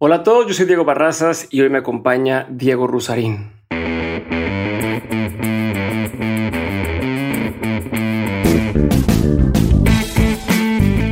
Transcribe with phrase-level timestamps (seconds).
[0.00, 3.57] Hola a todos, yo soy Diego Barrazas y hoy me acompaña Diego Rusarín.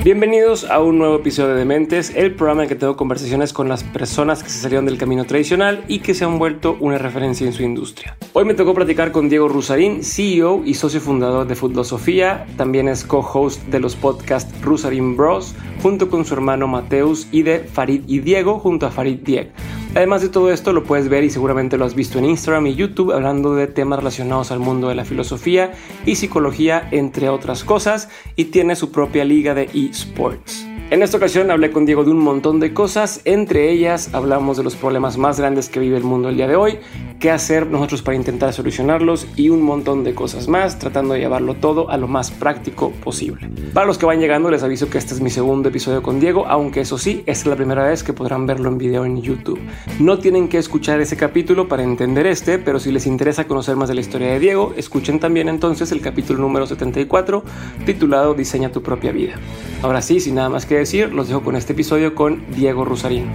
[0.06, 3.82] Bienvenidos a un nuevo episodio de Dementes, el programa en que tengo conversaciones con las
[3.82, 7.52] personas que se salieron del camino tradicional y que se han vuelto una referencia en
[7.52, 8.16] su industria.
[8.32, 13.02] Hoy me tocó platicar con Diego Rusarín, CEO y socio fundador de Sofía, también es
[13.02, 18.20] co-host de los podcasts Rusarín Bros, junto con su hermano Mateus y de Farid y
[18.20, 19.50] Diego junto a Farid Dieg.
[19.94, 22.74] Además de todo esto, lo puedes ver y seguramente lo has visto en Instagram y
[22.74, 25.72] YouTube hablando de temas relacionados al mundo de la filosofía
[26.04, 30.75] y psicología, entre otras cosas, y tiene su propia liga de esports.
[30.88, 34.62] En esta ocasión hablé con Diego de un montón de cosas, entre ellas hablamos de
[34.62, 36.78] los problemas más grandes que vive el mundo el día de hoy,
[37.18, 41.54] qué hacer nosotros para intentar solucionarlos y un montón de cosas más, tratando de llevarlo
[41.54, 43.50] todo a lo más práctico posible.
[43.74, 46.46] Para los que van llegando les aviso que este es mi segundo episodio con Diego,
[46.46, 49.58] aunque eso sí, esta es la primera vez que podrán verlo en video en YouTube.
[49.98, 53.88] No tienen que escuchar ese capítulo para entender este, pero si les interesa conocer más
[53.88, 57.42] de la historia de Diego, escuchen también entonces el capítulo número 74
[57.84, 59.34] titulado Diseña tu propia vida.
[59.82, 63.30] Ahora sí, sin nada más que decir, los dejo con este episodio con Diego Rusarín.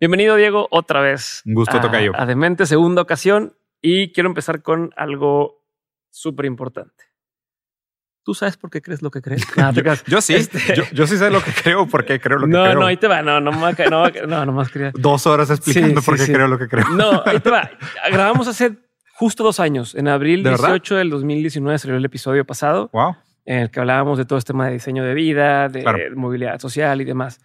[0.00, 1.42] Bienvenido, Diego, otra vez.
[1.44, 2.12] Un gusto, toca yo.
[2.14, 3.54] A Demente, segunda ocasión.
[3.82, 5.64] Y quiero empezar con algo
[6.10, 7.04] súper importante.
[8.22, 9.46] ¿Tú sabes por qué crees lo que crees?
[10.06, 10.34] yo, sí.
[10.34, 10.58] Este
[10.92, 12.74] yo, sí sé lo que creo, por qué creo lo que creo.
[12.74, 13.22] No, no, ahí te va.
[13.22, 14.90] No, no, no, no, no más quería.
[14.94, 16.88] Dos horas explicando por qué creo lo que creo.
[16.90, 17.70] No, ahí te va.
[18.10, 18.78] Grabamos hace
[19.14, 19.94] justo dos años.
[19.94, 22.88] En abril 18 del 2019 salió el episodio pasado.
[22.92, 26.58] Wow en el que hablábamos de todo este tema de diseño de vida, de movilidad
[26.58, 27.40] social y demás.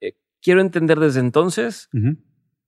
[0.00, 1.88] Eh, quiero entender desde entonces,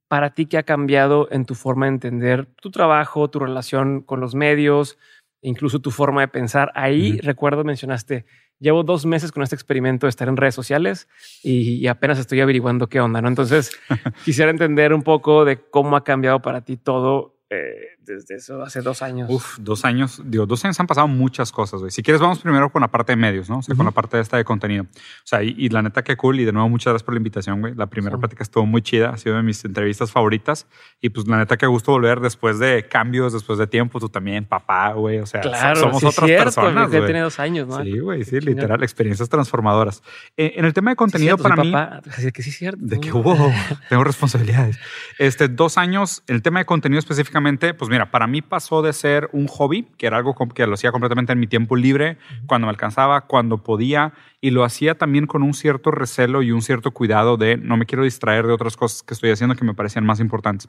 [0.08, 4.20] para ti, qué ha cambiado en tu forma de entender tu trabajo, tu relación con
[4.20, 4.98] los medios,
[5.42, 6.72] incluso tu forma de pensar.
[6.74, 8.26] Ahí recuerdo, mencionaste,
[8.58, 11.08] llevo dos meses con este experimento de estar en redes sociales
[11.42, 13.28] y, apenas estoy averiguando qué onda, ¿no?
[13.28, 13.72] Entonces,
[14.24, 18.80] quisiera entender un poco de cómo ha cambiado para ti todo eh, desde eso hace
[18.80, 19.28] dos años.
[19.30, 20.20] Uf, dos años.
[20.24, 21.90] Digo, dos años han pasado muchas cosas, güey.
[21.90, 23.58] Si quieres, vamos primero con la parte de medios, ¿no?
[23.58, 24.84] O sea, con la parte de esta de contenido.
[24.84, 24.86] O
[25.24, 26.40] sea, y, la neta, qué cool.
[26.40, 27.74] Y de nuevo, muchas gracias por la invitación, güey.
[27.74, 29.10] La primera plática estuvo muy chida.
[29.10, 30.66] Ha sido de mis entrevistas favoritas.
[31.00, 34.00] Y pues, la neta, qué gusto volver después de cambios, después de tiempo.
[34.00, 35.18] Tú también, papá, güey.
[35.18, 35.42] O sea,
[35.74, 36.90] somos otras cierto, personas.
[36.90, 37.82] Ya tiene dos años, ¿no?
[37.82, 38.24] Sí, güey.
[38.24, 38.82] Sí, literal.
[38.82, 40.02] Experiencias transformadoras.
[40.36, 41.70] Eh, en el tema de contenido, para mí.
[41.70, 42.00] Papá.
[42.32, 42.78] Que sí, cierto.
[42.80, 43.36] De que hubo.
[43.88, 44.78] tengo responsabilidades.
[45.18, 46.22] Este, dos años.
[46.26, 49.86] El tema de contenido específicamente, pues mira, para para mí pasó de ser un hobby,
[49.96, 53.62] que era algo que lo hacía completamente en mi tiempo libre, cuando me alcanzaba, cuando
[53.62, 54.12] podía,
[54.42, 57.86] y lo hacía también con un cierto recelo y un cierto cuidado de no me
[57.86, 60.68] quiero distraer de otras cosas que estoy haciendo que me parecían más importantes.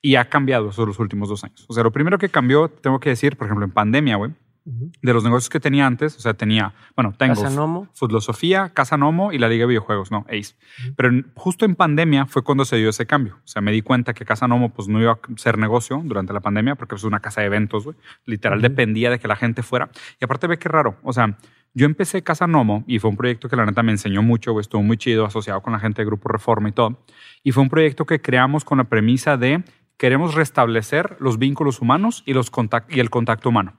[0.00, 1.66] Y ha cambiado eso los últimos dos años.
[1.68, 4.32] O sea, lo primero que cambió, tengo que decir, por ejemplo, en pandemia, güey,
[4.66, 7.88] de los negocios que tenía antes, o sea, tenía, bueno, tengo Casa Nomo.
[8.20, 10.56] Sofía, Casa Nomo y la Liga de Videojuegos, no, Ace.
[10.96, 13.36] Pero justo en pandemia fue cuando se dio ese cambio.
[13.36, 16.32] O sea, me di cuenta que Casa Nomo pues no iba a ser negocio durante
[16.32, 17.96] la pandemia porque es una casa de eventos, güey.
[18.24, 19.88] Literal dependía de que la gente fuera.
[20.20, 21.38] Y aparte ve qué raro, o sea,
[21.74, 24.62] yo empecé Casa Nomo y fue un proyecto que la neta me enseñó mucho, güey,
[24.62, 27.04] estuvo muy chido, asociado con la gente de Grupo Reforma y todo.
[27.42, 29.62] Y fue un proyecto que creamos con la premisa de
[29.98, 32.50] queremos restablecer los vínculos humanos y, los
[32.88, 33.74] y el contacto humano.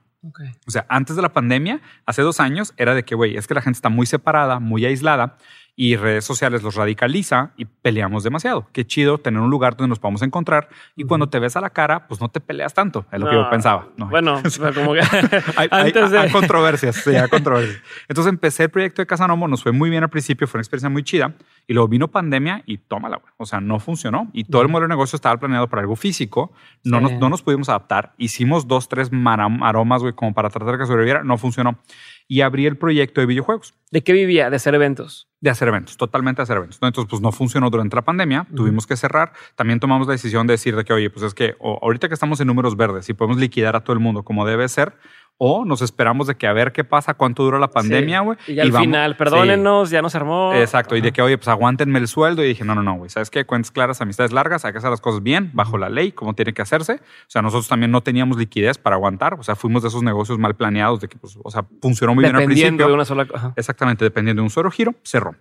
[0.66, 3.54] O sea, antes de la pandemia, hace dos años, era de que, güey, es que
[3.54, 5.36] la gente está muy separada, muy aislada
[5.80, 8.66] y redes sociales los radicaliza y peleamos demasiado.
[8.72, 11.70] Qué chido tener un lugar donde nos podamos encontrar y cuando te ves a la
[11.70, 13.86] cara, pues no te peleas tanto, es lo que yo pensaba.
[13.96, 14.42] Bueno,
[14.74, 15.00] como que
[15.56, 16.18] hay, antes de...
[16.18, 17.80] hay, controversias, sí, hay controversias.
[18.08, 20.62] Entonces empecé el proyecto de Casa Nomo, nos fue muy bien al principio, fue una
[20.62, 21.34] experiencia muy chida
[21.68, 23.20] y luego vino pandemia y tómala.
[23.36, 26.50] O sea, no funcionó y todo el modelo de negocio estaba planeado para algo físico,
[26.82, 29.12] no, nos, no nos pudimos adaptar, hicimos dos, tres
[29.62, 31.78] aromas, güey, como para tratar de que sobreviviera, no funcionó
[32.28, 33.74] y abrí el proyecto de videojuegos.
[33.90, 34.50] ¿De qué vivía?
[34.50, 35.28] ¿De hacer eventos?
[35.40, 36.78] De hacer eventos, totalmente hacer eventos.
[36.82, 39.32] Entonces, pues no funcionó durante la pandemia, tuvimos que cerrar.
[39.56, 42.38] También tomamos la decisión de decir de que, oye, pues es que ahorita que estamos
[42.40, 44.94] en números verdes y podemos liquidar a todo el mundo como debe ser,
[45.40, 48.36] o nos esperamos de que a ver qué pasa, cuánto dura la pandemia, güey.
[48.48, 50.52] Y, al final, perdónenos, ya nos armó.
[50.52, 50.96] Exacto.
[50.96, 52.44] Y de que, oye, pues aguántenme el sueldo.
[52.44, 53.08] Y dije, no, no, no, güey.
[53.08, 53.46] ¿Sabes qué?
[53.46, 56.52] Cuentas claras, amistades largas, hay que hacer las cosas bien, bajo la ley, como tiene
[56.52, 56.94] que hacerse.
[56.94, 59.34] O sea, nosotros también no teníamos liquidez para aguantar.
[59.34, 62.24] O sea, fuimos de esos negocios mal planeados, de que, pues, o sea, funcionó muy
[62.24, 62.64] bien al principio.
[62.64, 63.52] Dependiendo de una sola cosa.
[63.54, 65.36] Exactamente, dependiendo de un solo giro, cerró.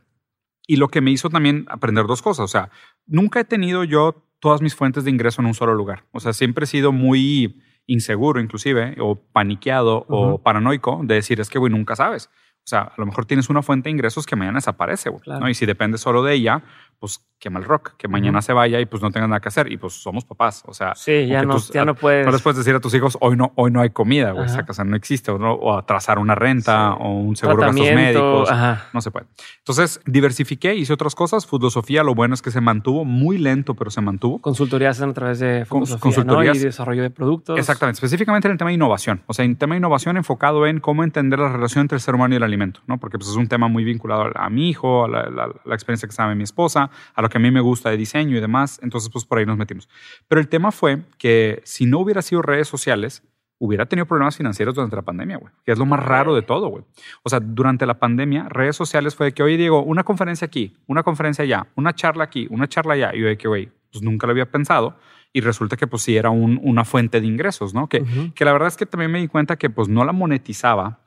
[0.68, 2.44] Y lo que me hizo también aprender dos cosas.
[2.44, 2.70] O sea,
[3.08, 6.04] nunca he tenido yo todas mis fuentes de ingreso en un solo lugar.
[6.12, 11.50] O sea, siempre he sido muy inseguro inclusive, o paniqueado o paranoico de decir, es
[11.50, 12.30] que, güey, nunca sabes.
[12.58, 15.48] O sea, a lo mejor tienes una fuente de ingresos que mañana desaparece, güey, ¿no?
[15.48, 16.64] Y si depende solo de ella,
[17.00, 19.72] pues quema el rock, que mañana se vaya y pues no tenga nada que hacer.
[19.72, 20.96] Y pues somos papás, o sea.
[20.96, 22.26] Sí, ya, no, ya no puedes.
[22.26, 24.66] No les puedes decir a tus hijos, hoy no, hoy no hay comida, güey, esa
[24.66, 28.50] casa no existe, o, no, o atrasar una renta o un seguro de gastos médicos.
[28.94, 29.28] No se puede.
[29.60, 31.46] Entonces, diversifiqué, hice otras cosas.
[31.46, 34.40] Filosofía, lo bueno es que se mantuvo muy lento, pero se mantuvo.
[34.40, 37.58] Consultorías a través de consultorías y desarrollo de productos.
[37.60, 39.22] Exactamente, específicamente en el tema de innovación.
[39.28, 42.16] O sea, en tema de innovación enfocado en cómo entender la relación entre el ser
[42.16, 42.98] humano y el alimento, ¿no?
[42.98, 46.36] Porque pues, es un tema muy vinculado a, mi hijo, a la, experiencia que sabe
[46.36, 48.80] mi esposa, a lo que a mí me gusta de diseño y demás.
[48.84, 49.90] Entonces, pues por ahí nos metimos.
[50.28, 53.24] Pero el tema fue que si no hubiera sido redes sociales,
[53.60, 56.68] hubiera tenido problemas financieros durante la pandemia, güey, que es lo más raro de todo,
[56.68, 56.84] güey.
[57.24, 60.76] O sea, durante la pandemia, redes sociales fue de que, oye, Diego, una conferencia aquí,
[60.86, 63.16] una conferencia allá, una charla aquí, una charla allá.
[63.16, 64.98] Y yo de que, güey, pues nunca lo había pensado.
[65.34, 67.90] Y resulta que, pues sí, era una fuente de ingresos, ¿no?
[67.90, 68.04] Que,
[68.34, 71.07] que la verdad es que también me di cuenta que, pues no la monetizaba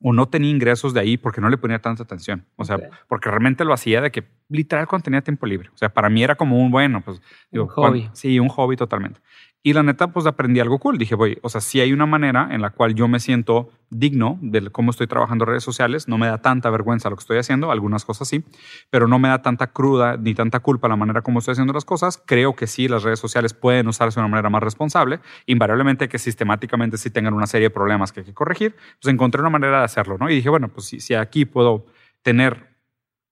[0.00, 2.44] o no tenía ingresos de ahí porque no le ponía tanta atención.
[2.56, 2.78] O sea,
[3.08, 5.70] porque realmente lo hacía de que literal cuando tenía tiempo libre.
[5.74, 8.10] O sea, para mí era como un bueno, pues digo, un hobby.
[8.12, 9.20] sí, un hobby totalmente.
[9.62, 10.98] Y la neta, pues aprendí algo cool.
[10.98, 14.38] Dije, voy, o sea, si hay una manera en la cual yo me siento digno
[14.40, 16.06] de cómo estoy trabajando redes sociales.
[16.06, 18.44] No me da tanta vergüenza lo que estoy haciendo, algunas cosas sí,
[18.90, 21.84] pero no me da tanta cruda ni tanta culpa la manera como estoy haciendo las
[21.84, 22.22] cosas.
[22.24, 25.20] Creo que sí, las redes sociales pueden usarse de una manera más responsable.
[25.46, 28.76] Invariablemente que sistemáticamente sí tengan una serie de problemas que hay que corregir.
[29.02, 30.30] Pues encontré una manera de hacerlo, ¿no?
[30.30, 31.86] Y dije, bueno, pues si aquí puedo
[32.22, 32.77] tener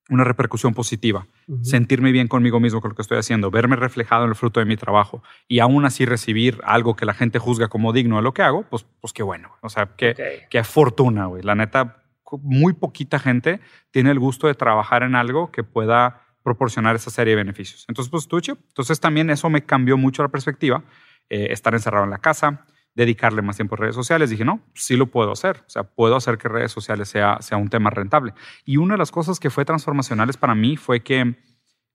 [0.08, 1.26] una repercusión positiva,
[1.62, 4.67] sentirme bien conmigo mismo con lo que estoy haciendo, verme reflejado en el fruto de
[4.67, 8.32] mi trabajo y aún así recibir algo que la gente juzga como digno de lo
[8.32, 9.56] que hago, pues, pues qué bueno.
[9.62, 11.43] O sea, qué, qué fortuna, güey.
[11.43, 12.05] La neta,
[12.43, 13.61] muy poquita gente
[13.91, 17.85] tiene el gusto de trabajar en algo que pueda proporcionar esa serie de beneficios.
[17.88, 20.85] Entonces, pues, tú, Entonces, también eso me cambió mucho la perspectiva.
[21.29, 22.64] Eh, estar encerrado en la casa,
[22.96, 24.31] dedicarle más tiempo a redes sociales.
[24.31, 25.62] Dije, no, sí lo puedo hacer.
[25.66, 28.32] O sea, puedo hacer que redes sociales sea, sea un tema rentable.
[28.64, 31.37] Y una de las cosas que fue transformacionales para mí fue que,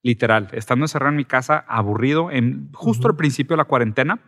[0.03, 4.19] literal, estando encerrado en mi casa, aburrido, en, justo al principio de la cuarentena,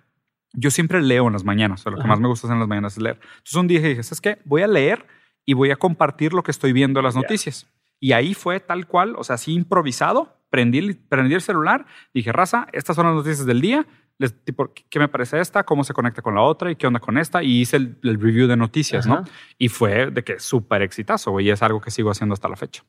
[0.51, 1.81] yo siempre leo en las mañanas.
[1.81, 3.19] O sea, lo que más me gusta hacer en las mañanas es leer.
[3.21, 4.39] Entonces un día dije, ¿sabes qué?
[4.43, 5.05] Voy a leer
[5.45, 7.67] y voy a compartir lo que estoy viendo en las noticias.
[7.99, 12.67] Y ahí fue tal cual, o sea, así improvisado, prendí, prendí el celular, dije, raza,
[12.73, 13.85] estas son las noticias del día,
[14.19, 15.63] les, tipo, ¿qué me parece esta?
[15.63, 16.71] ¿Cómo se conecta con la otra?
[16.71, 17.43] ¿Y qué onda con esta?
[17.43, 19.23] Y hice el, review de noticias, ¿no?
[19.57, 22.83] Y fue de que súper exitazo, y es algo que sigo haciendo hasta la fecha.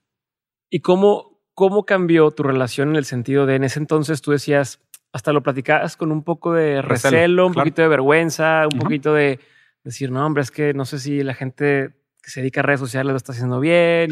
[0.71, 4.81] ¿Y cómo, cómo cambió tu relación en el sentido de en ese entonces tú decías,
[5.13, 9.39] hasta lo platicabas con un poco de recelo, un poquito de vergüenza, un poquito de
[9.85, 12.81] decir, no, hombre, es que no sé si la gente que se dedica a redes
[12.81, 14.11] sociales lo está haciendo bien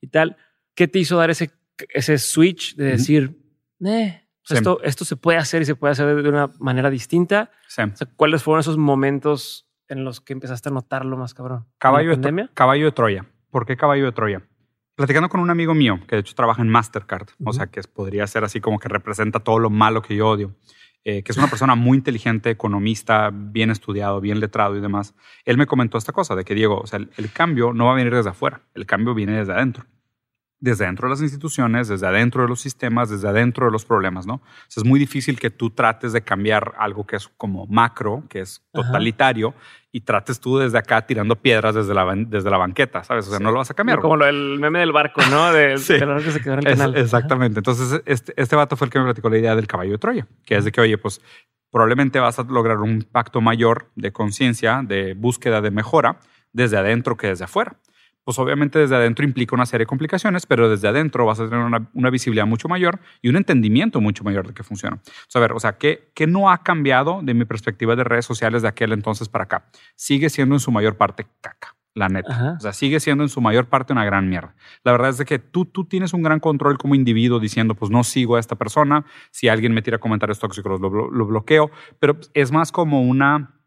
[0.00, 0.36] y, tal.
[0.74, 1.50] ¿Qué te hizo dar ese,
[1.90, 3.36] ese switch de decir,
[3.84, 7.50] eh, esto, esto se puede hacer y se puede hacer de una manera distinta.
[8.16, 11.66] ¿Cuáles fueron esos momentos en los que empezaste a notarlo más cabrón?
[11.78, 13.26] Caballo, de, caballo de Troya.
[13.50, 14.42] ¿Por qué caballo de Troya?
[14.94, 18.26] Platicando con un amigo mío que de hecho trabaja en Mastercard, o sea que podría
[18.26, 20.54] ser así como que representa todo lo malo que yo odio.
[21.02, 25.14] Eh, que es una persona muy inteligente, economista, bien estudiado, bien letrado y demás,
[25.46, 27.94] él me comentó esta cosa de que, Diego, o sea, el cambio no va a
[27.94, 29.86] venir desde afuera, el cambio viene desde adentro
[30.60, 34.26] desde adentro de las instituciones, desde adentro de los sistemas, desde adentro de los problemas,
[34.26, 34.42] ¿no?
[34.68, 38.62] es muy difícil que tú trates de cambiar algo que es como macro, que es
[38.72, 39.54] totalitario,
[39.90, 43.26] y trates tú desde acá tirando piedras desde la, desde la banqueta, ¿sabes?
[43.26, 43.98] O sea, no lo vas a cambiar.
[43.98, 45.52] Como lo, el meme del barco, ¿no?
[45.52, 45.94] De, sí.
[45.94, 46.96] que se quedó en el canal.
[46.96, 47.58] Exactamente.
[47.58, 50.28] Entonces, este, este vato fue el que me platicó la idea del caballo de Troya,
[50.44, 51.20] que es de que, oye, pues
[51.72, 56.20] probablemente vas a lograr un impacto mayor de conciencia, de búsqueda de mejora,
[56.52, 57.76] desde adentro que desde afuera
[58.24, 61.64] pues obviamente desde adentro implica una serie de complicaciones, pero desde adentro vas a tener
[61.64, 64.96] una, visibilidad mucho mayor y un entendimiento mucho mayor de qué funciona.
[64.96, 68.04] O sea, a ver, o sea, ¿qué, ¿qué, no ha cambiado de mi perspectiva de
[68.04, 69.66] redes sociales de aquel entonces para acá?
[69.96, 71.76] Sigue siendo en su mayor parte caca.
[71.92, 72.54] La neta.
[72.56, 74.54] O sea, sigue siendo en su mayor parte una gran mierda.
[74.84, 77.90] La verdad es de que tú, tú tienes un gran control como individuo diciendo, pues
[77.90, 79.04] no sigo a esta persona.
[79.32, 81.72] Si alguien me tira comentarios tóxicos, lo, lo bloqueo.
[81.98, 83.59] Pero es más como una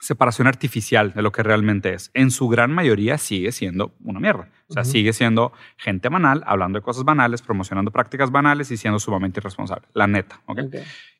[0.00, 2.10] separación artificial de lo que realmente es.
[2.14, 4.48] En su gran mayoría sigue siendo una mierda.
[4.68, 8.98] O sea, sigue siendo gente banal, hablando de cosas banales, promocionando prácticas banales y siendo
[8.98, 9.88] sumamente irresponsable.
[9.94, 10.40] La neta.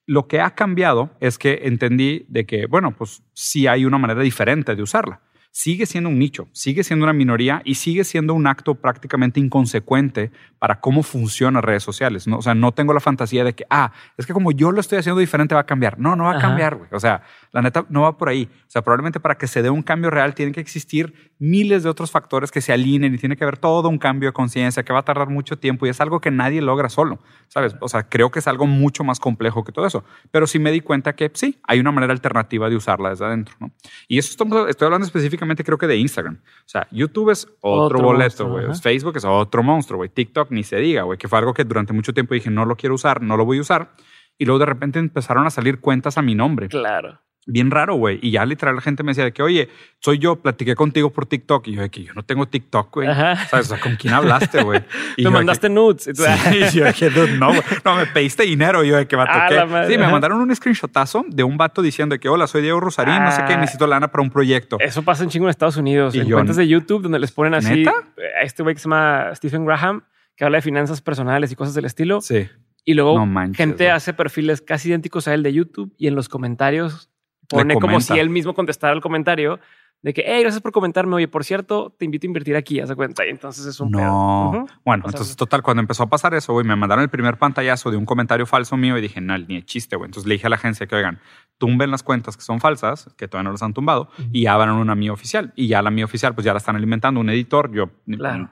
[0.07, 4.23] Lo que ha cambiado es que entendí de que, bueno, pues sí hay una manera
[4.23, 5.21] diferente de usarla
[5.59, 10.31] sigue siendo un nicho, sigue siendo una minoría y sigue siendo un acto prácticamente inconsecuente
[10.59, 12.29] para cómo funcionan redes sociales.
[12.29, 12.39] ¿no?
[12.39, 14.99] O sea, no tengo la fantasía de que, ah, es que como yo lo estoy
[14.99, 15.99] haciendo diferente va a cambiar.
[15.99, 16.89] No, no va a cambiar, güey.
[16.93, 18.49] O sea, la neta no va por ahí.
[18.53, 21.89] O sea, probablemente para que se dé un cambio real tienen que existir miles de
[21.89, 24.93] otros factores que se alineen y tiene que haber todo un cambio de conciencia que
[24.93, 27.77] va a tardar mucho tiempo y es algo que nadie logra solo, ¿sabes?
[27.81, 30.05] O sea, creo que es algo mucho más complejo que todo eso.
[30.31, 33.55] Pero sí me di cuenta que sí, hay una manera alternativa de usarla desde adentro,
[33.61, 33.71] ¿no?
[34.09, 34.31] Y eso
[34.69, 36.37] estoy hablando específicamente creo que de Instagram.
[36.37, 38.67] O sea, YouTube es otro, boleto, güey.
[38.81, 40.09] Facebook es otro monstruo, güey.
[40.09, 42.77] TikTok ni se diga, güey, que fue algo que durante mucho tiempo dije, no lo
[42.77, 43.93] quiero usar, no lo voy a usar.
[44.37, 46.69] Y luego de repente empezaron a salir cuentas a mi nombre.
[46.69, 48.19] Claro bien raro, güey.
[48.23, 49.69] Y ya literal la gente me decía de que, oye,
[50.01, 51.67] soy yo, platiqué contigo por TikTok.
[51.67, 53.09] Y yo de que yo no tengo TikTok, güey.
[53.09, 54.85] O sea, ¿con quién hablaste, güey?
[55.19, 56.11] me mandaste nudes.
[56.49, 57.53] Sí, yo dije, no,
[57.85, 58.85] no, me pediste dinero.
[58.85, 62.21] yo de que va a Sí, me mandaron un screenshotazo de un vato diciendo de
[62.21, 63.59] que, hola, soy Diego Rosarín, no sé qué, ah.
[63.59, 64.77] necesito lana para un proyecto.
[64.79, 66.15] Eso pasa en chingo en Estados Unidos.
[66.15, 67.77] en cuentas de YouTube donde les ponen así.
[67.77, 67.93] ¿Neta?
[68.41, 70.05] A este güey que se llama Stephen Graham,
[70.37, 72.21] que habla de finanzas personales y cosas del estilo.
[72.21, 72.49] Sí.
[72.85, 73.23] Y luego
[73.55, 77.11] gente hace perfiles casi idénticos a él de YouTube y en los comentarios
[77.49, 79.61] pone como si él mismo contestara el comentario
[80.01, 81.17] de que, hey, gracias por comentarme.
[81.17, 83.27] Oye, por cierto, te invito a invertir aquí, haz de cuenta.
[83.27, 84.67] Y entonces es un no.
[84.85, 87.97] Bueno, entonces, total, cuando empezó a pasar eso, güey, me mandaron el primer pantallazo de
[87.97, 90.07] un comentario falso mío y dije, no, ni de chiste, güey.
[90.07, 91.21] Entonces le dije a la agencia que, oigan,
[91.59, 94.95] tumben las cuentas que son falsas, que todavía no las han tumbado, y abran una
[94.95, 95.53] mía oficial.
[95.57, 97.73] Y ya la mía oficial, pues ya la están alimentando un editor.
[97.73, 97.91] Yo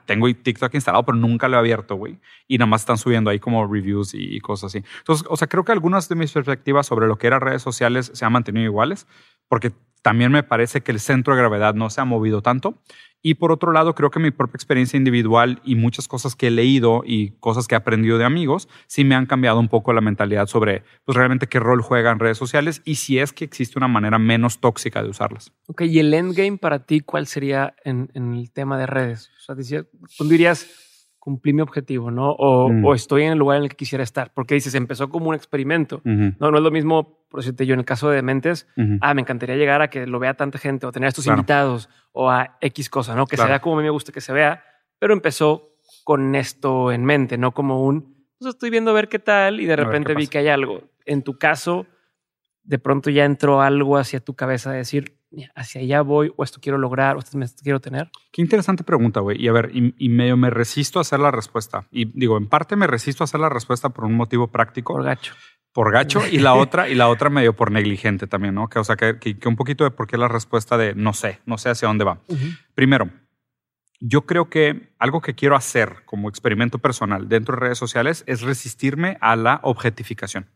[0.05, 2.19] tengo TikTok instalado, pero nunca lo he abierto, güey.
[2.49, 4.83] Y nada más están subiendo ahí como reviews y cosas así.
[4.99, 8.11] Entonces, o sea, creo que algunas de mis perspectivas sobre lo que eran redes sociales
[8.13, 9.07] se han mantenido iguales,
[9.47, 12.81] porque también me parece que el centro de gravedad no se ha movido tanto.
[13.21, 16.51] Y por otro lado, creo que mi propia experiencia individual y muchas cosas que he
[16.51, 20.01] leído y cosas que he aprendido de amigos, sí me han cambiado un poco la
[20.01, 23.87] mentalidad sobre pues, realmente qué rol juegan redes sociales y si es que existe una
[23.87, 25.51] manera menos tóxica de usarlas.
[25.65, 29.31] Ok, y el endgame para ti, ¿cuál sería en, el tema de redes?
[29.39, 29.83] O sea,
[30.17, 30.86] tú dirías,
[31.27, 32.37] cumplí mi objetivo, ¿no?
[32.39, 32.85] Mm.
[32.85, 34.31] O, estoy en el lugar en el que quisiera estar.
[34.33, 35.99] Porque dices, empezó como un experimento.
[36.05, 38.65] No, no es lo mismo, por decirte yo, en el caso de Dementes,
[39.01, 41.89] ah, me encantaría llegar a que lo vea tanta gente o tener a estos invitados
[42.13, 43.27] o a X cosa, ¿no?
[43.27, 44.63] Que se vea como a mí me gusta que se vea,
[44.99, 45.73] pero empezó
[46.05, 49.65] con esto en mente, no como un, pues estoy viendo a ver qué tal y
[49.65, 50.83] de repente vi que hay algo.
[51.05, 51.87] En tu caso,
[52.63, 55.17] de pronto ya entró algo hacia tu cabeza de decir,
[55.55, 58.09] hacia allá voy o esto quiero lograr o esto quiero tener?
[58.31, 59.41] Qué interesante pregunta, güey.
[59.41, 61.87] Y a ver, y, medio me resisto a hacer la respuesta.
[61.91, 64.93] Y digo, en parte me resisto a hacer la respuesta por un motivo práctico.
[64.93, 65.33] Por gacho.
[65.73, 68.67] Por gacho y la otra y la otra medio por negligente también, ¿no?
[68.67, 71.39] Que o sea que, que, un poquito de por qué la respuesta de no sé,
[71.45, 72.19] no sé hacia dónde va.
[72.73, 73.09] Primero,
[73.99, 78.41] yo creo que algo que quiero hacer como experimento personal dentro de redes sociales es
[78.41, 80.47] resistirme a la objetificación.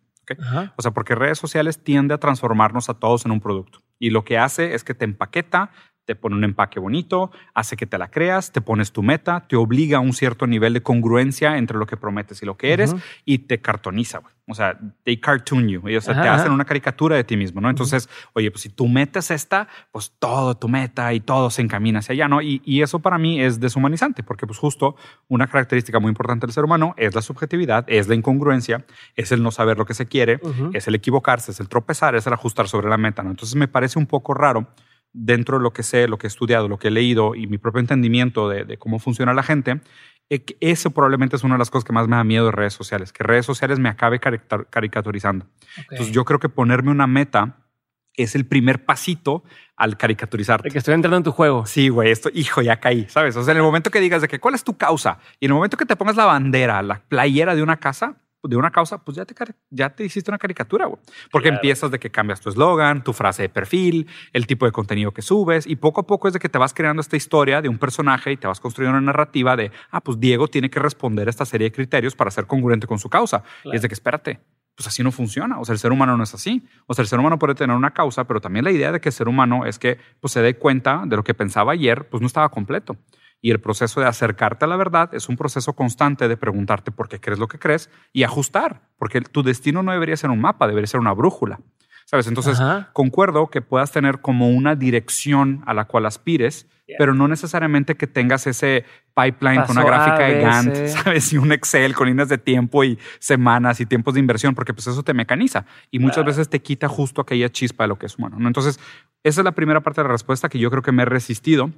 [0.76, 3.80] O sea, porque redes sociales tiende a transformarnos a todos en un producto.
[4.00, 5.72] Y lo que hace es que te empaqueta,
[6.06, 9.56] te pone un empaque bonito, hace que te la creas, te pones tu meta, te
[9.56, 12.96] obliga a un cierto nivel de congruencia entre lo que prometes y lo que eres
[13.26, 14.34] y te cartoniza, güey.
[14.48, 15.82] O sea, they cartoon you.
[15.82, 17.70] o sea, te hacen una caricatura de ti mismo, ¿no?
[17.70, 22.00] Entonces, oye, pues si tú metes esta, pues todo tu meta y todo se encamina
[22.00, 22.42] hacia allá, ¿no?
[22.42, 24.96] Y, y, eso para mí es deshumanizante, porque pues justo
[25.30, 28.84] una característica muy importante del ser humano es la subjetividad, es la incongruencia,
[29.16, 30.42] es el no saber lo que se quiere,
[30.74, 33.30] es el equivocarse, es el tropezar, es el ajustar sobre la meta, ¿no?
[33.30, 34.68] Entonces me parece un poco raro
[35.14, 37.58] dentro de lo que sé, lo que he estudiado, lo que he leído y mi
[37.58, 39.82] propio entendimiento de, cómo funciona la gente,
[40.30, 42.74] eh, eso probablemente es una de las cosas que más me da miedo de redes
[42.74, 45.46] sociales, que redes sociales me acabe caricaturizando.
[45.78, 47.58] Entonces yo creo que ponerme una meta
[48.16, 49.44] es el primer pasito
[49.76, 50.68] al caricaturizarte.
[50.68, 51.66] De que estoy entrando en tu juego.
[51.66, 53.36] Sí, güey, esto, hijo, ya caí, ¿sabes?
[53.36, 55.52] O sea, en el momento que digas de que cuál es tu causa y en
[55.52, 58.98] el momento que te pongas la bandera, la playera de una casa, de una causa,
[59.04, 59.36] pues ya te,
[59.70, 61.00] ya te hiciste una caricatura, güey.
[61.32, 65.12] Porque empiezas de que cambias tu eslogan, tu frase de perfil, el tipo de contenido
[65.12, 67.70] que subes y poco a poco es de que te vas creando esta historia de
[67.70, 71.28] un personaje y te vas construyendo una narrativa de, ah, pues Diego tiene que responder
[71.28, 73.44] a esta serie de criterios para ser congruente con su causa.
[73.66, 74.40] Y es de que espérate,
[74.76, 75.60] pues así no funciona.
[75.60, 76.66] O sea, el ser humano no es así.
[76.88, 79.10] O sea, el ser humano puede tener una causa, pero también la idea de que
[79.10, 82.22] el ser humano es que pues, se dé cuenta de lo que pensaba ayer, pues
[82.22, 82.98] no estaba completo.
[83.42, 87.10] Y el proceso de acercarte a la verdad es un proceso constante de preguntarte por
[87.10, 90.68] qué crees lo que crees y ajustar, porque tu destino no debería ser un mapa,
[90.68, 91.60] debería ser una brújula.
[92.06, 92.28] ¿Sabes?
[92.28, 92.60] Entonces,
[92.92, 96.68] concuerdo que puedas tener como una dirección a la cual aspires,
[96.98, 98.84] pero no necesariamente que tengas ese
[99.16, 101.32] pipeline con una gráfica de Gantt, ¿sabes?
[101.32, 104.88] Y un Excel con líneas de tiempo y semanas y tiempos de inversión, porque pues
[104.88, 108.18] eso te mecaniza y muchas veces te quita justo aquella chispa de lo que es
[108.18, 108.38] humano.
[108.40, 108.48] ¿no?
[108.48, 108.80] Entonces,
[109.24, 111.72] esa es la primera parte de la respuesta que yo creo que me he resistido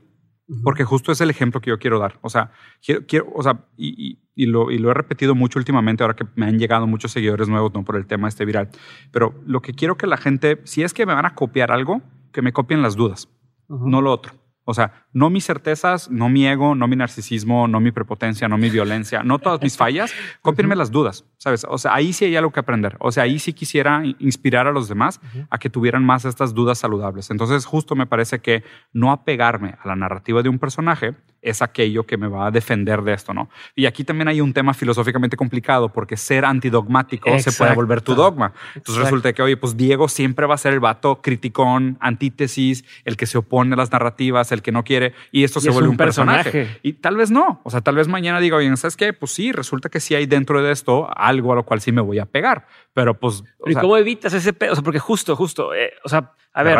[0.63, 2.19] porque justo es el ejemplo que yo quiero dar.
[2.21, 6.25] O sea, quiero, o sea y, lo, y, lo, he repetido mucho últimamente ahora que
[6.35, 7.83] me han llegado muchos seguidores nuevos ¿no?
[7.83, 8.69] por el tema este viral.
[9.11, 12.01] Pero lo que quiero que la gente, si es que me van a copiar algo,
[12.31, 13.29] que me copien las dudas,
[13.67, 14.33] no lo otro.
[14.65, 18.57] O sea, no mis certezas, no mi ego, no mi narcisismo, no mi prepotencia, no
[18.57, 21.65] mi violencia, no todas mis fallas, cópienme las dudas, ¿sabes?
[21.69, 22.95] O sea, ahí sí hay algo que aprender.
[22.99, 26.77] O sea, ahí sí quisiera inspirar a los demás a que tuvieran más estas dudas
[26.77, 27.29] saludables.
[27.29, 32.05] Entonces, justo me parece que no apegarme a la narrativa de un personaje es aquello
[32.05, 33.49] que me va a defender de esto, ¿no?
[33.75, 38.15] Y aquí también hay un tema filosóficamente complicado porque ser antidogmático se puede volver tu
[38.15, 38.53] dogma.
[38.75, 43.17] Entonces resulta que, oye, pues Diego siempre va a ser el vato criticón, antítesis, el
[43.17, 45.97] que se opone a las narrativas, el que no quiere, y esto se vuelve un,
[45.97, 46.79] personaje.
[46.81, 47.61] Y tal vez no.
[47.63, 49.13] O sea, tal vez mañana diga, oye, ¿sabes qué?
[49.13, 52.01] Pues sí, resulta que sí hay dentro de esto algo a lo cual sí me
[52.01, 52.67] voy a pegar.
[52.93, 53.43] Pero pues.
[53.65, 54.73] ¿Y cómo evitas ese pedo?
[54.73, 56.77] O sea, porque justo, justo, eh, o sea, a ver,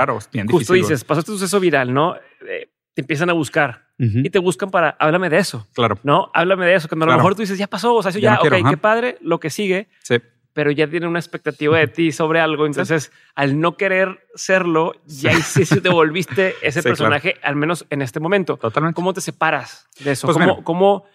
[0.50, 2.16] justo dices, pasó este suceso viral, ¿no?
[2.48, 5.68] Eh, te empiezan a buscar y te buscan para háblame de eso.
[5.74, 5.98] Claro.
[6.04, 6.90] No, háblame de eso.
[6.90, 9.18] Cuando a lo mejor tú dices, ya pasó, o sea, eso ya, ok, qué padre,
[9.22, 9.88] lo que sigue.
[10.02, 10.18] Sí.
[10.52, 12.66] Pero ya tiene una expectativa de ti sobre algo.
[12.68, 18.20] Entonces, al no querer serlo, ya sí, te volviste ese personaje, al menos en este
[18.20, 18.58] momento.
[18.58, 18.96] Totalmente.
[18.96, 20.28] ¿Cómo te separas de eso?
[20.28, 21.06] Pues ¿Cómo, ¿Cómo,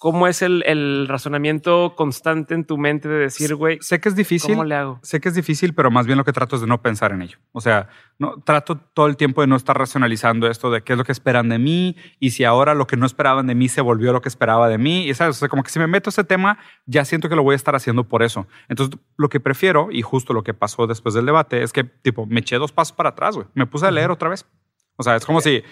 [0.00, 4.16] ¿Cómo es el, el, razonamiento constante en tu mente de decir, güey, sé que es
[4.16, 4.52] difícil.
[4.52, 4.98] ¿Cómo le hago?
[5.02, 7.20] Sé que es difícil, pero más bien lo que trato es de no pensar en
[7.20, 7.36] ello.
[7.52, 10.96] O sea, no trato todo el tiempo de no estar racionalizando esto de qué es
[10.98, 13.82] lo que esperan de mí y si ahora lo que no esperaban de mí se
[13.82, 15.06] volvió lo que esperaba de mí.
[15.06, 17.42] Y sabes, o sea, como que si me meto ese tema, ya siento que lo
[17.42, 18.46] voy a estar haciendo por eso.
[18.70, 22.24] Entonces, lo que prefiero y justo lo que pasó después del debate es que, tipo,
[22.24, 23.48] me eché dos pasos para atrás, güey.
[23.52, 24.46] Me puse a leer otra vez.
[24.96, 25.62] O sea, es como si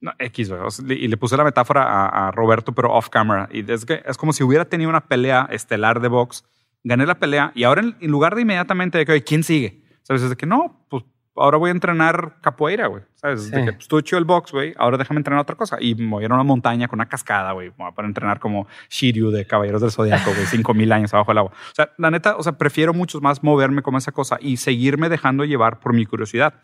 [0.00, 0.52] no, X,
[0.88, 3.48] y le puse la metáfora a, Roberto, pero off camera.
[3.50, 6.44] Y es, que es como si hubiera tenido una pelea estelar de box,
[6.84, 9.82] gané la pelea y ahora en, lugar de inmediatamente de que, ¿quién sigue?
[10.02, 10.22] ¿Sabes?
[10.22, 13.02] Es de que no, pues ahora voy a entrenar capoeira, güey.
[13.14, 13.50] ¿Sabes?
[13.50, 15.78] De que pues, tú hecho el box, güey, ahora déjame entrenar otra cosa.
[15.80, 19.30] Y me voy a a una montaña con una cascada, güey, para entrenar como Shiryu
[19.30, 21.52] de Caballeros del Zodiaco, güey, cinco mil años abajo del agua.
[21.52, 25.08] O sea, la neta, o sea, prefiero mucho más moverme como esa cosa y seguirme
[25.08, 26.54] dejando llevar por mi curiosidad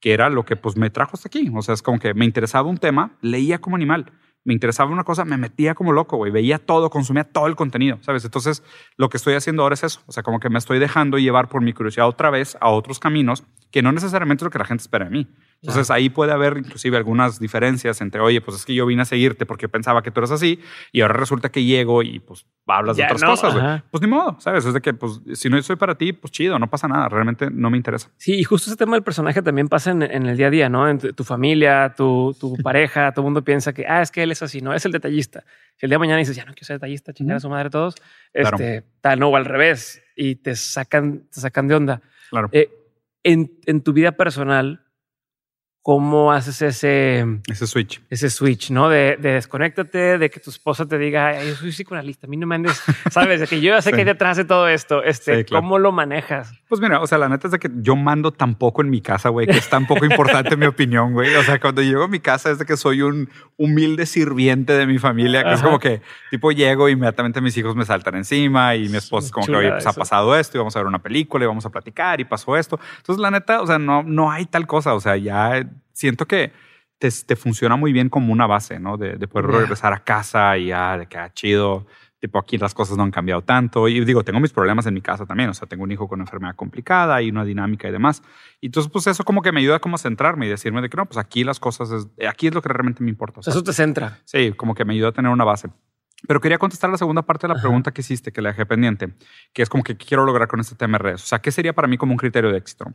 [0.00, 1.50] que era lo que pues me trajo hasta aquí.
[1.54, 4.12] O sea, es como que me interesaba un tema, leía como animal.
[4.44, 6.30] Me interesaba una cosa, me metía como loco, güey.
[6.30, 8.24] Veía todo, consumía todo el contenido, ¿sabes?
[8.26, 8.62] Entonces,
[8.96, 10.02] lo que estoy haciendo ahora es eso.
[10.06, 12.98] O sea, como que me estoy dejando llevar por mi curiosidad otra vez a otros
[12.98, 15.26] caminos que no necesariamente es lo que la gente espera de mí.
[15.60, 19.04] Entonces ahí puede haber inclusive algunas diferencias entre, oye, pues es que yo vine a
[19.04, 20.60] seguirte porque pensaba que tú eras así
[20.92, 23.82] y ahora resulta que llego y pues hablas de otras cosas.
[23.90, 24.64] Pues ni modo, ¿sabes?
[24.64, 27.50] Es de que pues si no soy para ti, pues chido, no pasa nada, realmente
[27.50, 28.12] no me interesa.
[28.16, 30.88] Sí, y justo ese tema del personaje también pasa en, el día a día, ¿no?
[30.88, 34.30] En tu, familia, tu, tu pareja, todo el mundo piensa que, ah, es que él
[34.30, 35.42] es así, no, es el detallista.
[35.74, 37.70] Si el día de mañana dices, ya no quiero ser detallista, chingar a su madre
[37.70, 37.96] todos,
[38.32, 42.00] este, tal, no, o al revés, y te sacan, te sacan de onda.
[42.30, 42.48] Claro.
[42.52, 42.70] Eh,
[43.24, 44.83] en, en tu vida personal,
[45.84, 48.00] cómo haces ese, ese switch.
[48.08, 48.88] Ese switch, ¿no?
[48.88, 52.46] De, de desconéctate, de que tu esposa te diga, yo soy psicoanalista, a mí no
[52.46, 55.02] me andes, sabes, de que yo ya sé que hay detrás de todo esto.
[55.02, 56.54] Este, ¿Cómo lo manejas?
[56.70, 59.02] Pues mira, o sea, la neta es de que yo mando tan poco en mi
[59.02, 61.34] casa, güey, que es tan poco importante mi opinión, güey.
[61.34, 64.86] O sea, cuando llego a mi casa es de que soy un humilde sirviente de
[64.86, 68.74] mi familia, que es como que, tipo, llego y inmediatamente mis hijos me saltan encima
[68.74, 70.86] y mi esposa es como que, oye, pues ha pasado esto y vamos a ver
[70.86, 72.80] una película y vamos a platicar y pasó esto.
[72.96, 74.94] Entonces, la neta, o sea, no, no hay tal cosa.
[74.94, 75.62] O sea, ya
[75.94, 76.52] siento que
[76.98, 78.98] te, te, funciona muy bien como una base, ¿no?
[78.98, 81.86] De, de poder regresar a casa y ya, de que, ah, chido,
[82.24, 83.88] tipo aquí las cosas no han cambiado tanto.
[83.88, 86.18] Y digo, tengo mis problemas en mi casa también, o sea, tengo un hijo con
[86.18, 88.22] una enfermedad complicada y una dinámica y demás.
[88.60, 90.96] Y entonces, pues eso como que me ayuda como a centrarme y decirme de que
[90.96, 93.40] no, pues aquí las cosas, es, aquí es lo que realmente me importa.
[93.40, 94.18] eso te centra.
[94.24, 95.68] Sí, como que me ayuda a tener una base.
[96.26, 99.14] Pero quería contestar la segunda parte de la pregunta que hiciste, que le dejé pendiente,
[99.52, 101.22] que es como que quiero lograr con este tema de redes.
[101.22, 102.86] O sea, ¿qué sería para mí como un criterio de éxito?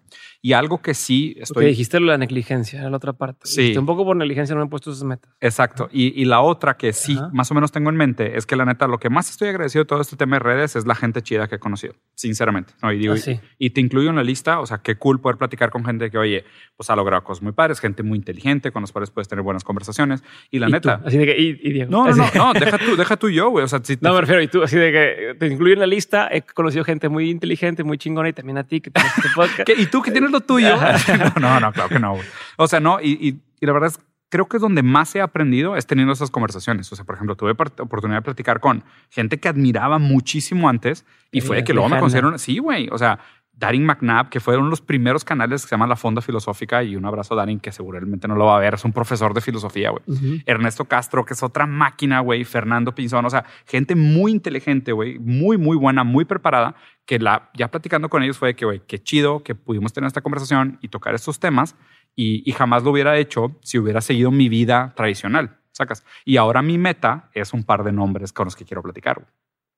[0.41, 1.53] Y algo que sí estoy...
[1.53, 3.41] Porque dijiste la negligencia, era la otra parte.
[3.45, 3.77] Sí.
[3.77, 5.31] un poco por negligencia no me he puesto esas metas.
[5.39, 5.89] Exacto.
[5.91, 8.65] Y, y la otra que sí, más o menos tengo en mente, es que la
[8.65, 11.21] neta, lo que más estoy agradecido de todo este tema de redes es la gente
[11.21, 12.73] chida que he conocido, sinceramente.
[12.81, 12.91] ¿no?
[12.91, 15.69] Y, digo, ah, y, te incluyo en la lista, o sea, qué cool poder platicar
[15.69, 18.91] con gente que, oye, pues ha logrado cosas muy padres, gente muy inteligente, con los
[18.91, 20.23] cuales puedes tener buenas conversaciones.
[20.49, 21.01] Y la neta...
[21.05, 21.91] Así de que, y, Diego.
[21.91, 23.65] No, no, no, no, deja tú, deja tú yo, güey.
[23.65, 25.87] O sea, si no, me refiero, y tú, así de que te incluyo en la
[25.87, 26.29] lista.
[26.31, 29.69] He conocido gente muy inteligente, muy chingona y también a ti que tienes este podcast.
[29.77, 30.75] ¿Y tú que tienes lo tuyo?
[31.39, 32.17] no, no, claro que no.
[32.57, 35.21] O sea, no, y, y, y la verdad es creo que es donde más he
[35.21, 36.91] aprendido es teniendo esas conversaciones.
[36.91, 41.41] O sea, por ejemplo, tuve oportunidad de platicar con gente que admiraba muchísimo antes y
[41.41, 43.19] fue que luego me consideraron, sí, güey, o sea,
[43.59, 47.05] Darin McNabb, que fueron los primeros canales que se llama La Fonda Filosófica, y un
[47.05, 49.91] abrazo a Darin, que seguramente no lo va a ver, es un profesor de filosofía,
[49.91, 50.43] güey.
[50.45, 52.45] Ernesto Castro, que es otra máquina, güey.
[52.45, 57.49] Fernando Pinzón, o sea, gente muy inteligente, güey, muy, muy buena, muy preparada, que la,
[57.53, 60.87] ya platicando con ellos fue que, güey, qué chido que pudimos tener esta conversación y
[60.87, 61.75] tocar estos temas,
[62.15, 66.05] y, y jamás lo hubiera hecho si hubiera seguido mi vida tradicional, ¿sacas?
[66.23, 69.27] Y ahora mi meta es un par de nombres con los que quiero platicar, güey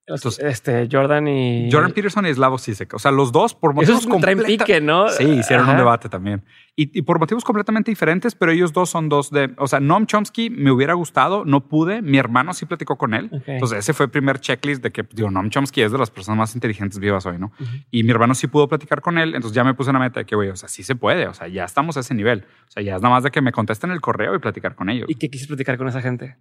[0.07, 1.69] este, Jordan y.
[1.71, 2.93] Jordan Peterson y Slavoj Zizek.
[2.93, 4.81] O sea, los dos por motivos completamente.
[4.81, 5.09] ¿no?
[5.09, 6.43] Sí, hicieron un debate también.
[6.75, 9.53] Y, por motivos completamente diferentes, pero ellos dos son dos de.
[9.57, 12.01] O sea, Noam Chomsky me hubiera gustado, no pude.
[12.01, 13.29] Mi hermano sí platicó con él.
[13.45, 16.37] Entonces, ese fue el primer checklist de que, digo, Noam Chomsky es de las personas
[16.37, 17.51] más inteligentes vivas hoy, ¿no?
[17.91, 19.35] Y mi hermano sí pudo platicar con él.
[19.35, 21.27] Entonces, ya me puse una meta de que, güey, o sea, sí se puede.
[21.27, 22.45] O sea, ya estamos a ese nivel.
[22.67, 24.89] O sea, ya es nada más de que me contesten el correo y platicar con
[24.89, 25.07] ellos.
[25.09, 26.37] ¿Y qué quisiste platicar con esa gente?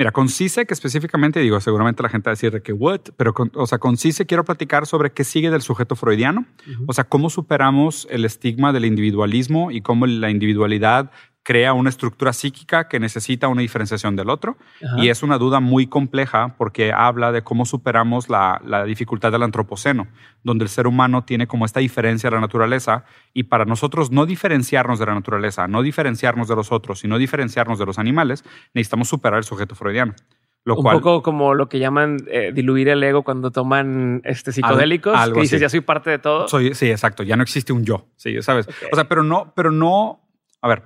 [0.00, 3.00] Mira, con CISEC específicamente, digo, seguramente la gente va a decir de que, what?
[3.18, 6.46] Pero, con, o sea, con CISEC quiero platicar sobre qué sigue del sujeto freudiano.
[6.86, 11.10] O sea, cómo superamos el estigma del individualismo y cómo la individualidad
[11.50, 14.56] crea una estructura psíquica que necesita una diferenciación del otro.
[14.98, 20.06] Y es una duda muy compleja porque habla de cómo superamos la, dificultad del antropoceno,
[20.44, 24.26] donde el ser humano tiene como esta diferencia de la naturaleza y para nosotros no
[24.26, 28.44] diferenciarnos de la naturaleza, no diferenciarnos de los otros y no diferenciarnos de los animales,
[28.72, 30.14] necesitamos superar el sujeto freudiano.
[30.62, 35.18] Lo un poco como lo que llaman eh, diluir el ego cuando toman este psicodélicos,
[35.30, 36.46] que dices ya soy parte de todo.
[36.46, 37.24] Soy, sí, exacto.
[37.24, 38.06] Ya no existe un yo.
[38.14, 38.68] Sí, sabes.
[38.92, 40.28] O sea, pero no, pero no.
[40.62, 40.82] A ver,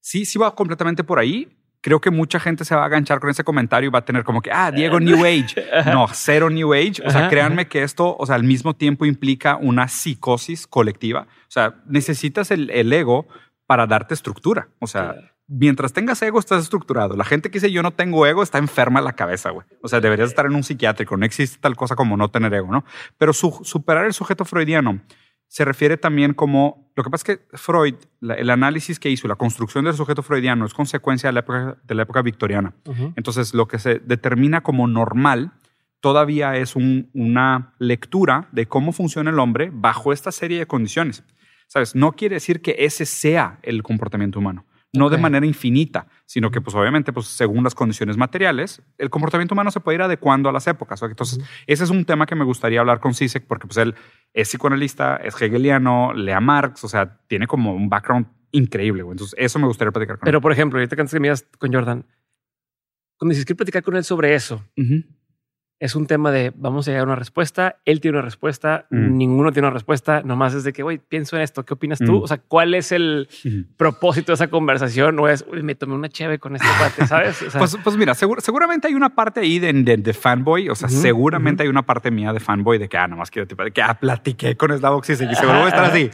[0.00, 1.56] sí, sí va completamente por ahí.
[1.82, 4.22] Creo que mucha gente se va a aganchar con ese comentario y va a tener
[4.22, 5.54] como que, ah, Diego New Age.
[5.86, 7.02] No, cero New Age.
[7.04, 11.22] O sea, créanme que esto, o sea, al mismo tiempo implica una psicosis colectiva.
[11.22, 13.26] O sea, necesitas el, ego
[13.66, 14.68] para darte estructura.
[14.78, 15.14] O sea,
[15.46, 17.16] mientras tengas ego, estás estructurado.
[17.16, 19.66] La gente que dice yo no tengo ego está enferma en la cabeza, güey.
[19.82, 21.16] O sea, deberías estar en un psiquiátrico.
[21.16, 22.84] No existe tal cosa como no tener ego, ¿no?
[23.16, 25.00] Pero superar el sujeto freudiano
[25.50, 29.34] se refiere también como, lo que pasa es que Freud, el análisis que hizo, la
[29.34, 32.72] construcción del sujeto freudiano es consecuencia de la época, de la época victoriana.
[33.16, 35.54] Entonces, lo que se determina como normal
[35.98, 41.24] todavía es una lectura de cómo funciona el hombre bajo esta serie de condiciones.
[41.66, 41.96] ¿Sabes?
[41.96, 46.60] No quiere decir que ese sea el comportamiento humano no de manera infinita, sino que
[46.60, 50.52] pues obviamente pues según las condiciones materiales, el comportamiento humano se puede ir adecuando a
[50.52, 51.00] las épocas.
[51.02, 53.94] Entonces, ese es un tema que me gustaría hablar con Sisek porque pues él
[54.34, 59.02] es psicoanalista, es hegeliano, lea Marx, o sea, tiene como un background increíble.
[59.02, 60.42] Entonces, eso me gustaría platicar con Pero, él.
[60.42, 62.04] por ejemplo, ahorita que antes que miras con Jordan,
[63.16, 64.64] cuando dices que platicar con él sobre eso,
[65.80, 69.16] es un tema de vamos a llegar a una respuesta, él tiene una respuesta, mm.
[69.16, 72.20] ninguno tiene una respuesta, nomás es de que, güey, pienso en esto, ¿qué opinas tú?
[72.20, 72.22] Mm.
[72.22, 73.28] O sea, ¿cuál es el
[73.78, 75.18] propósito de esa conversación?
[75.18, 77.42] O es, uy, me tomé una cheve con este cuate, ¿sabes?
[77.56, 81.70] pues, pues, mira, seguramente hay una parte ahí de, de, fanboy, o sea, seguramente hay
[81.70, 84.56] una parte mía de fanboy de que, ah, nomás quiero, tipo, de que, ah, platiqué
[84.56, 86.10] con Slavox y seguro voy a estar así.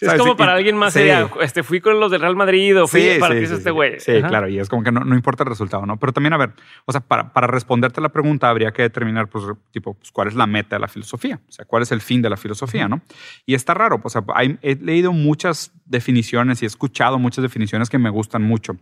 [0.00, 3.34] Es como para alguien más este, fui con los del Real Madrid o fui para
[3.34, 4.00] sí, este güey.
[4.00, 5.98] Sí, claro, y es como que no, no, importa el resultado, ¿no?
[5.98, 6.52] Pero también, a ver,
[6.84, 10.34] o sea, para, para responderte la pregunta habría que determinar, pues, tipo, pues, cuál es
[10.34, 13.02] la meta de la filosofía, o sea, cuál es el fin de la filosofía, ¿no?
[13.46, 14.24] Y está raro, o sea,
[14.62, 18.76] he leído muchas definiciones y he escuchado muchas definiciones que me gustan mucho.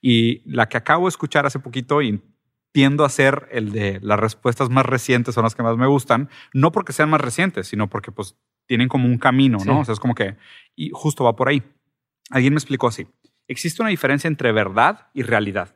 [0.00, 2.20] Y la que acabo de escuchar hace poquito y
[2.72, 6.28] tiendo a ser el de las respuestas más recientes son las que más me gustan,
[6.52, 8.36] no porque sean más recientes, sino porque pues
[8.68, 9.80] tienen como un camino, ¿no?
[9.80, 10.36] O sea, es como que,
[10.76, 11.62] y justo va por ahí.
[12.30, 13.08] Alguien me explicó así.
[13.48, 15.74] Existe una diferencia entre verdad y realidad.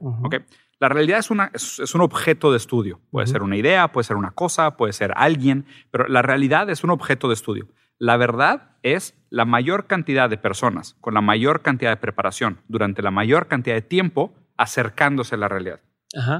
[0.78, 3.00] La realidad es, una, es, un objeto de estudio.
[3.11, 6.85] Puede ser una idea, puede ser una cosa, puede ser alguien, pero la realidad es
[6.85, 7.68] un objeto de estudio.
[7.98, 13.00] La verdad es la mayor cantidad de personas con la mayor cantidad de preparación durante
[13.00, 15.81] la mayor cantidad de tiempo acercándose a la realidad.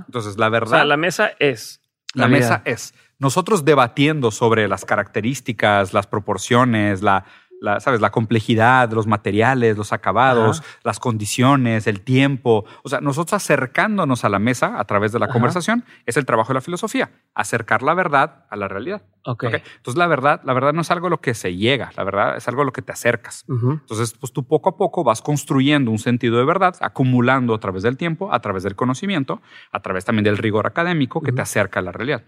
[0.07, 0.73] Entonces, la verdad.
[0.73, 1.81] O sea, la mesa es.
[2.15, 2.95] La, mesa es.
[3.19, 7.25] Nosotros debatiendo sobre las características, las proporciones, la,
[7.61, 8.01] la, ¿sabes?
[8.01, 12.65] La complejidad, los materiales, los acabados, las condiciones, el tiempo.
[12.83, 16.49] O sea, nosotros acercándonos a la mesa a través de la conversación es el trabajo
[16.49, 19.03] de la filosofía, acercar la verdad a la realidad.
[19.25, 19.63] Okay.
[19.77, 22.37] Entonces, la verdad, la verdad no es algo a lo que se llega, la verdad
[22.37, 23.45] es algo a lo que te acercas.
[23.49, 27.83] Entonces, pues tú poco a poco vas construyendo un sentido de verdad, acumulando a través
[27.83, 31.81] del tiempo, a través del conocimiento, a través también del rigor académico que te acerca
[31.81, 32.23] a la realidad.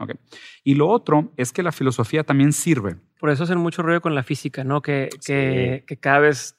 [0.62, 4.14] Y lo otro es que la filosofía también sirve por eso hacen mucho ruido con
[4.14, 4.82] la física, ¿no?
[4.82, 6.58] Que, que, que cada vez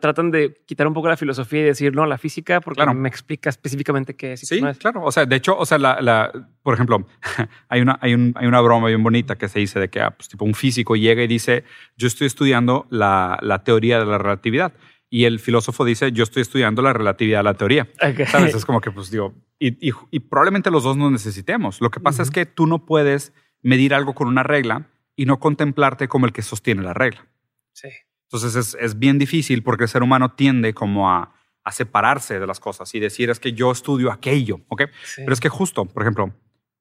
[0.00, 3.50] tratan de quitar un poco la filosofía y decir, no, la física, porque me explica
[3.50, 4.40] específicamente qué es.
[4.40, 5.02] Sí, claro.
[5.04, 7.06] O sea, de hecho, o sea, la, la por ejemplo,
[7.68, 10.10] hay una, hay, un, hay, una broma bien bonita que se dice de que ah,
[10.10, 11.64] pues, tipo, un físico llega y dice,
[11.96, 14.72] yo estoy estudiando la, la, teoría de la relatividad.
[15.10, 17.88] Y el filósofo dice, yo estoy estudiando la relatividad de la teoría.
[18.26, 18.54] ¿Sabes?
[18.54, 21.80] Es como que, pues digo, y, y, probablemente los dos nos necesitemos.
[21.80, 25.40] Lo que pasa es que tú no puedes medir algo con una regla y no
[25.40, 27.26] contemplarte como el que sostiene la regla.
[27.72, 27.88] Sí.
[28.30, 31.32] Entonces es, es bien difícil porque el ser humano tiende como a,
[31.64, 34.82] a, separarse de las cosas y decir es que yo estudio aquello, ¿ok?
[35.16, 36.34] Pero es que justo, por ejemplo,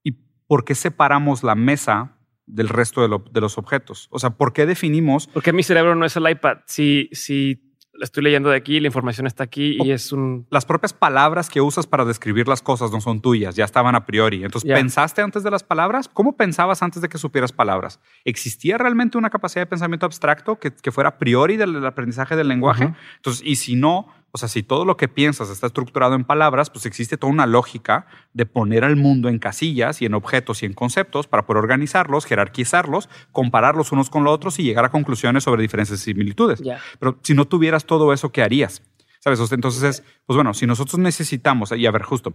[0.03, 0.11] ¿y
[0.45, 4.09] por qué separamos la mesa del resto de, de los objetos?
[4.11, 5.27] O sea, ¿por qué definimos?
[5.27, 6.57] Porque mi cerebro no es el iPad.
[6.65, 7.66] Si, si
[7.97, 10.45] la estoy leyendo de aquí, la información está aquí y es un...
[10.49, 14.05] Las propias palabras que usas para describir las cosas no son tuyas, ya estaban a
[14.05, 14.43] priori.
[14.43, 16.07] Entonces, ¿pensaste antes de las palabras?
[16.07, 17.99] ¿Cómo pensabas antes de que supieras palabras?
[18.23, 22.47] ¿Existía realmente una capacidad de pensamiento abstracto que, que fuera a priori del aprendizaje del
[22.47, 22.93] lenguaje?
[23.17, 26.69] Entonces, y si no, o sea, si todo lo que piensas está estructurado en palabras,
[26.69, 30.65] pues existe toda una lógica de poner al mundo en casillas y en objetos y
[30.65, 35.43] en conceptos para poder organizarlos, jerarquizarlos, compararlos unos con los otros y llegar a conclusiones
[35.43, 36.61] sobre diferencias y similitudes.
[36.99, 38.83] Pero si no tuvieras todo eso, ¿qué harías?
[39.19, 39.39] ¿Sabes?
[39.51, 42.33] Entonces, es, pues bueno, si nosotros necesitamos, y a ver, justo,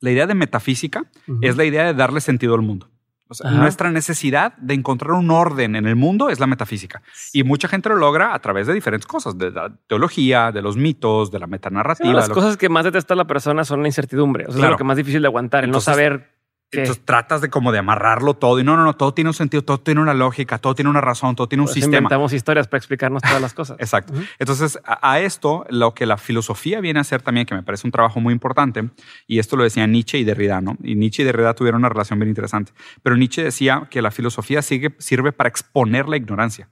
[0.00, 1.10] La idea de metafísica
[1.42, 2.88] es la idea de darle sentido al mundo.
[3.30, 7.00] O sea, nuestra necesidad de encontrar un orden en el mundo es la metafísica.
[7.32, 10.76] Y mucha gente lo logra a través de diferentes cosas, de la teología, de los
[10.76, 12.12] mitos, de la metanarrativa.
[12.12, 12.68] las cosas que...
[12.68, 14.46] más detesta la persona son la incertidumbre.
[14.48, 16.39] O sea, es lo que más difícil de aguantar, el no saber
[16.72, 19.62] entonces tratas de como de amarrarlo todo y no, no, no, todo tiene un sentido,
[19.62, 21.96] todo tiene una lógica, todo tiene una razón, todo tiene un sistema.
[21.96, 23.76] Inventamos historias para explicarnos todas las cosas.
[23.80, 24.12] Exacto.
[24.38, 27.90] Entonces a, esto lo que la filosofía viene a hacer también, que me parece un
[27.90, 28.88] trabajo muy importante,
[29.26, 30.76] y esto lo decía Nietzsche y Derrida, ¿no?
[30.82, 32.72] Y Nietzsche y Derrida tuvieron una relación bien interesante.
[33.02, 36.68] Pero Nietzsche decía que la filosofía sigue, sirve para exponer la ignorancia.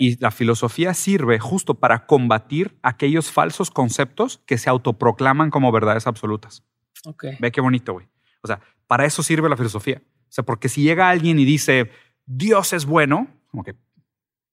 [0.00, 6.08] Y la filosofía sirve justo para combatir aquellos falsos conceptos que se autoproclaman como verdades
[6.08, 6.64] absolutas.
[7.04, 7.36] Okay.
[7.38, 8.08] Ve qué bonito, güey.
[8.42, 10.02] O sea, para eso sirve la filosofía.
[10.04, 11.90] O sea, porque si llega alguien y dice,
[12.26, 13.76] Dios es bueno, como que,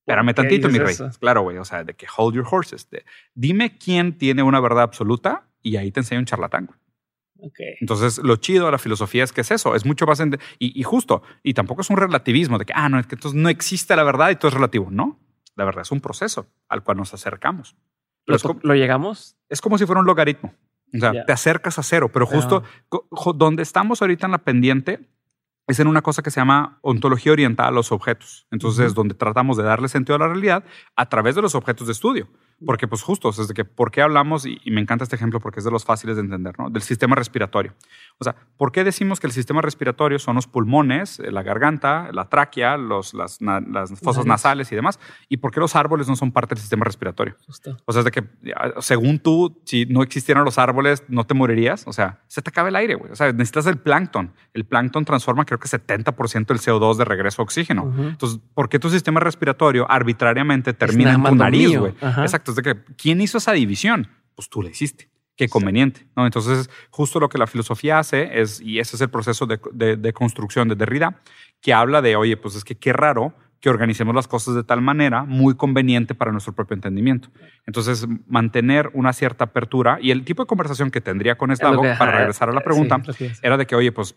[0.02, 0.96] espérame tantito, mi rey.
[1.20, 2.88] Claro, güey, o sea, de que hold your horses.
[3.34, 6.70] dime quién tiene una verdad absoluta y ahí te enseño un charlatán.
[7.38, 7.76] Okay.
[7.82, 10.22] Entonces, lo chido de la filosofía es que es eso, es mucho más...
[10.60, 13.40] y, y, justo, y tampoco es un relativismo de que, ah, no, es que entonces
[13.40, 14.88] no existe la verdad y todo es relativo.
[14.90, 15.20] No,
[15.56, 17.76] la verdad es un proceso al cual nos acercamos.
[18.26, 19.38] ¿Lo, ¿Lo llegamos?
[19.50, 20.54] Es como si fuera un logaritmo.
[20.94, 22.64] O sea, te acercas a cero, pero justo
[23.36, 25.10] donde estamos ahorita en la pendiente
[25.68, 28.46] es en una cosa que se llama ontología orientada a los objetos.
[28.52, 30.64] Entonces, donde tratamos de darle sentido a la realidad
[30.96, 32.30] a través de los objetos de estudio.
[32.66, 34.46] Porque, pues, justo, es de que, ¿por qué hablamos?
[34.46, 36.70] Y, me encanta este ejemplo porque es de los fáciles de entender, ¿no?
[36.70, 37.74] Del sistema respiratorio.
[38.18, 42.10] O sea, ¿por qué decimos que el sistema respiratorio son los pulmones, eh, la garganta,
[42.14, 43.40] la tráquea, los, las,
[44.02, 45.00] fosas nasales y demás?
[45.28, 47.36] ¿Y por qué los árboles no son parte del sistema respiratorio?
[47.86, 48.24] O sea, es de que,
[48.80, 51.86] según tú, si no existieran los árboles, no te morirías.
[51.88, 53.12] O sea, se te acaba el aire, güey.
[53.12, 54.34] O sea, necesitas el plancton.
[54.54, 57.94] El plancton transforma, creo que 70% del CO2 de regreso a oxígeno.
[57.98, 61.94] Entonces, ¿por qué tu sistema respiratorio arbitrariamente termina en tu nariz, güey?
[62.22, 64.08] Exacto de que, ¿quién hizo esa división?
[64.36, 65.10] Pues tú la hiciste.
[65.36, 66.26] Qué conveniente, ¿no?
[66.26, 70.70] Entonces, justo lo que la filosofía hace es, y ese es el proceso de, construcción
[70.70, 71.22] de Derrida,
[71.62, 74.82] que habla de, oye, pues es que qué raro que organicemos las cosas de tal
[74.82, 77.30] manera muy conveniente para nuestro propio entendimiento.
[77.66, 82.18] Entonces, mantener una cierta apertura y el tipo de conversación que tendría con Eslavo, para
[82.18, 83.02] regresar a la pregunta,
[83.42, 84.16] era de que, oye, pues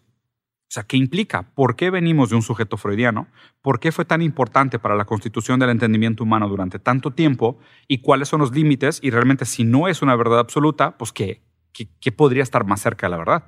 [0.68, 1.50] o sea, ¿qué implica?
[1.54, 3.28] ¿Por qué venimos de un sujeto freudiano?
[3.62, 7.58] ¿Por qué fue tan importante para la constitución del entendimiento humano durante tanto tiempo?
[7.88, 9.00] ¿Y cuáles son los límites?
[9.02, 13.06] Y realmente, si no es una verdad absoluta, pues ¿qué, qué, podría estar más cerca
[13.06, 13.44] de la verdad?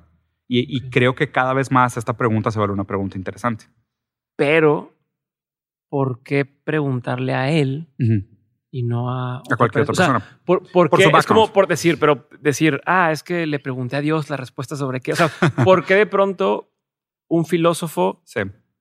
[0.47, 3.65] Y, creo que cada vez más esta pregunta se vuelve una pregunta interesante.
[4.35, 4.97] Pero,
[5.89, 7.87] ¿por qué preguntarle a él
[8.71, 10.39] y no a, a cualquier otra persona?
[10.43, 14.29] por, porque es como por decir, pero decir, ah, es que le pregunté a Dios
[14.29, 15.13] la respuesta sobre qué.
[15.13, 15.29] O sea,
[15.63, 16.70] ¿por qué de pronto
[17.31, 18.21] un filósofo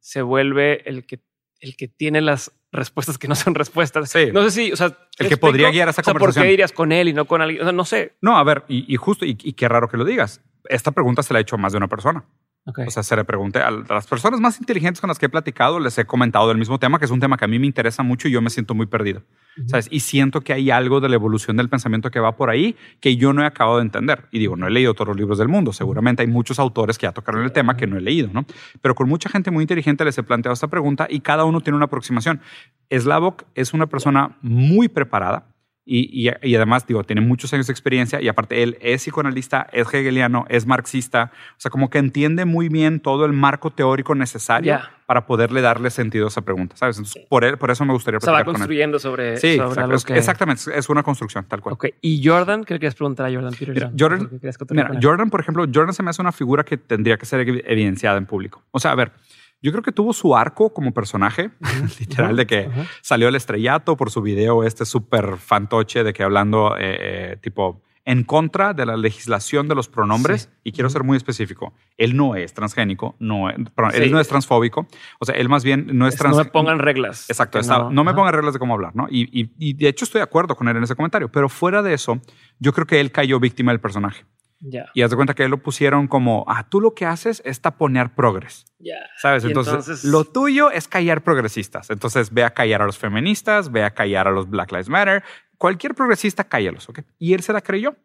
[0.00, 1.20] se vuelve el que,
[1.60, 4.12] el que tiene las respuestas que no son respuestas.
[4.32, 6.42] No sé si, o sea, el que podría guiar esa conversación.
[6.42, 7.62] ¿Por qué irías con él y no con alguien?
[7.62, 8.16] O sea, no sé.
[8.20, 10.42] No, a ver, y, justo, y, qué raro que lo digas.
[10.68, 12.24] Esta pregunta se la ha hecho a más de una persona.
[12.64, 15.80] O sea, se le pregunté a las personas más inteligentes con las que he platicado,
[15.80, 18.02] les he comentado del mismo tema, que es un tema que a mí me interesa
[18.02, 19.22] mucho y yo me siento muy perdido.
[19.66, 19.88] ¿sabes?
[19.90, 23.16] Y siento que hay algo de la evolución del pensamiento que va por ahí que
[23.16, 24.26] yo no he acabado de entender.
[24.30, 25.72] Y digo, no he leído todos los libros del mundo.
[25.72, 28.46] Seguramente hay muchos autores que ya tocaron el tema que no he leído, ¿no?
[28.80, 31.76] Pero con mucha gente muy inteligente les he planteado esta pregunta y cada uno tiene
[31.76, 32.40] una aproximación.
[32.90, 35.46] Slavok es una persona muy preparada
[35.92, 39.92] y, y, además, digo, tiene muchos años de experiencia y aparte él es psicoanalista, es
[39.92, 44.78] hegeliano, es marxista, o sea, como que entiende muy bien todo el marco teórico necesario
[45.06, 46.96] para poderle darle sentido a esa pregunta, ¿sabes?
[46.96, 50.16] Entonces, por, él, por eso me gustaría platicar Se va construyendo sobre, sí, sobre que...
[50.16, 51.72] Exactamente, es una construcción, tal cual.
[51.72, 52.62] Ok, ¿y Jordan?
[52.62, 53.96] ¿Qué le quieres preguntar a Jordan Peterson?
[53.98, 54.30] Jordan,
[54.70, 58.16] mira, Jordan, por ejemplo, Jordan se me hace una figura que tendría que ser evidenciada
[58.16, 58.62] en público.
[58.70, 59.10] O sea, a ver,
[59.62, 61.50] yo creo que tuvo su arco como personaje,
[62.00, 62.70] literal, de que
[63.02, 66.98] salió el estrellato por su video este súper fantoche de que hablando eh,
[67.32, 71.74] eh, tipo en contra de la legislación de los pronombres, y quiero ser muy específico,
[71.98, 76.08] él no es transgénico, no, él no es transfóbico, o sea, él más bien no
[76.08, 76.36] es, trans...
[76.36, 77.28] No me pongan reglas.
[77.28, 79.06] Exacto, no, me pongan reglas de cómo hablar, ¿no?
[79.10, 81.94] Y, y, de hecho estoy de acuerdo con él en ese comentario, pero fuera de
[81.94, 82.20] eso,
[82.58, 84.24] yo creo que él cayó víctima del personaje.
[84.94, 87.60] Y haz de cuenta que él lo pusieron como, ah, tú lo que haces es
[87.60, 88.66] taponear progres.
[89.16, 89.44] ¿Sabes?
[89.44, 91.90] Entonces, lo tuyo es callar progresistas.
[91.90, 95.22] Entonces, ve a callar a los feministas, ve a callar a los Black Lives Matter.
[95.56, 97.00] Cualquier progresista, cállalos, ¿ok?
[97.18, 97.96] Y él se la creyó.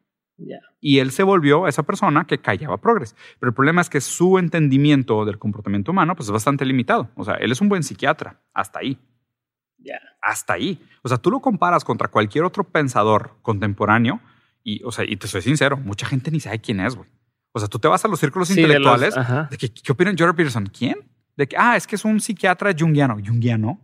[0.81, 3.15] Y él se volvió esa persona que callaba progres.
[3.39, 7.09] Pero el problema es que su entendimiento del comportamiento humano pues, es bastante limitado.
[7.15, 8.41] O sea, él es un buen psiquiatra.
[8.53, 8.97] Hasta ahí.
[10.21, 10.81] Hasta ahí.
[11.03, 14.19] O sea, tú lo comparas contra cualquier otro pensador contemporáneo
[14.65, 17.07] y, o sea, y te soy sincero, mucha gente ni sabe quién es, güey.
[17.53, 19.13] O sea, tú te vas a los círculos intelectuales
[19.49, 20.65] de, que, ¿qué opinan Jordan Peterson?
[20.65, 20.97] ¿Quién?
[21.37, 23.15] De que, ah, es que es un psiquiatra junguiano.
[23.25, 23.79] ¿Junguiano?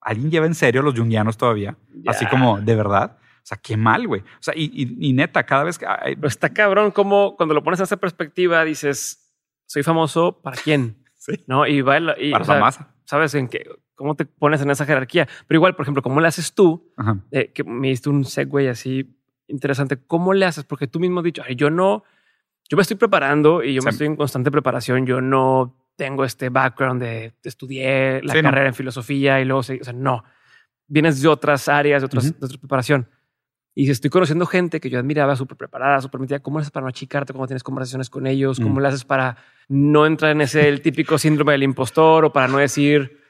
[0.00, 1.76] ¿Alguien lleva en serio los junguianos todavía?
[2.06, 3.16] Así como, ¿de verdad?
[3.18, 4.20] O sea, qué mal, güey.
[4.20, 5.86] O sea, y, y, y neta, cada vez que...
[5.86, 9.32] ay, Pero está cabrón como cuando lo pones a esa perspectiva dices,
[9.66, 11.32] soy famoso para quién, Sí.
[11.46, 11.66] ¿no?
[11.66, 12.94] Y y, para sea, la masa.
[13.04, 15.26] sabes en qué, cómo te pones en esa jerarquía.
[15.46, 16.92] Pero igual, por ejemplo, cómo le haces tú,
[17.32, 19.17] eh, que me diste un segue así
[19.48, 19.96] interesante.
[20.06, 20.64] ¿Cómo le haces?
[20.64, 22.04] Porque tú mismo has dicho, "Ay, yo no,
[22.68, 23.94] yo me estoy preparando y yo me Sí.
[23.96, 25.06] estoy en constante preparación.
[25.06, 28.50] Yo no tengo este background de estudié la Sí, no.
[28.50, 30.22] carrera en filosofía y luego, o sea, no.
[30.86, 32.38] Vienes de otras áreas, de, otras, Ujú.
[32.40, 33.08] de otra preparación.
[33.74, 36.40] Y estoy conociendo gente que yo admiraba, súper preparada, súper metida.
[36.40, 37.32] ¿Cómo le haces para no achicarte?
[37.32, 38.58] ¿Cómo tienes conversaciones con ellos?
[38.60, 38.82] ¿Cómo Mm.
[38.82, 39.36] le haces para
[39.68, 43.20] no entrar en ese el típico síndrome del impostor o para no decir,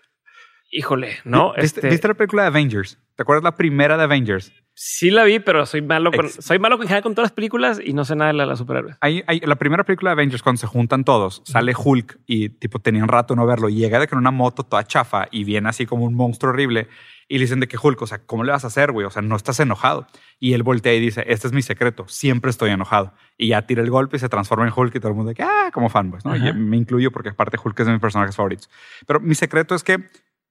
[0.71, 1.53] híjole, no?
[1.55, 2.99] ¿Viste, Este, viste la película de Avengers?
[3.15, 4.53] ¿Te acuerdas la primera de Avengers?
[4.81, 7.35] Sí la vi, pero soy malo con, Ex- soy malo en general con todas las
[7.35, 8.97] películas y no sé nada de la, la superhéroes.
[9.01, 12.79] Hay, hay- la primera película de Avengers, cuando se juntan todos, sale Hulk y tipo
[12.79, 13.69] tenía un rato no verlo.
[13.69, 16.87] y Llega de con una moto toda chafa y viene así como un monstruo horrible.
[17.27, 19.05] Y le dicen de que Hulk, o sea, ¿cómo le vas a hacer, güey?
[19.05, 20.07] O sea, no estás enojado.
[20.39, 23.13] Y él voltea y dice, este es mi secreto, siempre estoy enojado.
[23.37, 25.35] Y ya tira el golpe y se transforma en Hulk y todo el mundo de
[25.35, 26.37] que, ah, como fanboys, ¿no?
[26.37, 28.71] Y me incluyo porque aparte Hulk es de mis personajes favoritos.
[29.09, 29.99] Pero mi secreto es que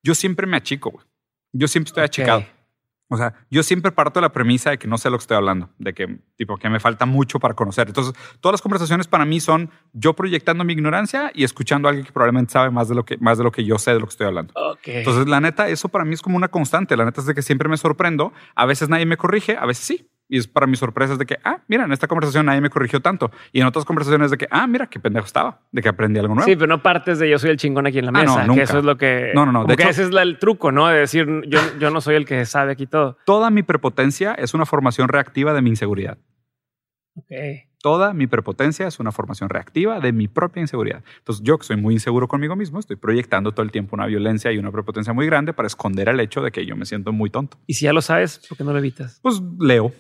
[0.04, 1.06] yo siempre me achico, güey.
[1.54, 2.08] Yo siempre estoy Ok.
[2.10, 2.46] achicado.
[3.10, 5.38] O sea, yo siempre parto de la premisa de que no sé lo que estoy
[5.38, 7.88] hablando, de que tipo que me falta mucho para conocer.
[7.88, 12.06] Entonces, todas las conversaciones para mí son yo proyectando mi ignorancia y escuchando a alguien
[12.06, 14.08] que probablemente sabe más de lo que más de lo que yo sé de lo
[14.08, 14.54] que estoy hablando.
[14.84, 16.98] Entonces, la neta, eso para mí es como una constante.
[16.98, 18.34] La neta es de que siempre me sorprendo.
[18.56, 20.10] A veces nadie me corrige, a veces sí.
[20.30, 22.70] Y es para mi sorpresa es de que, ah, mira, en esta conversación nadie me
[22.70, 23.32] corrigió tanto.
[23.54, 26.36] Y en otras conversaciones de que, ah, mira, qué pendejo estaba, de que aprendí algo
[26.36, 26.46] nuevo.
[26.50, 28.42] sí, pero no partes de yo soy el chingón aquí en la Ah, no, mesa.
[28.42, 28.64] que nunca.
[28.64, 29.32] eso es lo que.
[29.34, 29.66] No, no, no.
[29.66, 30.88] De hecho- ese es la- el truco, ¿no?
[30.88, 33.18] De decir yo, yo no soy el que sabe aquí todo.
[33.26, 36.18] Toda mi prepotencia es una formación reactiva de mi inseguridad.
[37.16, 37.32] Ok.
[37.82, 41.04] Toda mi prepotencia es una formación reactiva de mi propia inseguridad.
[41.20, 44.52] Entonces, yo que soy muy inseguro conmigo mismo, estoy proyectando todo el tiempo una violencia
[44.52, 47.30] y una prepotencia muy grande para esconder el hecho de que yo me siento muy
[47.30, 47.58] tonto.
[47.66, 49.20] Y si ya lo sabes, ¿por qué no lo evitas?
[49.22, 49.94] Pues leo.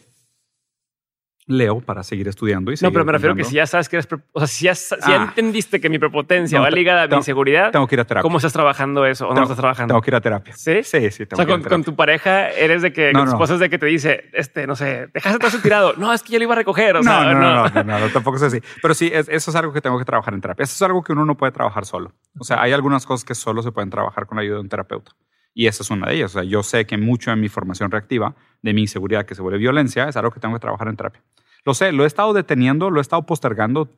[1.49, 3.49] Leo para seguir estudiando y No, pero me refiero que intentando.
[3.49, 4.07] si ya sabes que eres.
[4.33, 4.73] O sea, si ya,
[5.07, 5.25] ya Ah.
[5.29, 8.21] entendiste que mi prepotencia No, va ligada a mi inseguridad, Tengo que ir a terapia.
[8.21, 9.93] ¿cómo estás trabajando eso o no estás trabajando?
[9.93, 10.53] Tengo que ir a terapia.
[10.57, 10.83] ¿Sí?
[10.83, 11.69] Sí, sí, O tengo sea, que ir a con, terapia.
[11.69, 14.67] con tu pareja eres de que, No, con esposa es de que te dice, este,
[14.67, 15.93] no sé, dejaste todo eso tirado.
[15.97, 16.97] No, es que yo lo iba a recoger.
[16.97, 18.59] O sea, no, no, no, no, no, no, tampoco es así.
[18.81, 20.63] Pero sí, es- eso es algo que tengo que trabajar en terapia.
[20.63, 22.11] Eso es algo que uno no puede trabajar solo.
[22.37, 24.69] O sea, hay algunas cosas que solo se pueden trabajar con la ayuda de un
[24.69, 25.13] terapeuta.
[25.59, 26.35] Y esa es una de ellas.
[26.35, 29.41] O sea, yo sé que mucho de mi formación reactiva, de mi inseguridad que se
[29.41, 31.23] vuelve violencia, es algo que tengo que trabajar en terapia.
[31.65, 33.89] Lo sé, lo he estado deteniendo, lo he estado postergando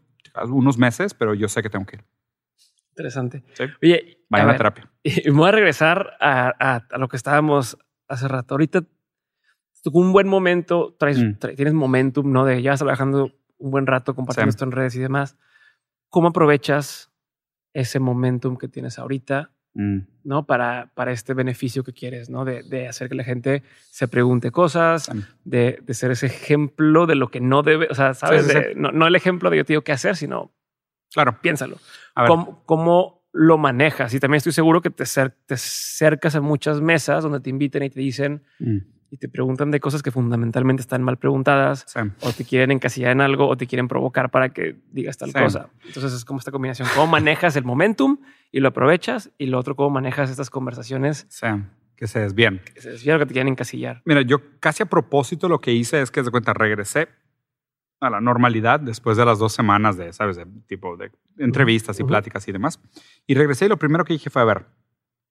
[0.45, 2.05] unos meses, pero yo sé que tengo que ir.
[2.91, 3.43] Interesante.
[3.55, 3.63] Sí.
[3.83, 4.89] Oye, Vayan a, ver, terapia.
[5.03, 8.53] Y me voy a regresar a, a- a lo que estábamos hace rato.
[8.53, 8.83] Ahorita
[9.83, 11.39] tuvo un buen momento, traes, Mm.
[11.39, 12.45] tra- tienes momentum, ¿no?
[12.45, 14.55] De ya vas trabajando un buen rato, compartiendo Sí.
[14.55, 15.37] esto en redes y demás.
[16.09, 17.11] ¿Cómo aprovechas
[17.73, 19.99] ese momentum que tienes ahorita, Mm.
[20.23, 20.45] ¿no?
[20.45, 22.43] Para, para este beneficio que quieres, ¿no?
[22.43, 25.09] De, de hacer que la gente se pregunte cosas,
[25.45, 28.45] de, de ser ese ejemplo de lo que no debe, o sea, ¿sabes?
[28.45, 30.51] Sí, sí, De- no, no el ejemplo de yo te digo qué hacer, sino
[31.13, 31.39] Claro.
[31.41, 31.77] piénsalo.
[32.15, 32.29] A ver.
[32.29, 34.13] ¿Cómo, cómo lo manejas?
[34.13, 37.83] Y también estoy seguro que te, cer- te cercas a muchas mesas donde te inviten
[37.83, 38.77] y te dicen Mm.
[39.11, 41.85] y te preguntan de cosas que fundamentalmente están mal preguntadas
[42.21, 45.69] o te quieren encasillar en algo o te quieren provocar para que digas tal cosa.
[45.85, 46.87] Entonces es como esta combinación.
[46.95, 48.17] ¿Cómo manejas el momentum
[48.51, 49.31] y lo aprovechas?
[49.37, 51.47] Y lo otro, ¿cómo manejas estas conversaciones Sí.
[51.95, 52.61] Que se desvían.
[52.73, 54.01] que se desvían o que te quieren encasillar?
[54.05, 57.09] Mira, yo casi a propósito lo que hice es que, de cuenta, regresé
[57.99, 60.37] a la normalidad después de las dos semanas de, ¿sabes?
[60.37, 62.79] De tipo de entrevistas y pláticas y demás.
[63.27, 64.65] Y regresé y lo primero que dije fue, a ver, o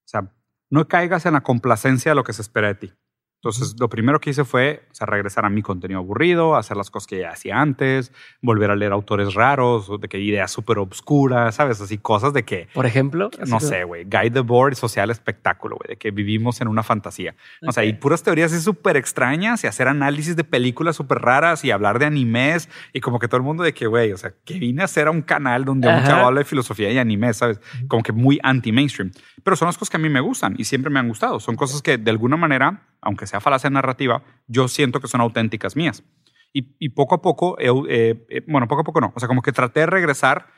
[0.05, 0.31] sea,
[0.69, 2.93] no caigas en la complacencia de lo que se espera de ti.
[3.41, 6.91] Entonces, lo primero que hice fue o sea, regresar a mi contenido aburrido, hacer las
[6.91, 11.55] cosas que ya hacía antes, volver a leer autores raros, de que ideas súper obscuras,
[11.55, 11.81] ¿sabes?
[11.81, 15.95] Así cosas de que, Por ejemplo, no sé, güey, Guide the Board social espectáculo, güey,
[15.95, 17.37] de que vivimos en una fantasía.
[17.65, 21.65] O sea, y puras teorías así súper extrañas y hacer análisis de películas súper raras
[21.65, 24.33] y hablar de animes y como que todo el mundo de que, güey, o sea,
[24.45, 26.07] que vine a hacer a un canal donde un Ajá.
[26.09, 27.61] chavo habla de filosofía y anime, ¿sabes?
[27.87, 29.13] Como que muy anti-mainstream.
[29.49, 31.41] Pero son las cosas que a mí me gustan y siempre me han gustado.
[31.41, 35.75] Son cosas que de alguna manera, aunque sea falacia narrativa, yo siento que son auténticas
[35.75, 36.05] mías.
[36.53, 39.41] Y, y poco a poco, eh, eh, bueno, poco a poco no, o sea, como
[39.41, 40.49] que traté de regresar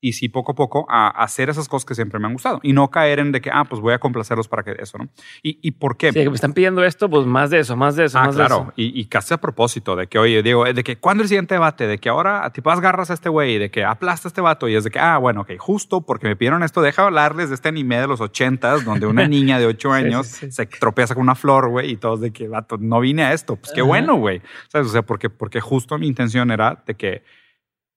[0.00, 2.72] y sí poco a poco a hacer esas cosas que siempre me han gustado y
[2.72, 5.08] no caer en de que, ah, pues voy a complacerlos para que eso, ¿no?
[5.42, 6.12] ¿Y, y por qué?
[6.12, 8.36] Sí, que me están pidiendo esto, pues más de eso, más de eso, Ah, más
[8.36, 8.54] de claro.
[8.62, 8.72] eso.
[8.76, 11.86] Y, y casi a propósito de que, oye, digo, de que cuando el siguiente debate,
[11.86, 14.76] de que ahora tipo agarras a este güey, de que aplasta a este vato y
[14.76, 17.68] es de que, ah, bueno, ok, justo porque me pidieron esto, deja hablarles de este
[17.68, 20.50] anime de los ochentas donde una niña de ocho Sí, sí, años sí.
[20.52, 23.56] se tropieza con una flor, güey, y todos de que, vato, no vine a esto.
[23.56, 23.88] Pues qué Ajá.
[23.88, 24.42] bueno, güey.
[24.68, 24.86] ¿Sabes?
[24.88, 27.22] O sea, porque, porque justo mi intención era de que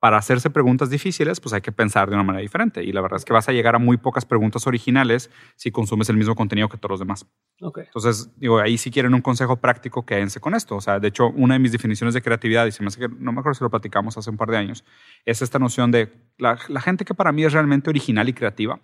[0.02, 2.84] para hacerse preguntas difíciles, pues hay que pensar de una manera diferente.
[2.84, 6.10] Y la verdad es que vas a llegar a muy pocas preguntas originales si consumes
[6.10, 7.28] el mismo contenido que todos los demás.
[7.62, 7.84] Okay.
[7.84, 10.75] Entonces, digo, ahí si quieren un consejo práctico, quédense con esto.
[10.75, 13.10] O sea, de hecho, una de mis definiciones de creatividad, y se me hace que
[13.10, 14.84] no me acuerdo si lo platicamos hace un par de años,
[15.23, 18.80] es esta noción de la, la gente que para mí es realmente original y creativa,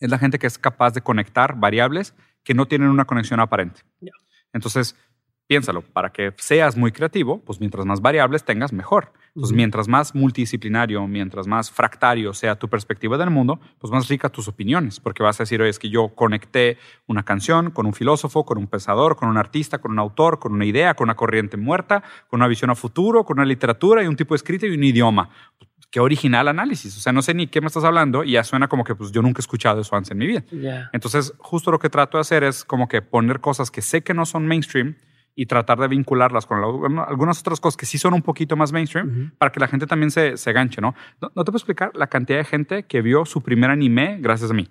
[0.00, 2.14] es la gente que es capaz de conectar variables
[2.44, 3.80] que no tienen una conexión aparente.
[4.52, 4.96] Entonces,
[5.46, 9.14] piénsalo, para que seas muy creativo, pues mientras más variables tengas, mejor.
[9.34, 14.30] Entonces, mientras más multidisciplinario, mientras más fractario sea tu perspectiva del mundo, pues más ricas
[14.30, 16.76] tus opiniones, porque vas a decir, oye, es que yo conecté
[17.06, 20.52] una canción con un filósofo, con un pensador, con un artista, con un autor, con
[20.52, 24.06] una idea, con una corriente muerta, con una visión a futuro, con una literatura y
[24.06, 25.30] un tipo de escrito y un idioma.
[25.90, 26.94] Qué original análisis.
[26.98, 29.12] O sea, no sé ni qué me estás hablando y ya suena como que pues
[29.12, 30.44] yo nunca he escuchado eso antes en mi vida.
[30.92, 34.12] Entonces, justo lo que trato de hacer es como que poner cosas que sé que
[34.12, 34.96] no son mainstream
[35.34, 38.72] y tratar de vincularlas con la- algunas otras cosas que sí son un poquito más
[38.72, 39.36] mainstream Ujú.
[39.38, 40.94] para que la gente también se, se ganche, ¿no?
[41.20, 41.30] ¿no?
[41.34, 44.54] no te puedo explicar la cantidad de gente que vio su primer anime gracias a
[44.54, 44.68] mí.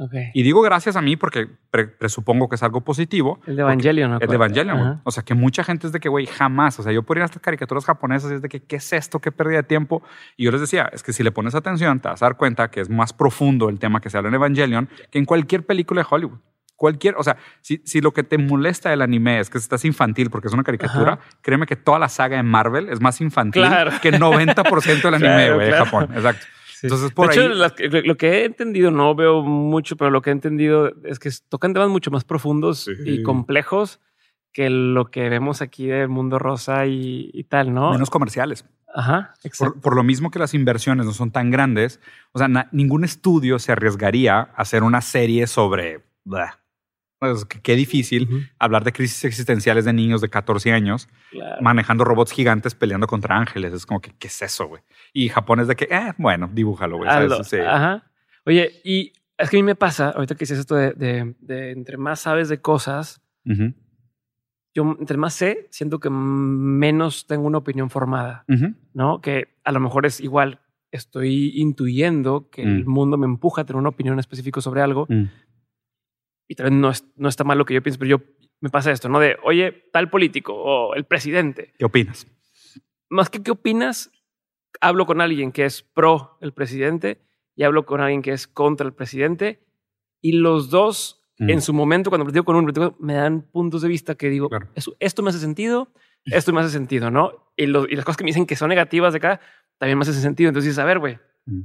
[0.00, 0.12] Ok.
[0.32, 3.40] Y digo gracias a mí porque pre- presupongo que es algo positivo.
[3.48, 4.18] El de Evangelion, ¿no?
[4.20, 4.78] El de Evangelion.
[4.78, 5.00] Ajá.
[5.02, 6.78] O sea, que mucha gente es de que, güey, jamás.
[6.78, 8.92] O sea, yo por ir a estas caricaturas japonesas y es de que, ¿qué es
[8.92, 9.18] esto?
[9.18, 10.04] ¿Qué pérdida de tiempo?
[10.36, 12.70] Y yo les decía, es que si le pones atención, te vas a dar cuenta
[12.70, 16.02] que es más profundo el tema que se habla en Evangelion que en cualquier película
[16.02, 16.38] de Hollywood.
[16.78, 20.30] Cualquier, o sea, si, si lo que te molesta del anime es que estás infantil
[20.30, 21.22] porque es una caricatura, Ajá.
[21.42, 23.90] créeme que toda la saga de Marvel es más infantil Claro.
[24.00, 25.72] que el 90% del anime, Claro, de.
[25.72, 26.08] Japón.
[26.14, 26.46] Exacto.
[26.72, 26.86] Sí.
[26.86, 27.74] Entonces, por de hecho, ahí- las
[28.06, 31.72] lo que he entendido, no veo mucho, pero lo que he entendido es que tocan
[31.74, 32.92] temas mucho más profundos Sí.
[33.04, 33.98] y complejos
[34.52, 37.90] que lo que vemos aquí del mundo rosa y, y tal, ¿no?
[37.90, 38.64] Menos comerciales.
[38.94, 39.74] Ajá, exacto.
[39.74, 42.00] Por, por lo mismo que las inversiones no son tan grandes,
[42.30, 46.04] o sea, na- ningún estudio se arriesgaría a hacer una serie sobre...
[46.24, 46.58] blah.
[47.18, 51.60] Pues, qué- qué difícil hablar de crisis existenciales de niños de 14 años claro.
[51.62, 53.72] manejando robots gigantes peleando contra ángeles.
[53.72, 54.82] Es como que, ¿qué es eso, güey?
[55.12, 57.08] Y Japón es de que, eh, bueno, dibújalo, güey.
[58.46, 61.72] Oye, y es que a mí me pasa, ahorita que dices esto de, de- de
[61.72, 63.20] entre más sabes de cosas,
[64.74, 68.44] yo entre más sé, siento que menos tengo una opinión formada.
[68.94, 69.20] ¿no?
[69.20, 70.60] Que a lo mejor es igual,
[70.92, 72.88] estoy intuyendo que el Mm.
[72.90, 75.24] mundo me empuja a tener una opinión específica sobre algo Mm.
[76.48, 78.24] Y tal vez no, es- no está mal lo que yo pienso, pero yo
[78.60, 79.20] me pasa esto, ¿no?
[79.20, 81.74] De, oye, tal político o el presidente.
[81.78, 82.26] ¿Qué opinas?
[83.08, 84.10] Más que qué opinas,
[84.80, 87.20] hablo con alguien que es pro el presidente
[87.54, 89.64] y hablo con alguien que es contra el presidente
[90.20, 91.50] y los dos Mm.
[91.50, 94.66] en su momento, cuando platico con uno, me dan puntos de vista que digo, Claro.
[94.74, 95.92] "Eso- esto me hace sentido,
[96.24, 97.52] esto me hace sentido, ¿no?
[97.56, 99.40] Y, los- y las cosas que me dicen que son negativas de acá
[99.78, 100.48] también me hacen sentido.
[100.48, 101.60] Entonces a ver, güey, Mm.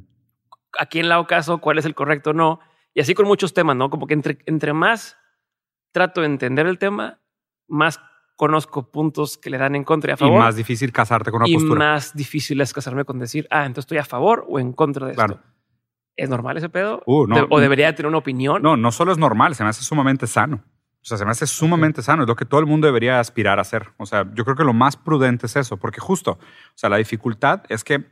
[0.77, 1.57] ¿a quién le hago caso?
[1.57, 2.59] ¿Cuál es el correcto o no?
[2.93, 3.89] Y así con muchos temas, ¿no?
[3.89, 5.17] Como que entre, entre más
[5.91, 7.19] trato de entender el tema,
[7.67, 7.99] más
[8.35, 10.39] conozco puntos que le dan en contra y a Y favor.
[10.39, 11.79] más difícil casarte con una y postura.
[11.79, 15.13] más difícil es casarme con decir, ah, entonces estoy a favor o en contra de
[15.13, 15.35] Claro.
[15.35, 15.45] esto.
[16.15, 17.01] ¿Es normal ese pedo?
[17.05, 17.47] Uh, no.
[17.49, 18.61] ¿O debería tener una opinión?
[18.61, 20.63] No, no solo es normal, se me hace sumamente sano.
[21.01, 22.23] O sea, se me hace sumamente sano.
[22.23, 23.89] Es lo que todo el mundo debería aspirar a hacer.
[23.97, 26.37] O sea, yo creo que lo más prudente es eso, porque justo, o
[26.75, 28.05] sea, la dificultad es que,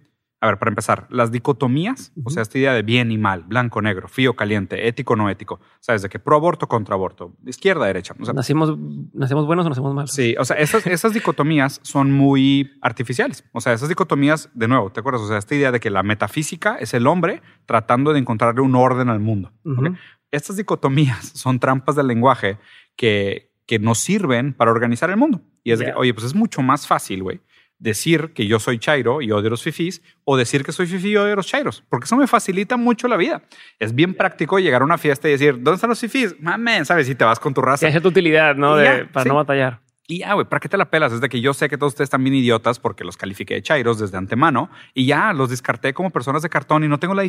[0.43, 3.79] a ver, para empezar, las dicotomías, o sea, esta idea de bien y mal, blanco,
[3.79, 8.15] negro, frío, caliente, ético, no ético, sabes, de que pro aborto, contra aborto, izquierda, derecha.
[8.19, 8.75] O sea, ¿Nacimos,
[9.13, 10.11] ¿Nacemos buenos o nacemos malos?
[10.11, 13.43] Sí, o sea, esas, esas dicotomías son muy artificiales.
[13.51, 15.21] O sea, esas dicotomías, de nuevo, ¿te acuerdas?
[15.21, 18.73] O sea, esta idea de que la metafísica es el hombre tratando de encontrarle un
[18.73, 19.51] orden al mundo.
[19.63, 19.89] Ujú.
[19.89, 19.95] ¿ok?
[20.31, 22.57] Estas dicotomías son trampas del lenguaje
[22.95, 25.41] que, que nos sirven para organizar el mundo.
[25.63, 27.41] Y es que, oye, pues es mucho más fácil, güey,
[27.81, 31.17] decir que yo soy chairo y odio los fifís o decir que soy fifí y
[31.17, 33.41] odio los chairos, porque eso me facilita mucho la vida.
[33.79, 36.39] Es bien práctico llegar a una fiesta y decir, ¿dónde están los fifís?
[36.39, 37.07] Mamen, ¿sabes?
[37.07, 37.85] Si te vas con tu raza.
[37.85, 38.75] Que hace tu utilidad, ¿no?
[38.75, 39.29] De- ya, para sí.
[39.29, 39.79] no batallar.
[40.11, 41.13] Y ya, güey, ¿para qué te la pelas?
[41.13, 43.61] Es de que yo sé que todos ustedes están bien idiotas porque los califiqué de
[43.61, 47.23] chairos desde antemano y ya los descarté como personas de cartón y no tengo la-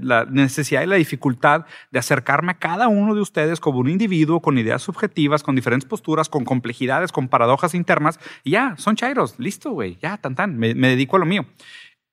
[0.00, 4.40] la necesidad y la dificultad de acercarme a cada uno de ustedes como un individuo
[4.40, 9.34] con ideas subjetivas, con diferentes posturas, con complejidades, con paradojas internas y ya, son chairos,
[9.40, 11.46] listo, güey, ya, tan tan, me, me dedico a lo mío.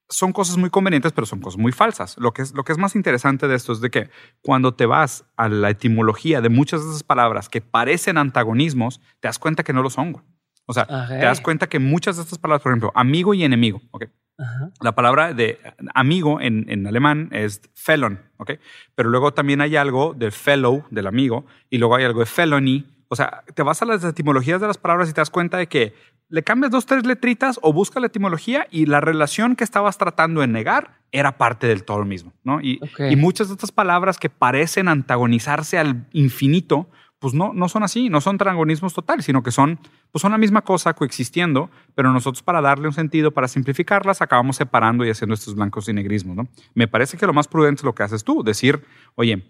[0.10, 2.16] Son cosas muy convenientes, pero son cosas muy falsas.
[2.20, 4.10] Lo que, es, lo que es más interesante de esto es de que
[4.42, 9.28] cuando te vas a la etimología de muchas de esas palabras que parecen antagonismos, te
[9.28, 10.24] das cuenta que no lo son.
[10.68, 13.82] O sea, te das cuenta que muchas de estas palabras, por ejemplo, amigo y enemigo,
[13.92, 14.06] ¿ok?
[14.38, 14.72] Ajá.
[14.82, 15.60] La palabra de
[15.94, 18.54] amigo en, en alemán es felon, ¿ok?
[18.96, 22.86] Pero luego también hay algo de fellow, del amigo, y luego hay algo de felony.
[23.08, 25.68] O sea, te vas a las etimologías de las palabras y te das cuenta de
[25.68, 25.94] que
[26.36, 30.42] le cambias dos, tres letritas o busca la etimología y la relación que estabas tratando
[30.42, 32.60] de negar era parte del todo mismo, ¿no?
[32.60, 32.82] Y,
[33.16, 38.20] muchas de estas palabras que parecen antagonizarse al infinito, pues no, no son así, no
[38.20, 39.80] son trangonismos totales, sino que son,
[40.12, 44.58] pues son la misma cosa coexistiendo, pero nosotros para darle un sentido, para simplificarlas, acabamos
[44.58, 46.36] separando y haciendo estos blancos y negrismos.
[46.36, 46.50] ¿no?
[46.74, 48.84] Me parece que lo más prudente es lo que haces tú, decir,
[49.16, 49.42] oye,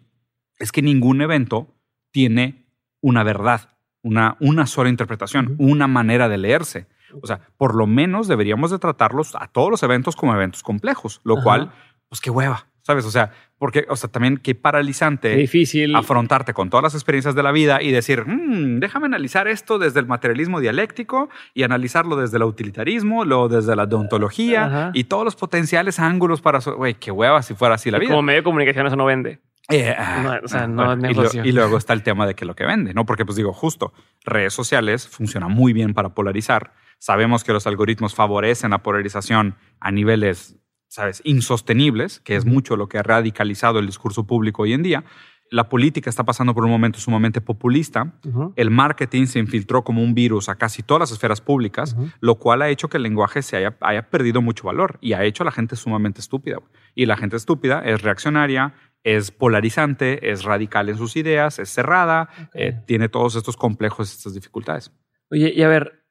[0.59, 1.67] es que ningún evento
[2.11, 2.67] tiene
[3.01, 3.74] una verdad,
[4.05, 6.85] una, una sola interpretación, una manera de leerse.
[7.23, 11.21] O sea, por lo menos deberíamos de tratarlos a todos los eventos como eventos complejos,
[11.23, 11.71] lo cual,
[12.07, 13.03] pues qué hueva, ¿sabes?
[13.05, 15.35] O sea, porque, o sea, también qué paralizante.
[15.35, 15.95] difícil.
[15.95, 20.01] Afrontarte con todas las experiencias de la vida y decir, mm, déjame analizar esto desde
[20.01, 25.35] el materialismo dialéctico y analizarlo desde el utilitarismo, luego desde la deontología y todos los
[25.35, 26.59] potenciales ángulos para.
[26.59, 28.11] Güey, qué hueva si fuera así la vida.
[28.11, 29.39] Como medio de comunicación eso no vende.
[29.69, 29.95] Eh,
[30.43, 31.43] o sea, no es negocio.
[31.43, 33.05] Y, luego está el tema de que lo que vende, ¿no?
[33.05, 33.93] Porque, pues digo, justo,
[34.23, 36.73] redes sociales funcionan muy bien para polarizar.
[36.99, 40.57] Sabemos que los algoritmos favorecen la polarización a niveles
[40.87, 45.03] ¿sabes?, insostenibles, que es mucho lo que ha radicalizado el discurso público hoy en día.
[45.51, 48.13] La política está pasando por un momento sumamente populista.
[48.55, 52.63] El marketing se infiltró como un virus a casi todas las esferas públicas, lo cual
[52.63, 55.45] ha hecho que el lenguaje se haya, haya, perdido mucho valor y ha hecho a
[55.45, 56.57] la gente sumamente estúpida.
[56.95, 58.73] Y la gente estúpida es reaccionaria,
[59.05, 64.33] es polarizante, es radical en sus ideas, es cerrada, eh, tiene todos estos complejos, estas
[64.33, 64.91] dificultades.
[65.29, 66.03] Oye, y a ver,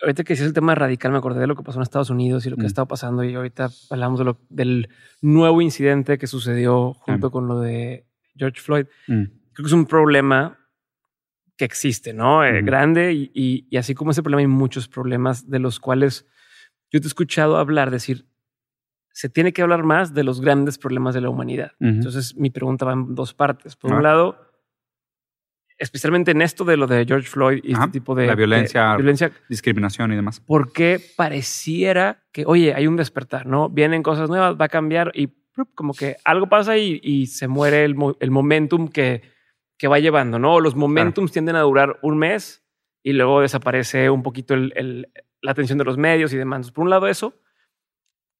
[0.00, 2.46] ahorita que es el tema radical, me acordé de lo que pasó en Estados Unidos
[2.46, 2.66] y lo que ha mm.
[2.66, 3.24] estado pasando.
[3.24, 4.88] Y ahorita hablamos de lo, del
[5.20, 8.06] nuevo incidente que sucedió junto con lo de
[8.36, 8.86] George Floyd.
[9.06, 9.24] Mm.
[9.52, 10.58] Creo que es un problema
[11.58, 12.42] que existe, ¿no?
[12.42, 13.30] Eh, grande y,
[13.70, 16.26] y, así como ese problema hay muchos problemas de los cuales
[16.90, 18.26] yo te he escuchado hablar, decir,
[19.14, 21.72] se tiene que hablar más de los grandes problemas de la humanidad.
[21.78, 23.76] Entonces mi pregunta va en dos partes.
[23.76, 24.36] Por un lado,
[25.78, 29.30] especialmente en esto de lo de George Floyd y este tipo de la violencia, violencia,
[29.48, 30.40] discriminación y demás.
[30.40, 33.68] Porque pareciera que, oye, hay un despertar, ¿no?
[33.68, 35.28] Vienen cosas nuevas, va a cambiar y
[35.76, 39.22] como que algo pasa y, se muere el, el momentum que,
[39.78, 40.58] que, va llevando, ¿no?
[40.58, 42.64] Los momentums tienden a durar un mes
[43.04, 45.08] y luego desaparece un poquito el,
[45.40, 46.72] la atención de los medios y demás.
[46.72, 47.40] Por un lado eso,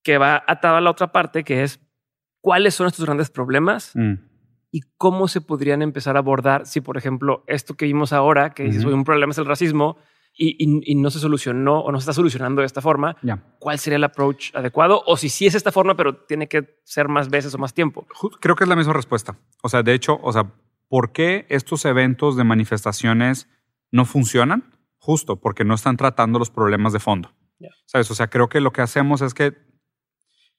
[0.05, 1.81] que va atado a la otra parte, que es
[2.41, 3.91] cuáles son estos grandes problemas.
[3.95, 4.15] Mm
[4.75, 8.65] y cómo se podrían empezar a abordar si, por ejemplo, esto que vimos ahora, que
[8.65, 9.99] uh un problema es el racismo
[10.37, 13.17] y, no se solucionó o no se está solucionando de esta forma,
[13.61, 15.01] ¿cuál sería el approach adecuado?
[15.07, 18.05] O si sí es esta forma, pero tiene que ser más veces o más tiempo.
[18.41, 19.37] Creo que es la misma respuesta.
[19.63, 20.53] O sea, de hecho, o sea,
[20.89, 23.49] ¿por qué estos eventos de manifestaciones
[23.93, 24.73] no funcionan?
[24.99, 27.31] Justo porque no están tratando los problemas de fondo.
[27.87, 28.11] ¿Sabes?
[28.11, 29.55] O sea, creo que lo que hacemos es que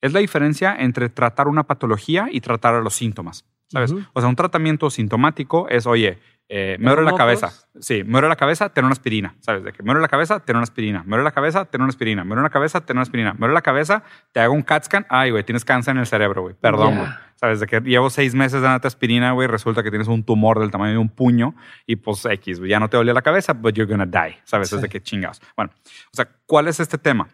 [0.02, 3.46] es la diferencia entre tratar una patología y tratar a los síntomas.
[3.68, 3.93] ¿sabes?
[4.14, 7.52] O sea, un tratamiento sintomático es, oye, eh, me duele la cabeza.
[7.80, 9.36] Sí, me duele la cabeza, ten una aspirina.
[9.39, 9.64] ¿Sabes?
[9.64, 11.04] De que me duele la cabeza, ten una aspirina.
[11.04, 12.24] Me duele la cabeza, ten una aspirina.
[12.24, 13.34] Me duele la cabeza, ten una aspirina.
[13.34, 15.06] Me duele la cabeza, te hago un CAT scan.
[15.10, 16.56] Ay, güey, tienes cáncer en el cerebro, güey.
[16.56, 17.10] Perdón, güey.
[17.36, 17.60] ¿Sabes?
[17.60, 20.93] De que llevo seis meses dándote aspirina, güey, resulta que tienes un tumor del tamaño
[20.93, 24.06] de un puño y pues X, Ya no te dolía la cabeza, but you're gonna
[24.06, 24.38] die.
[24.46, 24.72] ¿Sabes?
[24.72, 25.41] Es de que chingados.
[25.58, 27.28] Bueno, o sea, ¿cuál es este tema?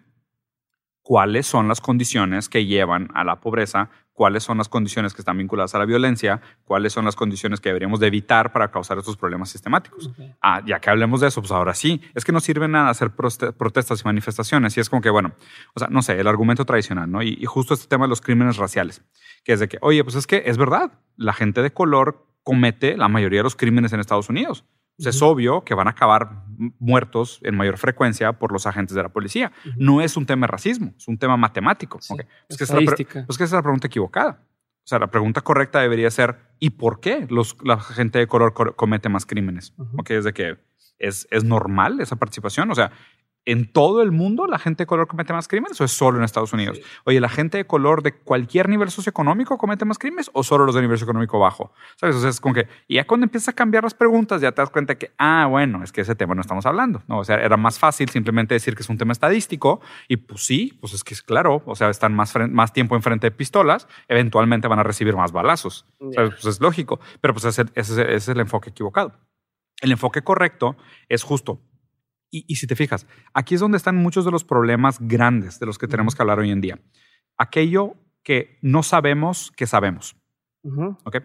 [1.02, 3.90] ¿Cuáles son las condiciones que llevan a la pobreza?
[4.22, 7.70] cuáles son las condiciones que están vinculadas a la violencia, cuáles son las condiciones que
[7.70, 10.12] deberíamos de evitar para causar estos problemas sistemáticos.
[10.42, 13.12] Ah, ya que hablemos de eso, pues ahora sí, es que no sirve nada hacer
[13.12, 14.78] protestas y manifestaciones.
[14.78, 15.34] Y es como que, bueno,
[15.74, 17.24] o sea, no sé, el argumento tradicional, ¿no?
[17.24, 19.02] Y, justo este tema de los crímenes raciales,
[19.44, 22.98] que es de que, oye, pues es que es verdad, la gente de color comete
[22.98, 24.66] la mayoría de los crímenes en Estados Unidos.
[25.10, 26.44] Es obvio que van a acabar
[26.80, 29.52] muertos en mayor frecuencia por los agentes de la policía.
[29.78, 32.00] No es un tema de racismo, es un tema matemático.
[32.00, 34.44] es, que es, que es la pregunta equivocada.
[34.84, 38.54] O sea, la pregunta correcta debería ser, ¿y por qué los, la gente de color
[38.76, 39.74] comete más crímenes?
[40.08, 40.58] es de que
[40.98, 42.70] es, es normal esa participación.
[42.72, 42.92] O sea,
[43.46, 46.24] en todo el mundo la gente de color comete más crímenes o es solo en
[46.24, 46.80] Estados Unidos?
[47.06, 50.76] Oye, ¿la gente de color de cualquier nivel socioeconómico comete más crímenes o solo los
[50.76, 51.74] de nivel socioeconómico bajo?
[51.96, 52.16] ¿Sabes?
[52.16, 54.62] O sea, es como que, y ya cuando empiezas a cambiar las preguntas, ya te
[54.62, 57.02] das cuenta que, ah, bueno, es que ese tema no estamos hablando.
[57.08, 57.20] ¿no?
[57.20, 60.78] O sea, era más fácil simplemente decir que es un tema estadístico y pues sí,
[60.80, 64.68] pues es que es claro, o sea, están más, más tiempo enfrente de pistolas, eventualmente
[64.68, 65.86] van a recibir más balazos.
[65.98, 69.14] Pues es lógico, pero pues ese es el enfoque equivocado.
[69.82, 70.78] El enfoque correcto
[71.10, 71.60] es justo
[72.32, 75.78] y, si te fijas, aquí es donde están muchos de los problemas grandes de los
[75.78, 76.80] que tenemos que hablar hoy en día.
[77.38, 80.16] Aquello que no sabemos que sabemos.
[81.04, 81.18] ¿Ok?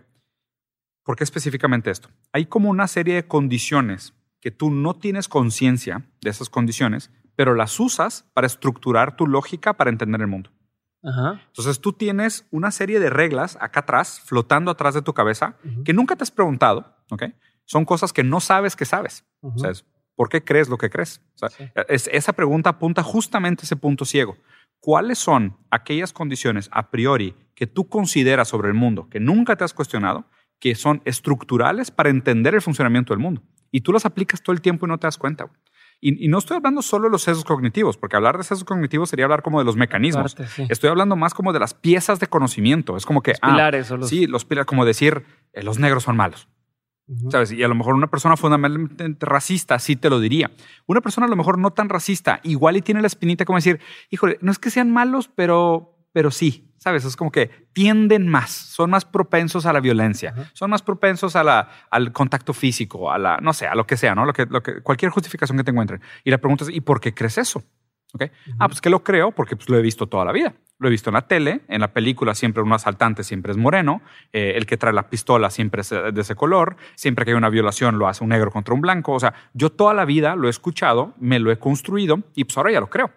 [1.05, 2.09] ¿Por qué específicamente esto?
[2.33, 7.55] Hay como una serie de condiciones que tú no tienes conciencia de esas condiciones, pero
[7.55, 10.51] las usas para estructurar tu lógica para entender el mundo.
[11.03, 15.93] Entonces tú tienes una serie de reglas acá atrás, flotando atrás de tu cabeza, que
[15.93, 17.25] nunca te has preguntado, ¿ok?
[17.65, 19.25] Son cosas que no sabes que sabes.
[19.41, 19.71] O sea,
[20.17, 21.21] ¿Por qué crees lo que crees?
[21.89, 24.37] esa pregunta apunta justamente a ese punto ciego.
[24.81, 29.65] ¿Cuáles son aquellas condiciones a priori que tú consideras sobre el mundo que nunca te
[29.65, 30.27] has cuestionado,
[30.59, 33.43] que son estructurales para entender el funcionamiento del mundo.
[33.71, 35.51] Y tú las aplicas todo el tiempo y no te das cuenta.
[36.01, 39.25] Y, no estoy hablando solo de los sesgos cognitivos, porque hablar de sesgos cognitivos sería
[39.25, 40.37] hablar como de los mecanismos.
[40.69, 42.97] Estoy hablando más como de las piezas de conocimiento.
[42.97, 43.33] Es como que...
[43.33, 43.91] Los ah, pilares.
[43.91, 44.09] los...
[44.09, 46.49] Sí, los pilares, como decir, eh, los negros son malos.
[47.31, 47.53] ¿Sabes?
[47.53, 50.51] Y a lo mejor una persona fundamentalmente racista sí te lo diría.
[50.87, 53.81] Una persona a lo mejor no tan racista, igual y tiene la espinita como decir,
[54.11, 57.05] híjole, no es que sean malos, pero, pero sí, ¿sabes?
[57.05, 61.45] Es como que tienden más, son más propensos a la violencia, son más propensos a
[61.45, 64.25] la, al contacto físico, a la, no sé, a lo que sea, ¿no?
[64.25, 66.01] Lo que, lo que, cualquier justificación que te encuentren.
[66.25, 67.63] Y la pregunta es, ¿y por qué crees eso?
[68.17, 68.31] ¿Okay?
[68.59, 70.55] Ah, pues que lo creo porque pues, lo he visto toda la vida.
[70.79, 74.03] Lo he visto en la tele, en la película siempre un asaltante siempre es moreno,
[74.33, 77.49] eh, el que trae la pistola siempre es de ese color, siempre que hay una
[77.49, 79.13] violación lo hace un negro contra un blanco.
[79.13, 82.59] O sea, yo toda la vida lo he escuchado, me lo he construido y pues
[82.59, 83.11] ahora ya lo creo.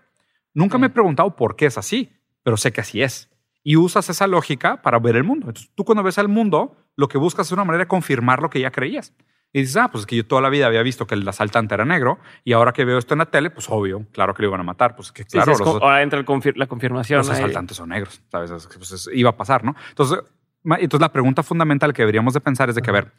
[0.54, 2.12] Nunca me he preguntado por qué es así,
[2.43, 3.30] pero sé que así es.
[3.64, 5.47] Y usas esa lógica para ver el mundo.
[5.47, 8.50] Entonces, tú cuando ves al mundo, lo que buscas es una manera de confirmar lo
[8.50, 9.14] que ya creías.
[9.52, 11.74] Y dices, ah, pues es que yo toda la vida había visto que el asaltante
[11.74, 14.50] era negro y ahora que veo esto en la tele, pues obvio, claro que lo
[14.50, 14.95] iban a matar.
[14.95, 15.54] Pues que claro.
[15.82, 17.18] ahora entra la confirmación.
[17.18, 18.52] Los asaltantes son negros, ¿sabes?
[18.52, 19.76] Pues iba a pasar, ¿no?
[19.89, 20.20] Entonces,
[20.64, 23.12] entonces, la pregunta fundamental que deberíamos de pensar es de que, a ver,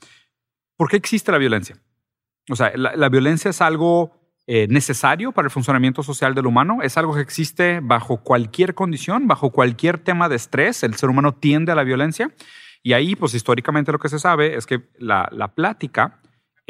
[0.77, 1.77] ¿por qué existe la violencia?
[2.49, 4.13] O sea, la, violencia es algo
[4.47, 9.27] eh, necesario para el funcionamiento social del humano, es algo que existe bajo cualquier condición,
[9.27, 12.33] bajo cualquier tema de estrés, el ser humano tiende a la violencia.
[12.83, 16.20] Y ahí, pues históricamente lo que se sabe es que la, la plática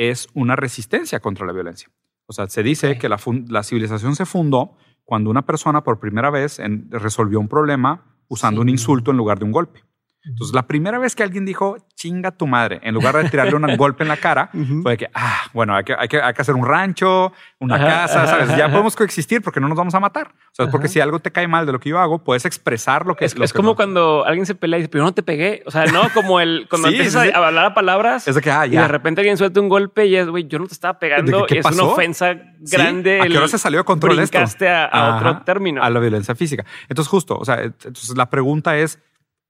[0.09, 1.90] es una resistencia contra la violencia.
[2.26, 6.30] O sea, se dice que la, la, civilización se fundó cuando una persona por primera
[6.30, 9.82] vez resolvió un problema usando un insulto en lugar de un golpe.
[10.22, 13.64] Entonces, la primera vez que alguien dijo, chinga tu madre, en lugar de tirarle un
[13.76, 14.50] golpe en la cara,
[14.82, 18.26] fue que, ah, bueno, hay que, hay, que, hay que hacer un rancho, una casa,
[18.26, 18.56] ¿sabes?
[18.56, 20.28] Ya podemos coexistir porque no nos vamos a matar.
[20.28, 23.06] O sea, porque si algo te cae mal de lo que yo hago, puedes expresar
[23.06, 23.36] lo que es.
[23.36, 25.62] Lo es como cuando alguien se pelea y dice, pero no te pegué.
[25.64, 28.66] O sea, no como el, cuando empiezas a hablar a palabras es de que, ah,
[28.66, 28.80] ya.
[28.80, 31.46] y de repente alguien suelta un golpe y es, güey, yo no te estaba pegando.
[31.48, 33.20] y es una ofensa grande.
[33.22, 34.38] ¿A qué hora se salió de control esto?
[34.38, 35.82] A, a otro término.
[35.82, 36.66] A la violencia física.
[36.88, 38.98] Entonces, justo, o sea, entonces la pregunta es,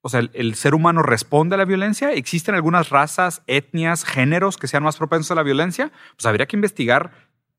[0.03, 2.13] o sea, el, ser humano responde a la violencia.
[2.13, 5.93] ¿Existen algunas razas, etnias, géneros que sean más propensos a la violencia?
[6.17, 7.13] Pues habría que investigar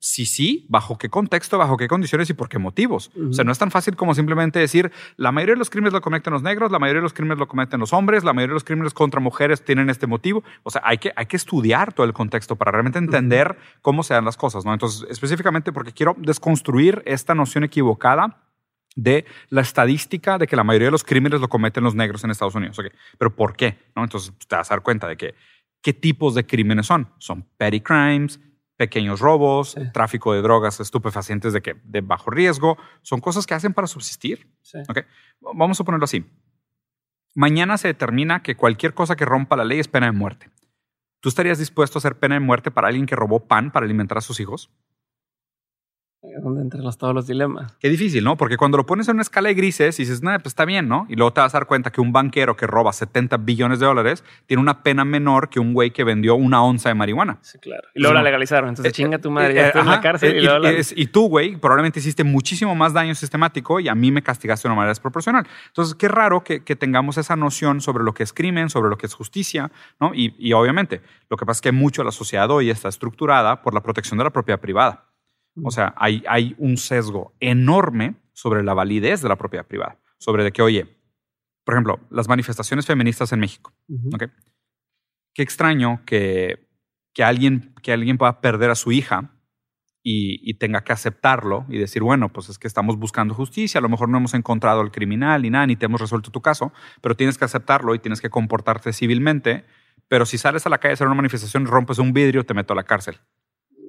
[0.03, 3.11] si sí, bajo qué contexto, bajo qué condiciones y por qué motivos.
[3.29, 6.01] O sea, no es tan fácil como simplemente decir, la mayoría de los crímenes lo
[6.01, 8.55] cometen los negros, la mayoría de los crímenes lo cometen los hombres, la mayoría de
[8.55, 10.43] los crímenes contra mujeres tienen este motivo.
[10.63, 14.15] O sea, hay que, hay que estudiar todo el contexto para realmente entender cómo se
[14.15, 14.73] dan las cosas, ¿no?
[14.73, 18.39] Entonces, específicamente porque quiero desconstruir esta noción equivocada
[18.95, 22.31] de la estadística de que la mayoría de los crímenes lo cometen los negros en
[22.31, 22.77] Estados Unidos.
[23.17, 23.77] Pero ¿por qué?
[23.95, 24.03] ¿No?
[24.03, 25.35] Entonces te vas a dar cuenta de que
[25.81, 27.09] qué tipos de crímenes son.
[27.17, 28.39] Son petty crimes,
[28.75, 32.77] pequeños robos, tráfico de drogas estupefacientes de, que, de bajo riesgo.
[33.01, 34.47] Son cosas que hacen para subsistir.
[35.39, 36.25] Vamos a ponerlo así.
[37.33, 40.49] Mañana se determina que cualquier cosa que rompa la ley es pena de muerte.
[41.21, 44.17] ¿Tú estarías dispuesto a hacer pena de muerte para alguien que robó pan para alimentar
[44.17, 44.69] a sus hijos?
[46.21, 47.75] Donde entran todos los dilemas.
[47.79, 48.37] Qué difícil, ¿no?
[48.37, 50.87] Porque cuando lo pones en una escala de grises y dices, no, pues está bien,
[50.87, 51.07] ¿no?
[51.09, 53.87] Y luego te vas a dar cuenta que un banquero que roba 70 billones de
[53.87, 57.39] dólares tiene una pena menor que un güey que vendió una onza de marihuana.
[57.41, 57.87] Sí, claro.
[57.95, 58.69] Y luego la legalizaron.
[58.69, 60.37] Entonces, eh, chinga tu madre, ya eh, estás en la cárcel.
[60.37, 64.21] y, luego y, tú, güey, probablemente hiciste muchísimo más daño sistemático y a mí me
[64.21, 65.47] castigaste de una manera desproporcional.
[65.67, 68.97] Entonces, qué raro que, que tengamos esa noción sobre lo que es crimen, sobre lo
[68.97, 70.13] que es justicia, ¿no?
[70.13, 73.73] Y, y obviamente, lo que pasa es que mucho la sociedad hoy está estructurada por
[73.73, 75.10] la protección de la propiedad privada.
[75.63, 79.99] O sea, hay, hay un sesgo enorme sobre la validez de la propiedad privada.
[80.17, 80.97] Sobre de que, oye,
[81.63, 83.73] por ejemplo, las manifestaciones feministas en México.
[85.33, 86.67] Qué extraño que,
[87.13, 89.31] que, alguien, que alguien pueda perder a su hija
[90.03, 93.89] y, tenga que aceptarlo y decir, bueno, pues es que estamos buscando justicia, a lo
[93.89, 97.15] mejor no hemos encontrado al criminal ni nada, ni te hemos resuelto tu caso, pero
[97.15, 99.65] tienes que aceptarlo y tienes que comportarte civilmente.
[100.07, 102.73] Pero si sales a la calle a hacer una manifestación, rompes un vidrio, te meto
[102.73, 103.17] a la cárcel.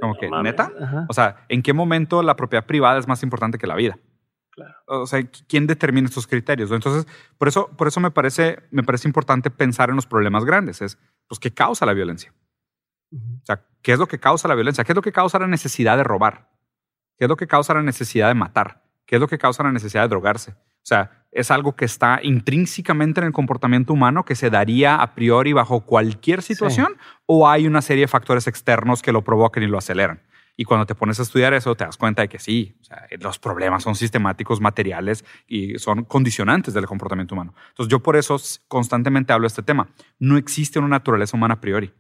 [0.03, 0.73] Como que, ¿neta?
[1.09, 4.01] O sea, ¿en qué momento la propiedad privada es más importante que la vida?
[4.51, 4.75] Claro.
[4.87, 6.73] O sea, ¿quién determina estos criterios?
[6.73, 7.07] Entonces,
[7.39, 10.83] por eso, por eso me, parece, me parece importante pensar en los problemas grandes.
[10.83, 10.99] Es,
[11.29, 12.35] pues, ¿qué causa la violencia?
[13.13, 14.83] O sea, ¿qué es lo que causa la violencia?
[14.83, 16.51] ¿Qué es lo que causa la necesidad de robar?
[17.17, 18.83] ¿Qué es lo que causa la necesidad de matar?
[19.07, 20.57] ¿Qué es lo que causa la necesidad de drogarse?
[20.83, 25.15] O sea, es algo que está intrínsecamente en el comportamiento humano que se daría a
[25.15, 29.67] priori bajo cualquier situación o hay una serie de factores externos que lo provoquen y
[29.67, 30.21] lo aceleran.
[30.55, 32.77] Y cuando te pones a estudiar eso, te das cuenta de que sí,
[33.21, 37.55] los problemas son sistemáticos, materiales y son condicionantes del comportamiento humano.
[37.71, 38.37] Entonces yo por eso
[38.69, 39.89] constantemente hablo de este tema.
[40.19, 41.95] No existe una naturaleza humana a priori.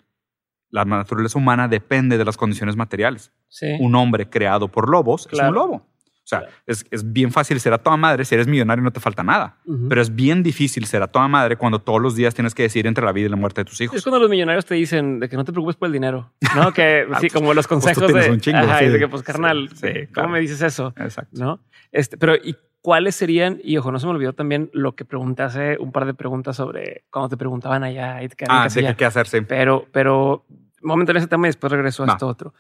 [0.69, 3.33] La naturaleza humana depende de las condiciones materiales.
[3.81, 5.87] Un hombre creado por lobos es un lobo.
[6.25, 8.93] O sea, es, es, bien fácil ser a toda madre si eres millonario y no
[8.93, 9.57] te falta nada.
[9.89, 12.87] Pero es bien difícil ser a toda madre cuando todos los días tienes que decidir
[12.87, 13.97] entre la vida y la muerte de tus hijos.
[13.97, 16.33] Es cuando los millonarios te dicen de que no te preocupes por el dinero.
[16.55, 19.23] No, que sí, como los consejos pues de, un chingo, ajá, sí, de que, pues,
[19.23, 20.29] carnal, sí, sí, ¿cómo claro.
[20.29, 20.95] me dices eso?
[20.97, 21.43] Exacto.
[21.43, 21.61] ¿No?
[21.91, 23.61] Este, pero, ¿y cuáles serían?
[23.63, 26.57] Y ojo, no se me olvidó también lo que pregunté hace un par de preguntas
[26.57, 29.41] sobre cuando te preguntaban allá y te Ah, sí, que qué hacer, sí.
[29.41, 30.45] Pero, pero,
[30.83, 32.55] momento en ese tema y después regreso a esto otro.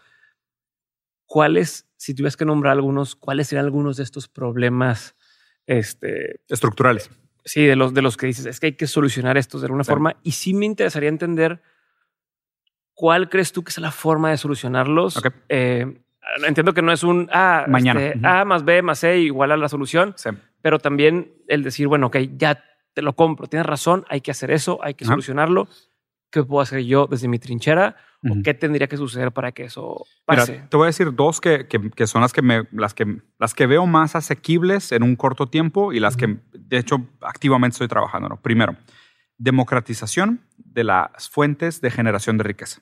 [1.26, 5.14] ¿Cuáles, si tuvieras que nombrar algunos, cuáles serían algunos de estos problemas,
[5.66, 7.11] este, Estructurales.
[7.44, 9.84] sí, de los, de los que dices, es que hay que solucionar estos de alguna
[9.84, 9.90] Sí.
[9.92, 10.16] forma?
[10.24, 11.62] Y sí me interesaría entender
[12.94, 15.20] cuál crees tú que es la forma de solucionarlos.
[15.48, 16.03] Eh,
[16.46, 18.00] entiendo que no es un A, Mañana.
[18.07, 18.26] este.
[18.26, 20.30] A más B más C igual a la solución, Sí.
[20.61, 24.50] pero también el decir, bueno, ok, ya te lo compro, tienes razón, hay que hacer
[24.50, 25.68] eso, hay que solucionarlo.
[26.30, 27.96] ¿Qué puedo hacer yo desde mi trinchera?
[28.23, 28.39] Ujú.
[28.39, 30.62] ¿O qué tendría que suceder para que eso Mira, pase?
[30.68, 33.53] te voy a decir dos que, que- que son las que, me, las, que, las
[33.55, 37.89] que veo más asequibles en un corto tiempo y las que, de hecho, activamente estoy
[37.89, 38.29] trabajando.
[38.29, 38.37] ¿no?
[38.41, 38.77] Primero,
[39.39, 42.81] democratización de las fuentes de generación de riqueza.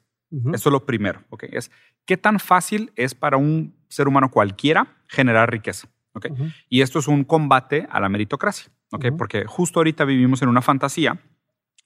[0.53, 1.22] Eso es lo primero.
[1.30, 1.45] ¿ok?
[1.51, 1.70] Es
[2.05, 5.88] qué tan fácil es para un ser humano cualquiera generar riqueza.
[6.12, 6.26] ¿ok?
[6.68, 9.07] Y esto es un combate a la meritocracia, ¿ok?
[9.16, 11.18] Porque justo ahorita vivimos en una fantasía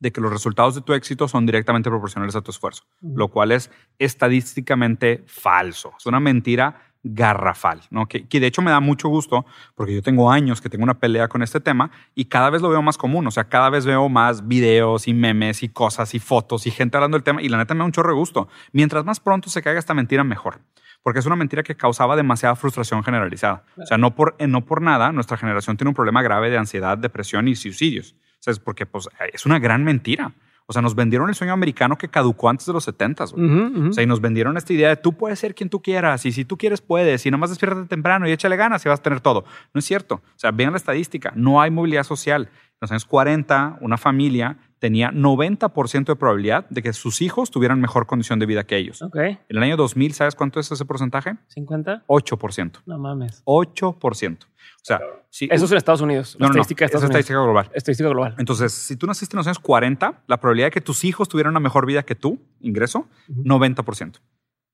[0.00, 3.16] de que los resultados de tu éxito son directamente proporcionales a tu esfuerzo, Ujú.
[3.16, 5.92] lo cual es estadísticamente falso.
[5.98, 8.06] Es una mentira garrafal, ¿no?
[8.06, 10.98] Que, que de hecho me da mucho gusto porque yo tengo años que tengo una
[10.98, 13.84] pelea con este tema y cada vez lo veo más común, o sea, cada vez
[13.84, 17.50] veo más videos y memes y cosas y fotos y gente hablando del tema y
[17.50, 18.48] la neta me da un chorro de gusto.
[18.72, 20.60] Mientras más pronto se caiga esta mentira, mejor.
[21.02, 23.64] Porque es una mentira que causaba demasiada frustración generalizada.
[23.76, 26.56] O sea, no por, eh, no por nada, nuestra generación tiene un problema grave de
[26.56, 28.16] ansiedad, depresión y suicidios.
[28.64, 30.32] Porque pues, es una gran mentira.
[30.66, 33.24] O sea, nos vendieron el sueño americano que caducó antes de los 70.
[33.26, 33.44] güey.
[33.44, 33.88] Ujú, ujú.
[33.90, 36.32] O sea, y nos vendieron esta idea de tú puedes ser quien tú quieras y
[36.32, 39.20] si tú quieres puedes y nomás despiértate temprano y échale ganas y vas a tener
[39.20, 39.44] todo.
[39.74, 40.16] No es cierto.
[40.24, 41.32] O sea, vean la estadística.
[41.36, 42.48] No hay movilidad social.
[42.50, 47.80] En los años 40, una familia tenía 90% de probabilidad de que sus hijos tuvieran
[47.80, 49.00] mejor condición de vida que ellos.
[49.00, 51.36] Ok, En el año 2000, ¿sabes cuánto es ese porcentaje?
[51.48, 52.04] 50.
[52.06, 52.82] 8%.
[52.84, 53.42] No mames.
[53.46, 54.44] 8%.
[54.44, 54.46] O
[54.82, 56.36] sea, si Eso es en Estados Unidos.
[56.38, 57.20] La no, estadística de esa Estados es Unidos.
[57.20, 57.70] estadística global.
[57.72, 58.34] Estadística global.
[58.36, 61.52] Entonces, si tú naciste en los años 40, la probabilidad de que tus hijos tuvieran
[61.52, 63.42] una mejor vida que tú, ingreso, Ujú.
[63.42, 64.20] 90%.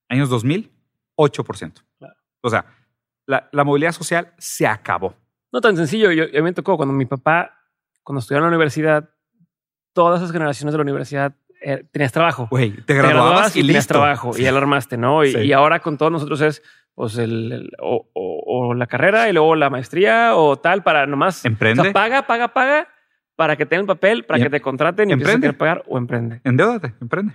[0.09, 0.73] Años 2000,
[1.17, 1.85] 8%.
[2.01, 2.15] Claro.
[2.41, 2.65] O sea,
[3.27, 5.15] la, la movilidad social se acabó.
[5.53, 6.11] No tan sencillo.
[6.11, 7.55] Yo, yo me tocó cuando mi papá,
[8.03, 9.09] cuando estudiaba en la universidad,
[9.93, 12.49] todas esas generaciones de la universidad eh, tenías trabajo.
[12.51, 13.95] Güey, te Te graduabas y tenías listo.
[13.95, 15.25] trabajo y ya lo armaste, ¿no?
[15.25, 15.39] Y, Sí.
[15.41, 16.63] y ahora con todos nosotros es
[16.95, 21.07] pues el, el- o, o- o la carrera y luego la maestría o tal para
[21.07, 21.45] nomás.
[21.45, 21.81] Emprende.
[21.81, 22.89] O sea, paga, paga, paga
[23.37, 25.57] para que tengan el papel, para Y que te contraten y empieces a emprende.
[25.59, 26.41] pagar o emprende.
[26.45, 27.35] Endeudate, emprende.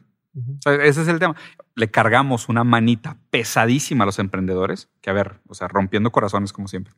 [0.66, 1.36] Ese es el tema.
[1.76, 6.52] Le cargamos una manita pesadísima a los emprendedores, que a ver, o sea, rompiendo corazones
[6.52, 6.94] como siempre.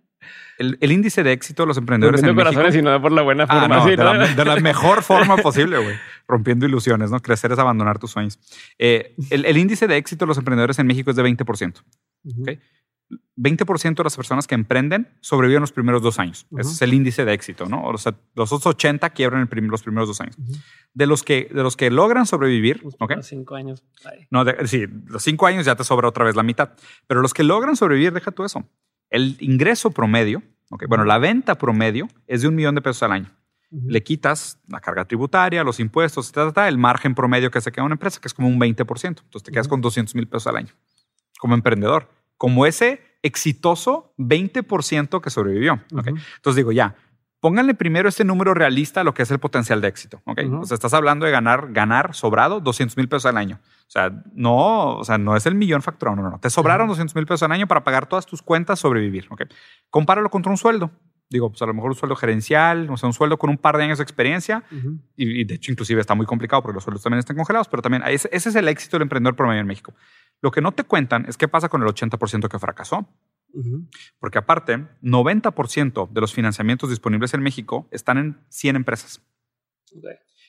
[0.58, 2.60] El, el índice de éxito de los emprendedores en Rompiendo México...
[2.62, 3.76] corazones y no por la buena Ah, forma.
[3.76, 4.14] no, sí, de, ¿no?
[4.14, 5.94] la, de la mejor forma posible, güey.
[6.26, 7.20] Rompiendo ilusiones, ¿no?
[7.20, 8.38] Crecer es abandonar tus sueños.
[8.78, 11.82] Eh, el, el índice de éxito de los emprendedores en México es de 20%.
[12.24, 12.42] Ujú.
[12.42, 12.50] Ok.
[13.38, 16.46] 20% de las personas que emprenden sobreviven los primeros dos años.
[16.50, 16.60] Ujú.
[16.60, 17.82] Ese es el índice de éxito, ¿no?
[17.84, 20.36] O sea, los otros 80 quiebran el prim- los primeros dos años.
[20.38, 20.52] Ujú.
[20.92, 22.98] De los que, de los que logran sobrevivir, Los ¿ok?
[23.06, 23.82] primeros cinco años.
[24.04, 24.26] Ay.
[24.30, 26.72] No, de- sí, los cinco años ya te sobra otra vez la mitad.
[27.06, 28.68] Pero los que logran sobrevivir, deja tú eso.
[29.10, 30.42] El ingreso promedio,
[30.88, 33.30] bueno, la venta promedio es de un millón de pesos al año.
[33.70, 37.70] Le quitas la carga tributaria, los impuestos, ta, ta, ta, el margen promedio que se
[37.70, 39.04] queda una empresa, que es como un 20%.
[39.04, 40.72] Entonces te quedas con 200 mil pesos al año
[41.38, 42.10] como emprendedor.
[42.36, 45.82] Como ese exitoso 20% que sobrevivió.
[45.90, 46.96] Entonces digo, ya,
[47.40, 50.20] pónganle primero este número realista a lo que es el potencial de éxito.
[50.24, 50.40] ¿ok?
[50.60, 53.60] O sea, estás hablando de ganar, ganar sobrado 200 mil pesos al año.
[53.62, 56.40] O sea, no, o sea, no es el millón facturado, no, no, no.
[56.40, 56.92] Te sobraron Ujú.
[56.92, 59.26] 200 mil pesos al año para pagar todas tus cuentas, sobrevivir.
[59.30, 59.42] ¿ok?
[59.90, 60.90] Compáralo contra un sueldo.
[61.30, 63.76] Digo, pues a lo mejor un sueldo gerencial, o sea, un sueldo con un par
[63.76, 64.64] de años de experiencia.
[65.14, 68.02] Y de hecho, inclusive está muy complicado porque los sueldos también están congelados, pero también
[68.06, 69.92] ese, ese es el éxito del emprendedor promedio en México.
[70.40, 73.06] Lo que no te cuentan es qué pasa con el 80% que fracasó.
[74.18, 79.22] Porque aparte, 90% de los financiamientos disponibles en México están en 100 empresas.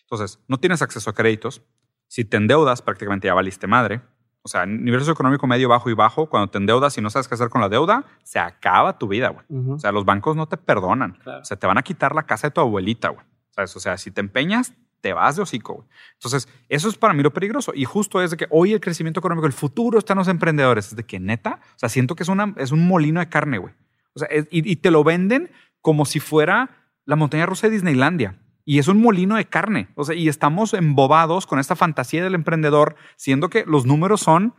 [0.01, 1.63] Entonces, no tienes acceso a créditos.
[2.07, 4.01] Si te endeudas, prácticamente ya valiste madre.
[4.41, 7.35] O sea, nivel socioeconómico medio, bajo y bajo, cuando te endeudas y no sabes qué
[7.35, 9.45] hacer con la deuda, se acaba tu vida, güey.
[9.69, 11.13] O sea, los bancos no te perdonan.
[11.23, 11.41] Claro.
[11.41, 13.25] O sea, te van a quitar la casa de tu abuelita, güey.
[13.57, 15.87] O sea, si te empeñas, te vas de hocico, güey.
[16.13, 17.71] Entonces, eso es para mí lo peligroso.
[17.75, 20.87] Y justo es de que hoy el crecimiento económico, el futuro está en los emprendedores.
[20.89, 23.57] Es de que neta, o sea, siento que es, una, es un molino de carne,
[23.57, 23.73] güey.
[24.13, 26.69] O sea, es- y, y te lo venden como si fuera
[27.05, 28.39] la montaña rusa de Disneylandia.
[28.65, 29.87] Y es un molino de carne.
[29.95, 34.53] O sea, y estamos embobados con esta fantasía del emprendedor, siendo que los números son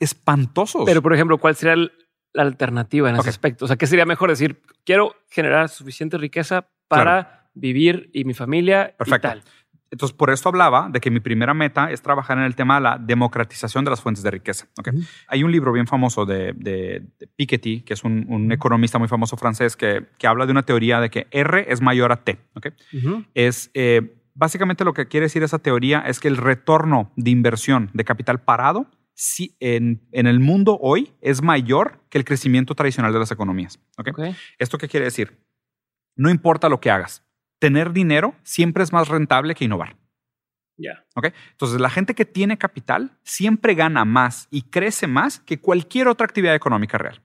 [0.00, 0.82] espantosos.
[0.86, 1.76] Pero, por ejemplo, ¿cuál sería
[2.32, 3.64] la alternativa en ese aspecto?
[3.64, 8.94] O sea, ¿qué sería mejor decir, quiero generar suficiente riqueza para vivir y mi familia
[8.96, 9.28] Perfecto.
[9.28, 9.42] y tal?
[9.92, 12.80] Entonces, por esto hablaba de que mi primera meta es trabajar en el tema de
[12.80, 14.66] la democratización de las fuentes de riqueza.
[15.28, 17.04] Hay un libro bien famoso de,
[17.36, 21.26] Piketty, que es un, economista muy famoso francés, que, habla de una teoría de que
[21.30, 22.38] R es mayor a T.
[23.34, 27.90] Es eh, básicamente lo que quiere decir esa teoría es que el retorno de inversión
[27.92, 33.18] de capital parado si en, el mundo hoy es mayor que el crecimiento tradicional de
[33.18, 33.78] las economías.
[34.58, 35.38] ¿Esto qué quiere decir?
[36.16, 37.22] No importa lo que hagas,
[37.62, 39.94] tener dinero siempre es más rentable que innovar.
[40.76, 41.04] Ya.
[41.52, 46.24] Entonces, la gente que tiene capital siempre gana más y crece más que cualquier otra
[46.24, 47.22] actividad económica real.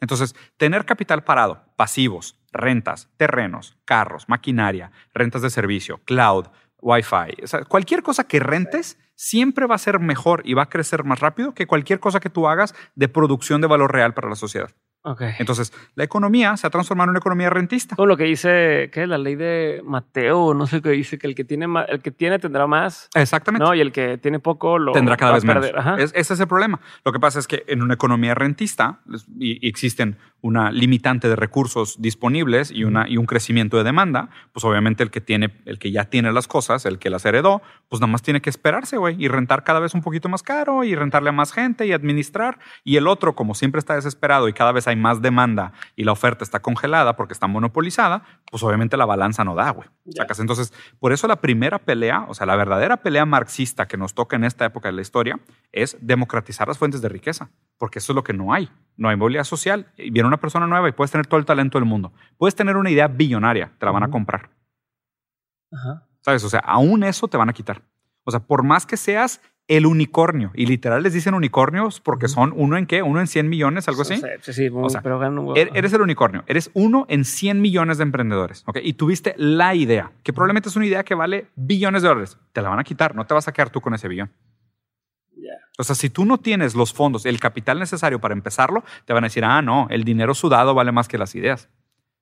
[0.00, 6.46] Entonces, tener capital parado, pasivos, rentas, terrenos, carros, maquinaria, rentas de servicio, cloud,
[6.80, 11.20] Wi-Fi, cualquier cosa que rentes siempre va a ser mejor y va a crecer más
[11.20, 14.70] rápido que cualquier cosa que tú hagas de producción de valor real para la sociedad.
[15.38, 17.94] Entonces, la economía se ha transformado en una economía rentista.
[17.94, 19.06] Como lo que dice, ¿qué?
[19.06, 22.38] La ley de Mateo, no sé qué dice, que el que tiene, el que tiene
[22.38, 23.10] tendrá más.
[23.14, 23.64] Exactamente.
[23.64, 23.74] ¿no?
[23.74, 25.66] Y el que tiene poco lo tendrá cada vez menos.
[26.14, 26.80] ese es el problema.
[27.04, 29.00] Lo que pasa es que en una economía rentista
[29.38, 34.62] y, existen una limitante de recursos disponibles y, una, y un crecimiento de demanda, pues
[34.66, 38.02] obviamente el que tiene, el que ya tiene las cosas, el que las heredó, pues
[38.02, 40.94] nada más tiene que esperarse, güey, y rentar cada vez un poquito más caro y
[40.94, 42.58] rentarle a más gente y administrar.
[42.84, 46.12] Y el otro, como siempre está desesperado y cada vez hay más demanda y la
[46.12, 49.88] oferta está congelada porque está monopolizada, pues obviamente la balanza no da, güey.
[50.04, 54.36] Entonces, por eso la primera pelea, o sea, la verdadera pelea marxista que nos toca
[54.36, 55.40] en esta época de la historia
[55.72, 58.68] es democratizar las fuentes de riqueza, porque eso es lo que no hay.
[58.96, 59.92] No hay movilidad social.
[59.96, 62.12] Y viene una persona nueva y puedes tener todo el talento del mundo.
[62.36, 64.50] Puedes tener una idea billonaria, te la van a comprar.
[66.20, 66.44] ¿Sabes?
[66.44, 67.82] O sea, aún eso te van a quitar.
[68.24, 70.50] O sea, por más que seas el unicornio.
[70.54, 73.02] Y literal les dicen unicornios porque son uno en qué?
[73.02, 74.20] Uno en 100 millones, algo así.
[74.40, 75.22] Sí, sí, o sea, pero
[75.54, 76.44] er, Eres el unicornio.
[76.46, 78.62] Eres uno en 100 millones de emprendedores.
[78.66, 78.78] ¿ok?
[78.82, 82.38] Y tuviste la idea, que probablemente es una idea que vale billones de dólares.
[82.52, 83.14] Te la van a quitar.
[83.14, 84.30] No te vas a quedar tú con ese billón.
[85.76, 89.24] O sea, si tú no tienes los fondos, el capital necesario para empezarlo, te van
[89.24, 91.68] a decir, ah, no, el dinero sudado vale más que las ideas.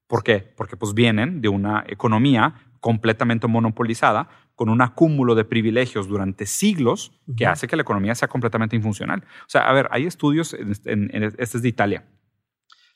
[0.07, 0.39] ¿Por qué?
[0.39, 7.13] Porque pues vienen de una economía completamente monopolizada con un acúmulo de privilegios durante siglos
[7.37, 9.25] que hace que la economía sea completamente infuncional.
[9.47, 12.05] O sea, a ver, hay estudios, en, este es de Italia.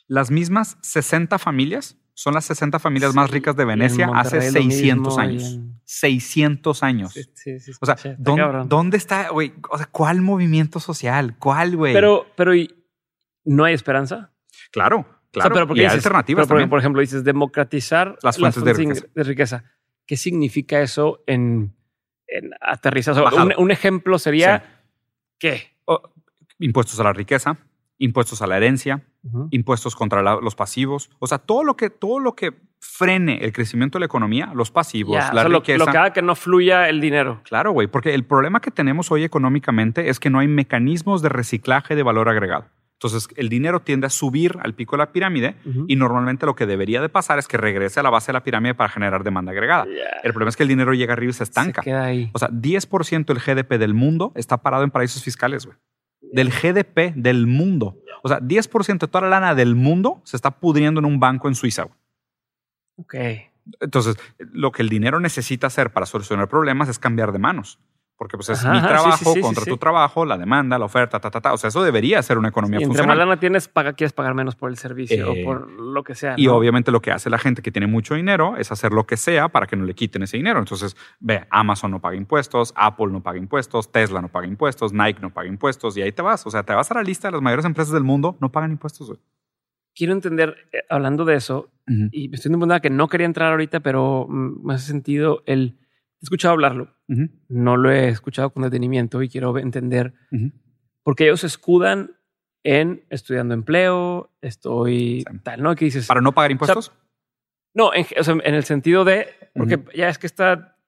[0.09, 5.61] Las mismas 60 familias son las 60 familias más ricas de Venecia hace 600 años.
[5.85, 7.15] 600 años.
[7.81, 9.55] o sea, ¿dónde, está, güey?
[9.71, 11.37] O sea, ¿cuál movimiento social?
[11.39, 11.93] ¿Cuál, güey?
[11.93, 12.53] Pero, pero,
[13.45, 14.33] ¿no hay esperanza?
[14.73, 15.55] Claro, claro.
[15.55, 18.65] pero porque y hay alternativas pero Por ejemplo, dices democratizar las fuentes,
[19.15, 19.65] de riqueza
[20.07, 21.75] qué significa eso en,
[22.29, 22.51] en
[23.59, 24.83] un, ejemplo sería
[25.39, 25.75] ¿qué?
[26.59, 27.59] impuestos a la riqueza,
[27.99, 29.05] impuestos a la herencia,
[29.51, 31.11] impuestos contra los pasivos.
[31.19, 34.71] O sea, todo lo que, todo lo que frene el crecimiento de la economía, los
[34.71, 35.79] pasivos, la riqueza.
[35.79, 37.41] Lo, que haga que no fluya el dinero.
[37.45, 41.29] Claro, güey, porque el problema que tenemos hoy económicamente es que no hay mecanismos de
[41.29, 42.67] reciclaje de valor agregado.
[42.97, 46.65] Entonces, el dinero tiende a subir al pico de la pirámide y normalmente lo que
[46.65, 49.53] debería de pasar es que regrese a la base de la pirámide para generar demanda
[49.53, 49.85] agregada.
[50.23, 51.83] El problema es que el dinero llega arriba y se estanca.
[52.33, 55.77] O sea, 10% del GDP del mundo está parado en paraísos fiscales, güey.
[56.33, 57.99] Del GDP del mundo.
[58.23, 61.49] O sea, 10% de toda la lana del mundo se está pudriendo en un banco
[61.49, 61.83] en Suiza.
[61.83, 61.99] Güey.
[62.97, 63.15] Ok.
[63.81, 67.79] Entonces, lo que el dinero necesita hacer para solucionar problemas es cambiar de manos
[68.17, 71.53] porque pues es mi trabajo contra tu trabajo, la demanda, la oferta, ta, ta, ta.
[71.53, 73.01] O sea, eso debería ser una economía funcional.
[73.01, 76.03] Entre más lana tienes, paga, quieres pagar menos por el servicio o eh, por lo
[76.03, 76.35] que sea.
[76.37, 79.19] Y obviamente lo que hace la gente que tiene mucho dinero es hacer lo que
[79.19, 80.59] sea para que no le quiten ese dinero.
[80.59, 85.21] Entonces, ve, Amazon no paga impuestos, Apple no paga impuestos, Tesla no paga impuestos, Nike
[85.21, 86.47] no paga impuestos y ahí te vas.
[86.47, 88.73] O sea, te vas a la lista de las mayores empresas del mundo, no pagan
[88.73, 89.13] impuestos.
[89.95, 91.71] Quiero entender, eh, hablando de eso,
[92.11, 95.79] y me estoy dando que no quería entrar ahorita, pero me hace sentido el
[96.21, 96.95] He escuchado hablarlo,
[97.49, 100.15] no lo he escuchado con detenimiento y quiero entender
[101.03, 102.17] porque ellos se escudan
[102.65, 105.77] en estudiando empleo, estoy tal, ¿no?
[105.77, 106.07] ¿Qué dices?
[106.09, 106.93] ¿Para no pagar impuestos?
[107.75, 108.07] no, en,
[108.43, 110.79] el sentido de, porque ya es que está,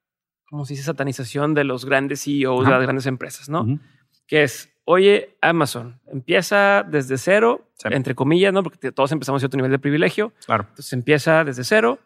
[0.48, 3.78] como se dice, satanización de los grandes CEOs de las grandes empresas, ¿no?
[4.26, 8.62] Que es, oye, Amazon empieza desde cero, entre comillas, ¿no?
[8.62, 10.32] Porque todos empezamos a cierto nivel de privilegio.
[10.46, 10.64] Claro.
[10.70, 12.00] Entonces empieza desde cero,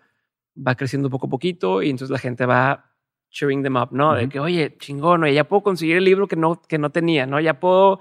[0.55, 2.92] va creciendo poco a poquito y entonces la gente va
[3.33, 4.15] cheering them up, ¿no?
[4.15, 7.41] De que, oye, chingón, ya puedo conseguir el libro que no, que no tenía, ¿no?
[7.41, 8.01] Ya puedo,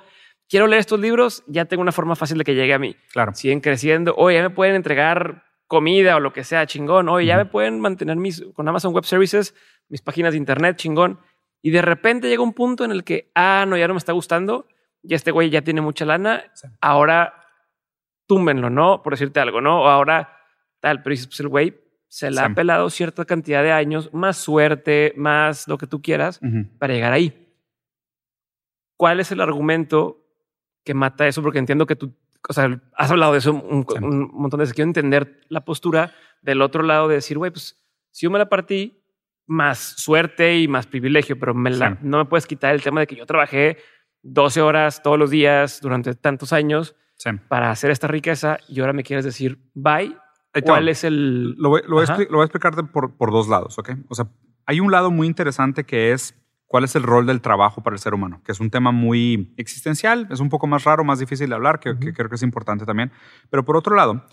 [0.50, 2.96] quiero leer estos libros, ya tengo una forma fácil de que llegue a mí.
[3.14, 3.34] Claro.
[3.34, 7.38] Siguen creciendo, oye, ya me pueden entregar comida o lo que sea, chingón, oye, ya
[7.38, 9.56] me pueden mantener mis, con Amazon Web Services,
[9.88, 11.20] mis páginas de internet, chingón.
[11.62, 14.12] Y de repente llega un punto en el que, ah, no, ya no me está
[14.12, 14.68] gustando,
[15.02, 16.44] y este güey ya tiene mucha lana,
[16.82, 17.34] ahora
[18.28, 19.02] túmbenlo, ¿no?
[19.02, 19.84] Por decirte algo, ¿no?
[19.84, 20.38] O ahora
[20.82, 21.74] tal, pero dices, pues el güey
[22.12, 26.42] se la ha pelado cierta cantidad de años, más suerte, más lo que tú quieras,
[26.78, 27.48] para llegar ahí.
[28.98, 30.26] ¿Cuál es el argumento
[30.84, 31.42] que mata eso?
[31.42, 32.14] Porque entiendo que tú,
[32.50, 33.86] o sea, has hablado de eso un,
[34.34, 34.74] montón de veces.
[34.74, 37.82] Quiero entender la postura del otro lado de decir, güey, pues
[38.12, 39.02] si yo me la partí,
[39.48, 41.98] más suerte y más privilegio, pero me la- Sí.
[42.02, 43.78] no me puedes quitar el tema de que yo trabajé
[44.22, 46.94] 12 horas todos los días durante tantos años
[47.48, 50.14] para hacer esta riqueza y ahora me quieres decir, bye.
[50.64, 51.52] ¿Cuál es el...?
[51.58, 53.92] Lo voy, lo voy a, expli- lo voy a explicarte por, por dos lados, ¿ok?
[54.10, 54.28] O sea,
[54.66, 56.36] hay un lado muy interesante que es
[56.66, 59.54] cuál es el rol del trabajo para el ser humano, que es un tema muy
[59.58, 62.86] existencial, es un poco más raro, más difícil de hablar, que, creo que es importante
[62.86, 63.12] también.
[63.50, 64.26] Pero por otro lado,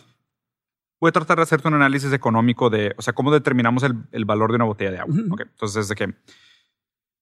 [1.00, 4.24] voy a tratar de hacerte un análisis económico de, o sea, cómo determinamos el, el
[4.24, 5.14] valor de una botella de agua.
[5.14, 5.34] Ujú.
[5.34, 5.40] ¿ok?
[5.42, 6.14] Entonces, de que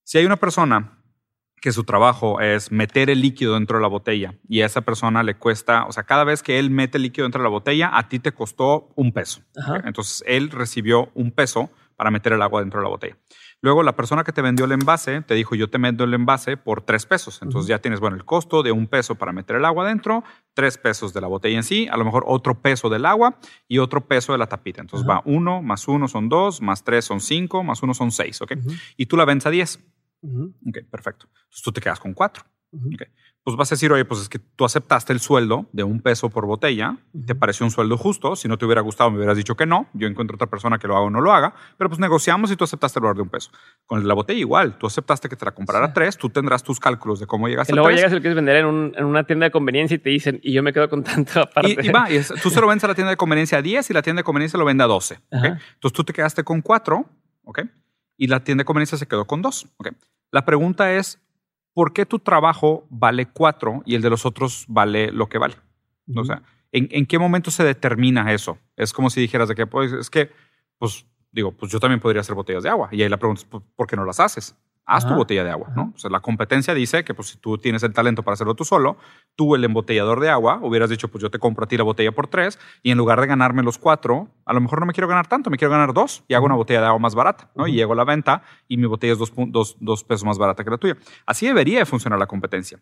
[0.05, 0.99] si hay una persona
[1.67, 5.25] que su trabajo es meter el líquido dentro de la botella y a esa persona
[5.25, 7.91] le cuesta, o sea, cada vez que él mete el líquido dentro de la botella,
[7.93, 9.41] a ti te costó un peso.
[9.85, 13.19] Entonces, él recibió un peso para meter el agua dentro de la botella.
[13.63, 16.57] Luego, la persona que te vendió el envase te dijo, yo te vendo el envase
[16.57, 17.43] por tres pesos.
[17.43, 20.23] Entonces, ya tienes, bueno, el costo de un peso para meter el agua dentro,
[20.55, 23.79] tres pesos de la botella en sí, a lo mejor otro peso del agua y
[23.79, 24.83] otro peso de la tapita.
[24.83, 28.41] Entonces, va uno, más uno son dos, más tres son cinco, más uno son seis,
[28.41, 28.53] ¿ok?
[28.97, 29.81] Y tú la vendes a diez.
[30.27, 31.27] Ujú, Ok, perfecto.
[31.33, 32.45] Entonces, tú te quedas con cuatro.
[32.73, 32.89] ujú.
[32.95, 33.03] Ok.
[33.45, 36.29] Pues vas a decir, oye, pues es que tú aceptaste el sueldo de un peso
[36.31, 37.39] por botella, te Ujú.
[37.39, 40.09] pareció un sueldo justo, si no te hubiera gustado me hubieras dicho que no, yo
[40.09, 42.65] encuentro otra persona que lo haga o no lo haga, pero pues negociamos y tú
[42.65, 43.53] aceptaste el valor de un peso.
[43.87, 45.93] Con la botella igual, tú aceptaste que te la comprara Sí.
[45.95, 47.99] tres, tú tendrás tus cálculos de cómo llegaste Que a luego tres.
[48.01, 50.41] llegas y lo quieres vender en, un- en una tienda de conveniencia y te dicen,
[50.43, 51.77] y yo me quedo con tanto aparte.
[51.81, 53.63] Y, y va, y es- tú se lo vendes a la tienda de conveniencia a
[53.63, 55.15] 10 y la tienda de conveniencia lo vende a 12.
[55.15, 55.21] ¿ok?
[55.31, 55.47] Ajá.
[55.75, 57.09] Entonces tú te quedaste con 4
[57.45, 57.61] ¿ok?
[58.17, 59.69] y la tienda de conveniencia se quedó con 2.
[59.77, 59.91] ¿ok?
[60.31, 61.21] La pregunta es,
[61.73, 65.55] ¿por qué tu trabajo vale 4 y el de los otros vale lo que vale?
[66.15, 68.59] O sea, ¿en, en qué momento se determina eso?
[68.77, 70.31] Es como si dijeras de que, pues, es que,
[70.79, 72.89] pues, digo, pues yo también podría hacer botellas de agua.
[72.93, 74.57] Y ahí la pregunta es, pues, ¿por qué no las haces?
[74.89, 75.73] Haz tu botella de agua.
[75.75, 75.93] ¿no?
[75.95, 78.65] O sea, la competencia dice que, pues, si tú tienes el talento para hacerlo tú
[78.65, 78.97] solo,
[79.35, 82.13] tú, el embotellador de agua, hubieras dicho, pues yo te compro a ti la botella
[82.13, 85.09] por tres y en lugar de ganarme los cuatro, a lo mejor no me quiero
[85.09, 87.67] ganar tanto, me quiero ganar dos y hago una botella de agua más barata, ¿no?
[87.67, 90.63] Y llego a la venta y mi botella es dos, dos- dos pesos más barata
[90.63, 90.97] que la tuya.
[91.27, 92.79] Así debería de funcionar la competencia.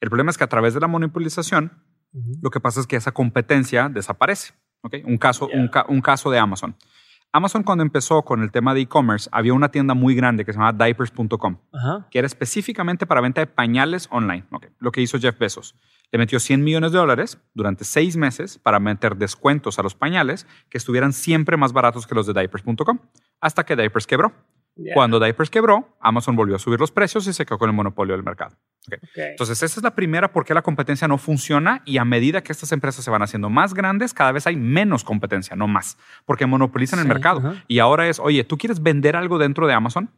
[0.00, 1.72] El problema es que a través de la monopolización,
[2.40, 4.54] lo que pasa es que esa competencia desaparece.
[4.82, 4.94] ¿ok?
[5.04, 6.76] Un, caso, un, ca- un caso de Amazon.
[7.32, 10.58] Amazon cuando empezó con el tema de e-commerce, había una tienda muy grande que se
[10.58, 11.58] llamaba diapers.com,
[12.10, 14.46] que era específicamente para venta de pañales online.
[14.78, 15.74] Lo que hizo Jeff Bezos.
[16.10, 20.46] Le metió 100 millones de dólares durante seis meses para meter descuentos a los pañales
[20.70, 22.98] que estuvieran siempre más baratos que los de diapers.com,
[23.40, 24.32] hasta que Diapers quebró.
[24.94, 28.14] Cuando Diapers quebró, Amazon volvió a subir los precios y se quedó con el monopolio
[28.14, 28.56] del mercado.
[29.16, 32.52] Entonces, esa es la primera por qué la competencia no funciona y a medida que
[32.52, 36.46] estas empresas se van haciendo más grandes, cada vez hay menos competencia, no más, porque
[36.46, 37.54] monopolizan el mercado.
[37.66, 40.10] Y ahora es, oye, ¿tú quieres vender algo dentro de Amazon?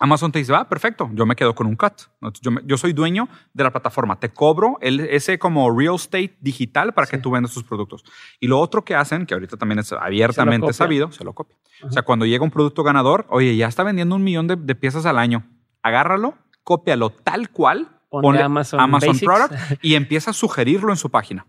[0.00, 1.92] Amazon te dice, ah, perfecto, yo me quedo con un cut.
[2.40, 6.36] Yo, me- yo soy dueño de la plataforma, te cobro el, ese como real estate
[6.40, 8.04] digital para que tú vendas tus productos.
[8.38, 11.56] Y lo otro que hacen, que ahorita también es abiertamente sabido, se lo copia.
[11.82, 11.92] O Ajá.
[11.94, 15.04] sea, cuando llega un producto ganador, oye, ya está vendiendo un millón de, de piezas
[15.04, 15.44] al año.
[15.82, 19.18] Agárralo, cópialo tal cual, Ponle ponle Amazon Amazon.
[19.18, 21.46] Product y empieza a sugerirlo en su página.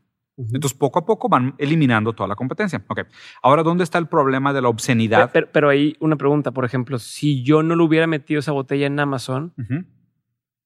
[0.54, 2.84] Entonces, poco a poco van eliminando toda la competencia.
[2.88, 3.02] Ok.
[3.42, 5.32] Ahora, ¿dónde está el problema de la obscenidad?
[5.34, 8.88] Pero, pero ahí una pregunta, por ejemplo, si yo no le hubiera metido esa botella
[8.88, 9.54] en Amazon.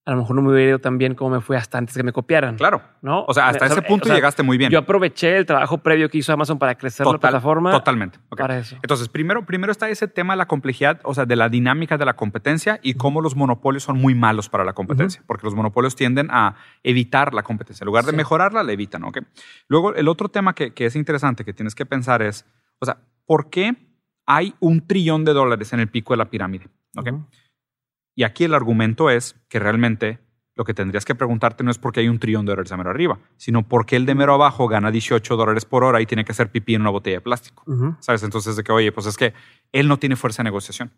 [0.06, 2.04] A lo mejor no me hubiera ido tan bien como me fue hasta antes que
[2.04, 2.58] me copiaran.
[2.58, 2.82] Claro.
[3.01, 3.24] ¿No?
[3.26, 4.70] O sea, hasta ese punto o sea, llegaste muy bien.
[4.70, 8.20] Yo aproveché el trabajo previo que hizo Amazon para crecer la plataforma Totalmente.
[8.30, 8.38] Ok.
[8.39, 8.76] para eso.
[8.82, 12.04] Entonces, primero, primero está ese tema de la complejidad, o sea, de la dinámica de
[12.06, 15.95] la competencia y cómo los monopolios son muy malos para la competencia, porque los monopolios
[15.95, 17.84] tienden a evitar la competencia.
[17.84, 18.18] En lugar de Sí.
[18.18, 19.20] mejorarla, la evitan, ¿ok?
[19.70, 22.45] Luego, el otro tema que, que es interesante que tienes que pensar es,
[22.80, 23.76] o sea, ¿por qué
[24.26, 26.68] hay un trillón de dólares en el pico de la pirámide?
[26.97, 27.08] ¿ok?
[27.08, 27.26] Ujú.
[28.16, 30.20] Y aquí el argumento es que realmente
[30.55, 32.78] lo que tendrías que preguntarte no es por qué hay un trillón de dólares de
[32.78, 36.05] mero arriba, sino por qué el de mero abajo gana 18 dólares por hora y
[36.05, 37.64] tiene que hacer pipí en una botella de plástico.
[37.99, 38.24] ¿Sabes?
[38.24, 39.34] Entonces, de que, oye, pues es que
[39.72, 40.91] él no tiene fuerza de negociación.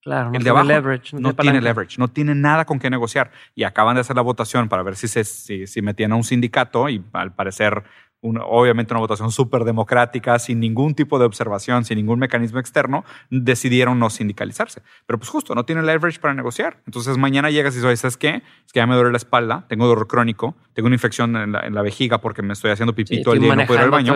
[0.00, 1.16] Claro, no el de tiene abajo leverage.
[1.16, 3.32] no, tiene tiene leverage, no tiene nada con qué negociar.
[3.54, 6.24] Y acaban de hacer la votación para ver si, se, si, si metían a un
[6.24, 7.84] sindicato y al parecer,
[8.20, 13.04] una- obviamente una votación súper democrática, sin ningún tipo de observación, sin ningún mecanismo externo,
[13.30, 14.82] decidieron no sindicalizarse.
[15.06, 16.78] Pero pues justo, no tiene leverage para negociar.
[16.86, 18.42] Entonces mañana llegas y dices, ¿sabes qué?
[18.66, 21.60] Es que ya me duele la espalda, tengo dolor crónico, tengo una infección en la,
[21.60, 23.80] en la vejiga porque me estoy haciendo pipí Sí, todo el día y no puedo
[23.80, 24.12] ir al baño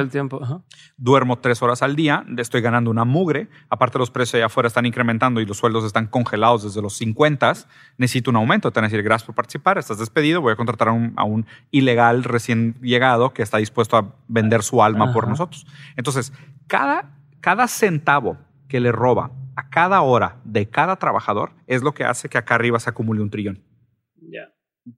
[0.96, 4.86] duermo tres horas al día, estoy ganando una mugre, aparte los precios allá afuera están
[4.86, 7.53] incrementando y los sueldos están congelados desde los 50,
[7.98, 10.88] necesito un aumento, te van a decir gracias por participar, estás despedido, voy a contratar
[10.88, 15.12] a un, a un ilegal recién llegado que está dispuesto dispuesto a vender su alma
[15.12, 15.30] por Ajá.
[15.30, 15.66] nosotros.
[15.97, 16.32] Entonces,
[16.66, 18.38] cada, cada centavo
[18.68, 22.55] que le roba a cada hora de cada trabajador es lo que hace que acá
[22.55, 23.62] arriba se acumule un trillón.
[24.16, 24.49] Ya.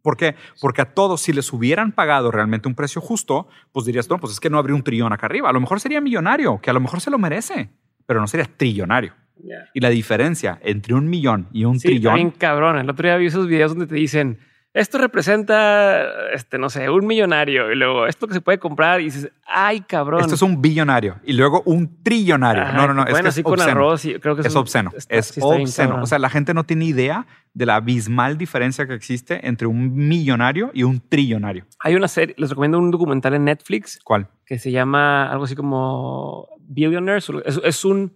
[0.03, 0.37] ¿Por qué?
[0.61, 4.33] Porque a todos, si les hubieran pagado realmente un precio justo, pues dirías, no, pues
[4.33, 5.51] es que no habría un trillón acá arriba.
[5.51, 7.71] A lo mejor sería millonario, que a lo mejor se lo merece,
[8.07, 9.13] pero no sería trillonario.
[9.37, 9.69] Ya.
[9.75, 12.79] Y la diferencia entre un millón y un Sí, trillón, bien cabrón.
[12.79, 14.39] El otro día vi esos videos donde te dicen,
[14.75, 17.71] esto representa, este, no sé, un millonario.
[17.73, 19.01] Y luego, esto que se puede comprar.
[19.01, 20.21] Y dices, ay, cabrón.
[20.21, 22.63] esto es un billonario y luego un trillonario.
[22.65, 23.71] Ajá, no, no, no, es, bueno, que es así con obsceno.
[23.73, 24.05] arroz.
[24.05, 26.03] Y creo que Es un- obsceno, está- es sí obsceno.
[26.03, 29.95] O sea, la gente no tiene idea de la abismal diferencia que existe entre un
[29.95, 31.67] millonario y un trillonario.
[31.81, 34.27] Hay una serie, les recomiendo un documental en Netflix ¿Cuál?
[34.45, 37.31] que se llama algo así como Billionaires.
[37.45, 38.13] Es, es un.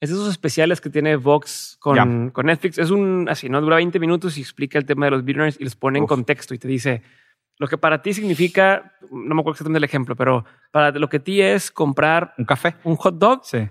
[0.00, 2.78] Es de esos especiales que tiene Vox con, con Netflix.
[2.78, 3.60] Es un así, ¿no?
[3.60, 6.54] Dura 20 minutos y explica el tema de los billionaires y los pone en contexto
[6.54, 7.02] y te dice
[7.60, 11.18] lo que para ti significa, no me acuerdo exactamente el ejemplo, pero para lo que
[11.18, 12.76] ti es comprar ¿Un café?
[12.84, 13.68] un hot dog Sí.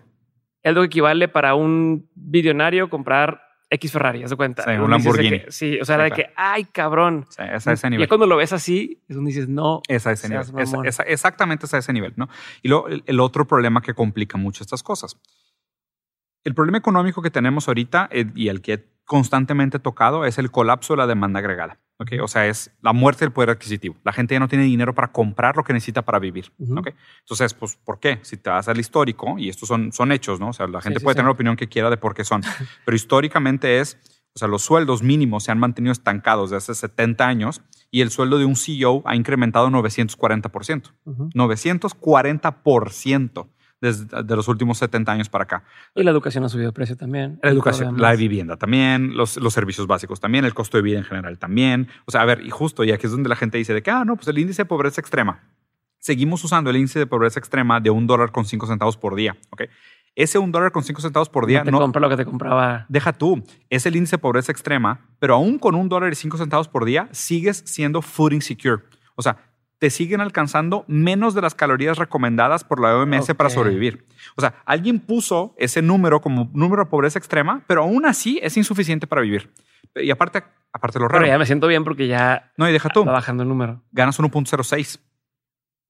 [0.62, 4.64] es lo que equivalale para un billonario comprar X Ferrari, haz de cuenta.
[4.64, 5.40] Sí, un Lamborghini.
[5.42, 7.26] que- sí, o sea, era de Sí, que, ay, cabrón.
[7.30, 8.06] Sí, es a ese nivel.
[8.06, 9.82] Ya cuando lo ves así, es donde dices, no.
[9.88, 10.46] Es a ese nivel.
[10.58, 12.28] Es- es- exactamente es a ese nivel, ¿no?
[12.62, 15.18] Y luego el otro problema que complica mucho estas cosas.
[16.44, 20.52] El problema económico que tenemos ahorita eh, y el que he constantemente tocado es el
[20.52, 21.80] colapso de la demanda agregada.
[22.00, 22.12] ¿ok?
[22.22, 23.96] O sea, es la muerte del poder adquisitivo.
[24.04, 26.52] La gente ya no tiene dinero para comprar lo que necesita para vivir.
[26.60, 26.80] Ujú.
[26.80, 26.90] ¿ok?
[27.22, 28.20] Entonces, pues, ¿por qué?
[28.22, 30.50] Si te vas al histórico, y estos son, son hechos, ¿no?
[30.50, 31.18] O sea, la gente sí, puede sí.
[31.18, 32.42] tener la opinión que quiera de por qué son.
[32.86, 33.98] Pero históricamente es,
[34.36, 38.12] o sea, los sueldos mínimos se han mantenido estancados desde hace 70 años y el
[38.12, 40.92] sueldo de un CEO ha incrementado 940%.
[41.06, 41.30] Ujú.
[41.30, 43.48] 940%
[43.82, 45.64] desde de los últimos 70 años para acá.
[45.96, 47.40] Y la educación ha subido de precio también.
[47.44, 51.04] La educación, la vivienda también, los, los servicios básicos también, el costo de vida en
[51.04, 51.88] general también.
[52.06, 53.92] O sea, a ver, y justo, y aquí es donde la gente dice de que,
[53.92, 55.44] ah, no, pues el índice de pobreza extrema.
[56.00, 59.36] Seguimos usando el índice de pobreza extrema de un dólar con cinco centavos por día.
[59.50, 59.64] ¿ok?
[60.16, 62.26] Ese un dólar con cinco centavos por día No te no, compra lo que te
[62.26, 62.86] compraba.
[62.90, 66.38] Deja tú, es el índice de pobreza extrema, pero aún con un dólar y cinco
[66.38, 68.84] centavos por día, sigues siendo food insecure.
[69.16, 69.38] O sea,
[69.80, 74.08] te siguen alcanzando menos de las calorías recomendadas por la OMS para sobrevivir.
[74.36, 78.58] O sea, alguien puso ese número como número de pobreza extrema, pero aún así es
[78.58, 79.52] insuficiente para vivir.
[79.96, 81.28] Y aparte, aparte lo Pero raro.
[81.32, 83.84] ya me siento bien porque ya No, y deja tú, va bajando el número.
[83.92, 85.00] ganas 1.06.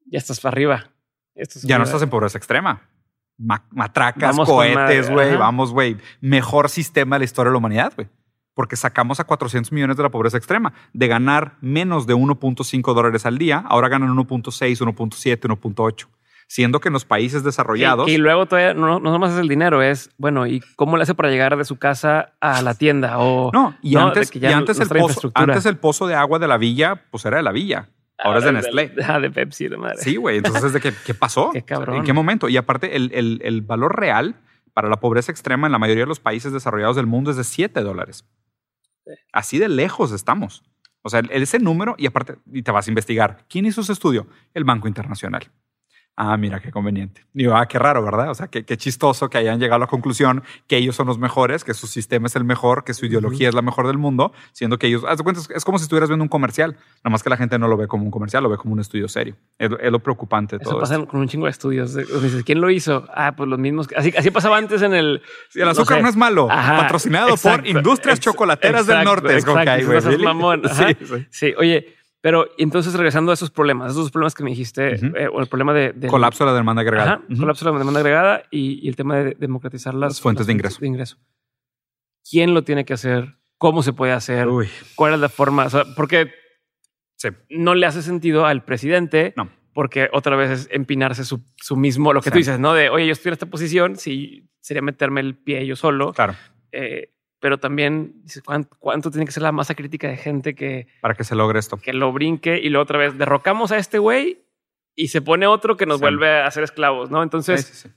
[0.05, 0.89] Ya estás para arriba.
[1.35, 2.81] Estás Ya no estás en pobreza extrema.
[3.37, 5.35] Ma- matracas, Vamos cohetes, güey.
[5.37, 5.97] Vamos, güey.
[6.21, 8.07] Mejor sistema de la historia de la humanidad, güey.
[8.57, 10.73] Porque sacamos a 400 millones de la pobreza extrema.
[10.91, 16.07] De ganar menos de 1.5 dólares al día, ahora ganan 1.6, 1.7, 1.8.
[16.47, 18.07] Siendo que en los países desarrollados...
[18.07, 21.03] Y, y luego todavía no, no nomás es el dinero, es bueno, ¿y cómo le
[21.03, 23.19] hace para llegar de su casa a la tienda?
[23.19, 26.39] O no, y No, de antes, y antes, el pozo, antes el pozo de agua
[26.39, 27.89] de la villa, pues era de la villa.
[28.17, 28.91] Ahora es de Nestlé.
[29.07, 29.97] Ah, de Pepsi, de madre.
[29.99, 30.37] Sí, güey.
[30.37, 31.49] Entonces, ¿de qué, qué pasó?
[31.53, 31.97] Qué cabrón.
[31.97, 32.49] ¿En qué momento?
[32.49, 34.33] Y aparte, el, el- el valor real
[34.73, 37.43] para la pobreza extrema en la mayoría de los países desarrollados del mundo es de
[37.43, 38.25] 7 dólares.
[39.31, 40.63] Así de lejos estamos.
[41.01, 43.45] O sea, ese número, y aparte, y te vas a investigar.
[43.49, 44.27] ¿Quién hizo ese estudio?
[44.53, 45.49] El Banco Internacional.
[46.19, 47.23] Ah, mira, qué conveniente.
[47.31, 48.31] Digo, ah, qué raro, ¿verdad?
[48.31, 51.19] O sea, qué, qué chistoso que hayan llegado a la conclusión que ellos son los
[51.19, 54.33] mejores, que su sistema es el mejor, que su ideología es la mejor del mundo,
[54.51, 56.71] siendo que ellos, haz de cuenta, es- como si estuvieras viendo un comercial,
[57.03, 58.79] nada más que la gente no lo ve como un comercial, lo ve como un
[58.79, 59.35] estudio serio.
[59.59, 61.07] Es, lo- es lo preocupante de Eso todo pasa esto.
[61.07, 61.93] con un chingo de estudios.
[61.93, 63.05] dices, ¿quién lo hizo?
[63.13, 63.87] Ah, pues los mismos.
[63.95, 65.21] Así, así pasaba antes en el.
[65.49, 66.09] Sí, el azúcar no, sé.
[66.09, 69.37] es malo, Ajá, patrocinado exacto, por Industrias Chocolateras del Norte.
[69.37, 70.61] Es exacto, güey, mamón.
[70.65, 70.87] Ajá.
[70.89, 71.27] Sí, sí.
[71.29, 75.39] Sí, oye, pero entonces regresando a esos problemas, esos problemas que me dijiste, eh, o
[75.39, 77.13] el problema de, Colapso de la demanda agregada.
[77.13, 80.47] Ajá, colapso de la demanda agregada y, y el tema de democratizar las, Las fuentes
[80.47, 80.79] de ingreso.
[80.81, 81.17] de ingreso.
[82.29, 83.35] ¿Quién lo tiene que hacer?
[83.57, 84.47] ¿Cómo se puede hacer?
[84.47, 85.65] Uy, ¿Cuál es la forma?
[85.65, 86.31] O sea, porque
[87.15, 87.29] sí.
[87.49, 89.49] no le hace sentido al presidente No.
[89.73, 92.31] porque otra vez es empinarse su, su mismo, lo que Sí.
[92.33, 92.73] tú dices, ¿no?
[92.73, 96.35] De, oye, yo estoy en esta posición, sí, sería meterme el pie yo solo, Claro,
[96.71, 101.13] eh, pero también ¿cuánto, cuánto tiene que ser la masa crítica de gente que, para
[101.15, 101.77] que se logre esto.
[101.77, 104.43] que lo brinque y luego otra vez derrocamos a este güey
[104.95, 106.01] y se pone otro que nos Sí.
[106.01, 107.21] vuelve a ser esclavos, ¿no?
[107.21, 107.93] Entonces, Sí, sí,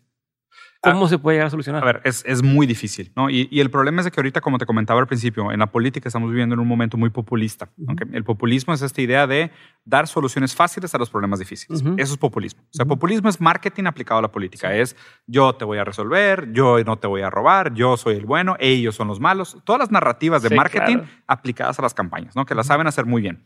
[0.83, 0.91] sí.
[0.93, 1.83] ¿cómo se puede llegar a solucionar?
[1.83, 3.29] A ver, es, es muy difícil, ¿no?
[3.29, 5.67] Y, y el problema es de que ahorita, como te comentaba al principio, en la
[5.71, 7.69] política estamos viviendo en un momento muy populista.
[7.77, 7.93] Ujú.
[7.93, 8.03] ¿ok?
[8.13, 9.51] El populismo es esta idea de
[9.85, 11.83] dar soluciones fáciles a los problemas difíciles.
[11.83, 11.95] Ujú.
[11.99, 12.63] Eso es populismo.
[12.63, 12.95] O sea, Ujú.
[12.95, 14.75] populismo es marketing aplicado a la política.
[14.75, 14.97] Es
[15.27, 18.57] yo te voy a resolver, yo no te voy a robar, yo soy el bueno,
[18.59, 19.59] ellos son los malos.
[19.65, 21.09] Todas las narrativas de Sí, marketing claro.
[21.27, 22.47] aplicadas a las campañas, ¿no?
[22.47, 23.45] Que las saben hacer muy bien.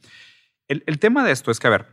[0.69, 1.87] El, el tema de esto es que, a ver,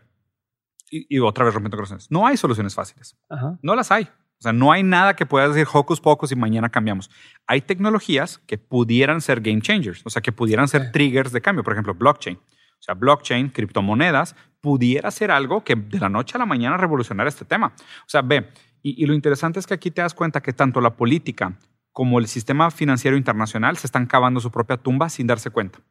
[0.90, 3.18] y, y otra vez rompiendo corazones, no hay soluciones fáciles.
[3.62, 4.08] No las hay.
[4.42, 7.12] O sea, no hay nada que puedas decir hocus pocus y mañana cambiamos.
[7.46, 10.92] Hay tecnologías que pudieran ser game changers, o sea, que pudieran ser Sí.
[10.94, 11.64] triggers de cambio.
[11.64, 12.38] Por ejemplo, blockchain.
[12.38, 17.30] O sea, blockchain, criptomonedas, pudiera ser algo que de la noche a la mañana revolucionara
[17.30, 17.76] este tema.
[17.78, 18.50] O sea, ve,
[18.82, 21.60] y, lo interesante es que aquí te das cuenta que tanto la política
[21.92, 25.82] como el sistema financiero internacional se están cavando su propia tumba sin darse cuenta.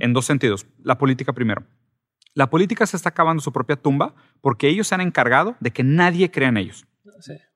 [0.00, 0.66] En dos sentidos.
[0.82, 1.64] La política primero.
[2.32, 5.84] La política se está cavando su propia tumba porque ellos se han encargado de que
[5.84, 6.86] nadie crea en ellos.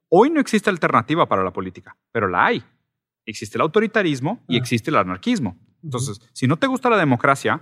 [0.09, 2.65] Hoy no existe alternativa para la política, pero la hay.
[3.27, 4.59] Existe el autoritarismo y ah.
[4.59, 5.59] existe el anarquismo.
[5.83, 7.61] Entonces, si no te gusta la democracia,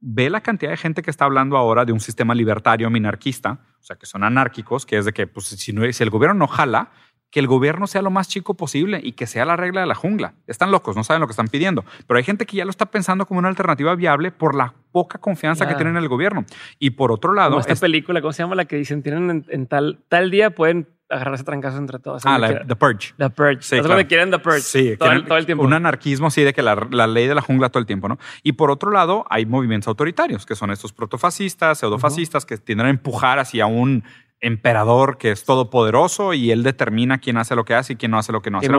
[0.00, 3.82] ve la cantidad de gente que está hablando ahora de un sistema libertario minarquista, o
[3.82, 6.46] sea, que son anárquicos, que es de que pues, si, no, si el gobierno no
[6.46, 6.90] jala,
[7.34, 9.96] que el gobierno sea lo más chico posible y que sea la regla de la
[9.96, 10.34] jungla.
[10.46, 11.84] Están locos, no saben lo que están pidiendo.
[12.06, 15.18] Pero hay gente que ya lo está pensando como una alternativa viable por la poca
[15.18, 16.44] confianza que tienen en el gobierno.
[16.78, 17.50] Y por otro lado...
[17.50, 18.54] Como esta película, ¿cómo se llama?
[18.54, 22.22] La que dicen, tienen en, tal, tal día pueden agarrarse trancazos entre todos.
[22.26, 23.14] Ah, The Purge.
[23.16, 23.62] The Purge.
[23.62, 24.06] Sí, claro.
[24.06, 24.60] quieren The Purge.
[24.60, 25.64] Sí, todo, el, tiempo.
[25.64, 28.18] Un anarquismo así de que la, la, ley de la jungla todo el tiempo, ¿no?
[28.42, 32.90] Y por otro lado, hay movimientos autoritarios, que son estos protofascistas, pseudofascistas, que tienden a
[32.90, 34.04] empujar hacia un
[34.40, 38.18] emperador que es todopoderoso y él determina quién hace lo que hace y quién no
[38.18, 38.70] hace lo que no hace.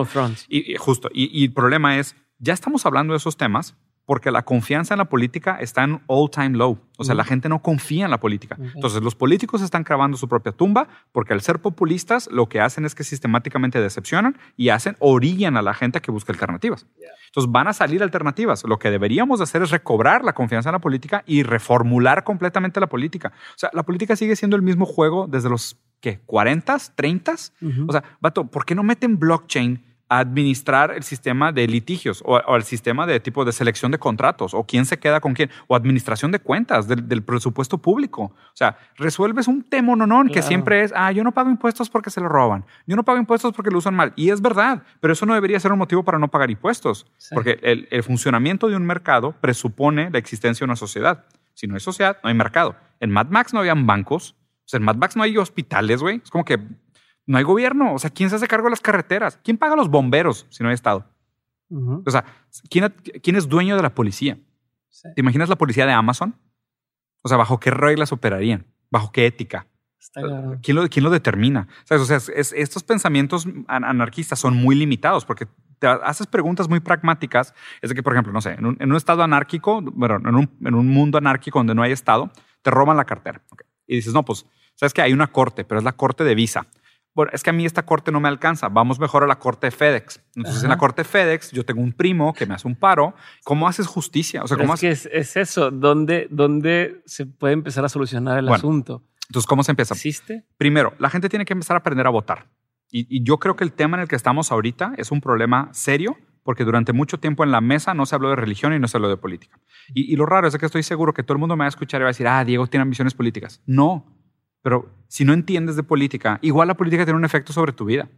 [0.47, 3.75] Y, justo, y, y, el problema es, ya estamos hablando de esos temas
[4.05, 6.79] porque la confianza en la política está en all time low.
[6.97, 8.55] O sea, la gente no confía en la política.
[8.75, 12.85] Entonces, los políticos están cavando su propia tumba porque al ser populistas lo que hacen
[12.85, 16.85] es que sistemáticamente decepcionan y hacen, orillan a la gente que busca alternativas.
[17.27, 18.63] Entonces, van a salir alternativas.
[18.63, 22.87] Lo que deberíamos hacer es recobrar la confianza en la política y reformular completamente la
[22.87, 23.33] política.
[23.49, 26.21] O sea, la política sigue siendo el mismo juego desde los, ¿qué?
[26.25, 26.93] ¿40s?
[26.95, 27.51] ¿30s?
[27.87, 29.83] O sea, vato, ¿por qué no meten blockchain?
[30.07, 34.63] Administrar el sistema de litigios o, el sistema de tipo de selección de contratos o
[34.63, 38.23] quién se queda con quién o administración de cuentas del, presupuesto público.
[38.23, 41.89] O sea, resuelves un tema no, no, que siempre es, ah, yo no pago impuestos
[41.89, 44.13] porque se lo roban, yo no pago impuestos porque lo usan mal.
[44.15, 47.59] Y es verdad, pero eso no debería ser un motivo para no pagar impuestos, porque
[47.63, 51.25] el, el funcionamiento de un mercado presupone la existencia de una sociedad.
[51.53, 52.75] Si no hay sociedad, no hay mercado.
[52.99, 56.21] En Mad Max no habían bancos, o sea, en Mad Max no hay hospitales, güey.
[56.23, 56.59] Es como que
[57.25, 57.93] no hay gobierno.
[57.93, 59.39] O sea, ¿quién se hace cargo de las carreteras?
[59.43, 61.05] ¿Quién paga los bomberos si no hay Estado?
[61.69, 62.23] O sea,
[62.69, 62.93] ¿quién,
[63.23, 64.37] ¿quién, es dueño de la policía?
[65.15, 66.35] ¿Te imaginas la policía de Amazon?
[67.23, 68.67] O sea, ¿bajo qué reglas operarían?
[68.91, 69.67] ¿Bajo qué ética?
[70.61, 71.67] ¿Quién, lo, ¿Quién lo determina?
[71.89, 75.47] O sea, estos pensamientos anarquistas son muy limitados porque
[75.79, 77.53] te haces preguntas muy pragmáticas.
[77.81, 80.75] Es de que, por ejemplo, no sé, en un, estado anárquico, bueno, en un, en
[80.75, 82.31] un, mundo anárquico donde no hay Estado,
[82.61, 83.41] te roban la cartera.
[83.87, 84.45] Y dices, no, pues,
[84.75, 86.67] sabes que hay una corte, pero es la corte de visa
[87.15, 89.67] bueno, es que a mí esta corte no me alcanza, vamos mejor a la corte
[89.67, 90.21] de FedEx.
[90.35, 93.15] Entonces, en la corte de FedEx, yo tengo un primo que me hace un paro.
[93.45, 94.43] ¿Cómo haces justicia?
[94.43, 98.49] O sea, ¿cómo es, que es, eso, ¿Dónde, ¿dónde se puede empezar a solucionar el
[98.49, 99.01] asunto?
[99.29, 99.93] Entonces, ¿cómo se empieza?
[99.93, 100.45] ¿Existe?
[100.57, 102.49] Primero, la gente tiene que empezar a aprender a votar.
[102.91, 106.17] Y, yo creo que el tema en el que estamos ahorita es un problema serio
[106.43, 108.97] porque durante mucho tiempo en la mesa no se habló de religión y no se
[108.97, 109.59] habló de política.
[109.93, 111.69] Y, y, lo raro es que estoy seguro que todo el mundo me va a
[111.69, 113.61] escuchar y va a decir, ah, Diego tiene ambiciones políticas.
[113.65, 114.14] No,
[114.65, 118.09] pero si no entiendes de política, igual la política tiene un efecto sobre tu vida.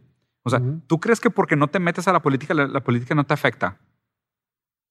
[0.44, 3.24] O sea, ¿tú crees que porque no te metes a la política, la, política no
[3.24, 3.76] te afecta?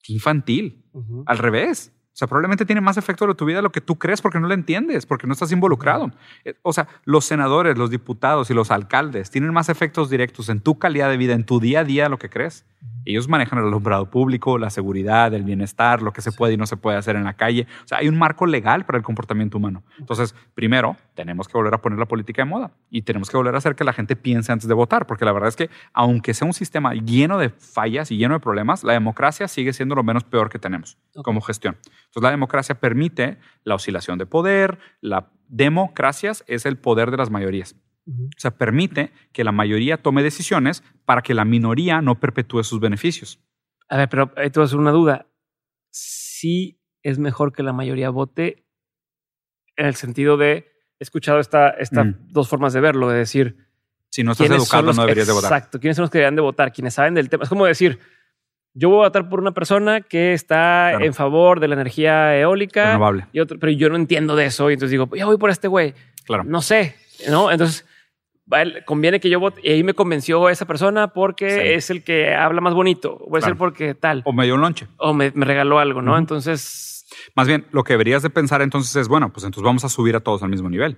[0.04, 0.86] Qué infantil.
[1.26, 1.92] Al revés.
[2.04, 4.40] O sea, probablemente tiene más efecto sobre tu vida de lo que tú crees porque
[4.40, 6.12] no lo entiendes, porque no estás involucrado.
[6.46, 10.62] Eh, o sea, los senadores, los diputados y los alcaldes tienen más efectos directos en
[10.62, 12.68] tu calidad de vida, en tu día a día, lo que crees.
[13.08, 16.66] Ellos manejan el alumbrado público, la seguridad, el bienestar, lo que se puede y no
[16.66, 17.66] se puede hacer en la calle.
[17.86, 19.84] O sea, hay un marco legal para el comportamiento humano.
[19.98, 23.56] Entonces, primero, tenemos que volver a poner la política de moda y tenemos que volver
[23.56, 26.34] a hacer que la gente piense antes de votar, porque la verdad es que, aunque
[26.34, 30.04] sea un sistema lleno de fallas y lleno de problemas, la democracia sigue siendo lo
[30.04, 31.78] menos peor que tenemos como gestión.
[31.86, 37.30] Entonces, la democracia permite la oscilación de poder, la democracia es el poder de las
[37.30, 37.74] mayorías.
[38.08, 42.80] O sea, permite que la mayoría tome decisiones para que la minoría no perpetúe sus
[42.80, 43.40] beneficios.
[43.90, 45.28] A ver, pero ahí te voy a hacer una duda.
[45.90, 48.66] Sí es mejor que la mayoría vote
[49.76, 52.28] en el sentido de, he escuchado estas esta mm.
[52.30, 53.68] dos formas de verlo, de decir...
[54.10, 55.52] Si no estás educado, no deberías de votar.
[55.52, 55.80] Exacto.
[55.80, 56.72] ¿Quiénes son los que deberían de votar?
[56.72, 57.44] Quienes saben del tema.
[57.44, 58.00] Es como decir,
[58.74, 62.86] yo voy a votar por una persona que está en favor de la energía eólica.
[62.86, 63.28] Renovable.
[63.34, 64.70] Y otro, pero yo no entiendo de eso.
[64.70, 65.94] Y entonces digo, ya voy por este güey.
[66.26, 66.46] Claro.
[66.46, 66.96] No sé,
[67.30, 67.52] ¿no?
[67.52, 67.86] Entonces
[68.86, 69.62] conviene que yo vote.
[69.64, 73.18] Y ahí me convenció esa persona porque es el que habla más bonito.
[73.30, 74.22] Puede ser porque tal.
[74.26, 74.88] O me dio un lonche.
[74.98, 76.18] O me, regaló algo, ¿no?
[76.18, 77.06] Entonces.
[77.36, 80.16] Más bien, lo que deberías de pensar entonces es, bueno, pues entonces vamos a subir
[80.16, 80.98] a todos al mismo nivel.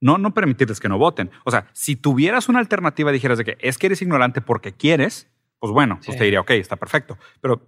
[0.00, 1.30] No, no permitirles que no voten.
[1.44, 5.30] O sea, si tuvieras una alternativa, dijeras de que es que eres ignorante porque quieres,
[5.58, 7.16] pues bueno, pues te diría, ok, está perfecto.
[7.40, 7.62] Pero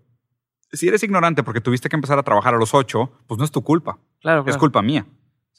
[0.72, 3.50] si eres ignorante porque tuviste que empezar a trabajar a los ocho, pues no es
[3.50, 3.98] tu culpa.
[4.20, 4.44] Claro.
[4.46, 5.06] Es culpa mía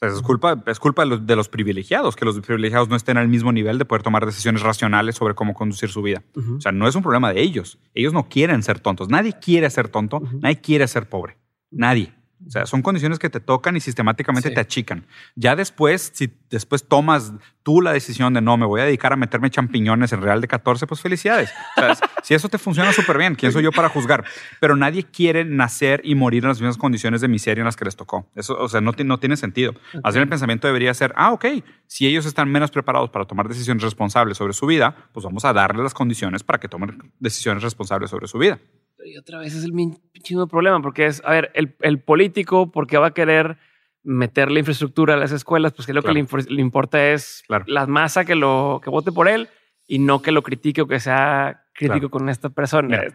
[0.00, 3.78] es culpa, es culpa de los, privilegiados, que los privilegiados no estén al mismo nivel
[3.78, 6.22] de poder tomar decisiones racionales sobre cómo conducir su vida.
[6.34, 7.78] O sea, no es un problema de ellos.
[7.94, 9.08] Ellos no quieren ser tontos.
[9.08, 11.36] Nadie quiere ser tonto, nadie quiere ser pobre.
[11.70, 12.14] Nadie.
[12.46, 14.54] O sea, son condiciones que te tocan y sistemáticamente Sí.
[14.54, 15.06] te achican.
[15.36, 19.16] Ya después, si después tomas tú la decisión de no, me voy a dedicar a
[19.16, 21.50] meterme champiñones en Real de 14, pues felicidades.
[21.76, 24.24] O sea, si eso te funciona súper bien, ¿quién soy yo para juzgar?
[24.58, 27.84] Pero nadie quiere nacer y morir en las mismas condiciones de miseria en las que
[27.84, 28.30] les tocó.
[28.34, 29.74] Eso, o sea, no, ti- no tiene sentido.
[30.02, 31.44] Así el pensamiento debería ser, ah, ok,
[31.86, 35.52] si ellos están menos preparados para tomar decisiones responsables sobre su vida, pues vamos a
[35.52, 38.58] darles las condiciones para que tomen decisiones responsables sobre su vida.
[39.04, 42.98] Y otra vez es el mismo problema, porque es, a ver, el, el político, porque
[42.98, 43.56] va a querer
[44.02, 46.26] meterle infraestructura a las escuelas, pues que lo Claro.
[46.26, 47.64] que le, le importa es Claro.
[47.68, 49.48] la masa que lo que vote por él
[49.86, 52.10] y no que lo critique o que sea crítico Claro.
[52.10, 52.88] con esta persona.
[52.88, 53.14] Mira.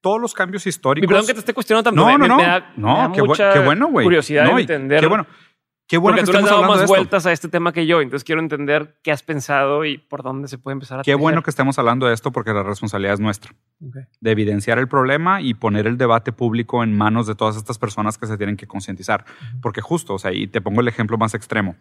[0.00, 1.08] Todos los cambios Y históricos.
[1.08, 2.00] perdón que te esté cuestionando tanto.
[2.00, 2.36] No, me- no, me- no.
[2.36, 4.04] me da- me da no, qué, bu- qué bueno, güey.
[4.04, 5.00] Curiosidad No, de y entender.
[5.00, 5.26] Qué bueno.
[5.88, 6.96] Qué bueno porque que tú le has dado más de esto.
[6.96, 10.48] vueltas a este tema que yo, entonces quiero entender qué has pensado y por dónde
[10.48, 11.20] se puede empezar a Qué tejer.
[11.20, 13.52] bueno que estemos hablando de esto porque la responsabilidad es nuestra.
[13.80, 13.96] Ok.
[14.20, 18.18] De evidenciar el problema y poner el debate público en manos de todas estas personas
[18.18, 19.24] que se tienen que concientizar.
[19.62, 21.76] Porque justo, o sea, y te pongo el ejemplo más extremo.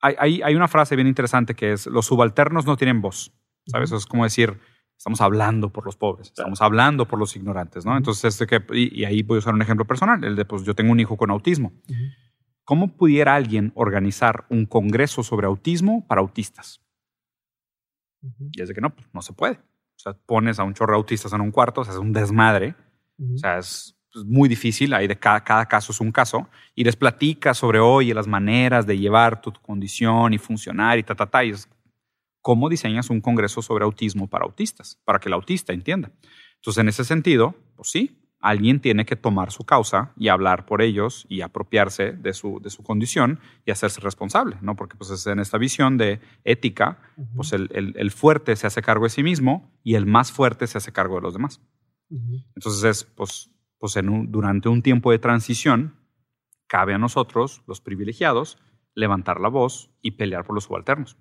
[0.00, 3.32] Hay, hay, hay una frase bien interesante que es, los subalternos no tienen voz.
[3.66, 3.90] ¿Sabes?
[3.90, 4.58] Eso es como decir,
[4.96, 7.90] estamos hablando por los pobres, estamos hablando por los ignorantes, ¿no?
[7.92, 7.98] Ujú.
[7.98, 10.62] Entonces, este que, y, y ahí voy a usar un ejemplo personal, el de, pues
[10.62, 11.72] yo tengo un hijo con autismo.
[11.88, 11.94] Ujú.
[12.70, 16.80] ¿Cómo pudiera alguien organizar un congreso sobre autismo para autistas?
[18.22, 18.48] Ujú.
[18.52, 19.54] Y es de que no, pues, no se puede.
[19.54, 22.12] O sea, pones a un chorro de autistas en un cuarto, o sea, es un
[22.12, 22.76] desmadre.
[23.18, 24.94] O sea, es pues, muy difícil.
[24.94, 26.48] Ahí de cada, cada caso es un caso.
[26.76, 31.02] Y les platicas sobre, oye, las maneras de llevar tu, tu condición y funcionar y
[31.02, 31.42] ta, ta, ta.
[31.42, 31.68] Y es,
[32.40, 34.96] ¿cómo diseñas un congreso sobre autismo para autistas?
[35.04, 36.12] Para que el autista entienda.
[36.54, 40.80] Entonces, en ese sentido, pues sí, alguien tiene que tomar su causa y hablar por
[40.82, 44.76] ellos y apropiarse de su, de su condición y hacerse responsable, ¿no?
[44.76, 46.98] Porque pues es en esta visión de ética,
[47.36, 50.66] pues el, el- el fuerte se hace cargo de sí mismo y el más fuerte
[50.66, 51.60] se hace cargo de los demás.
[52.56, 55.96] Entonces es, pues, pues en un- durante un tiempo de transición,
[56.66, 58.58] cabe a nosotros, los privilegiados,
[58.94, 61.16] levantar la voz y pelear por los subalternos.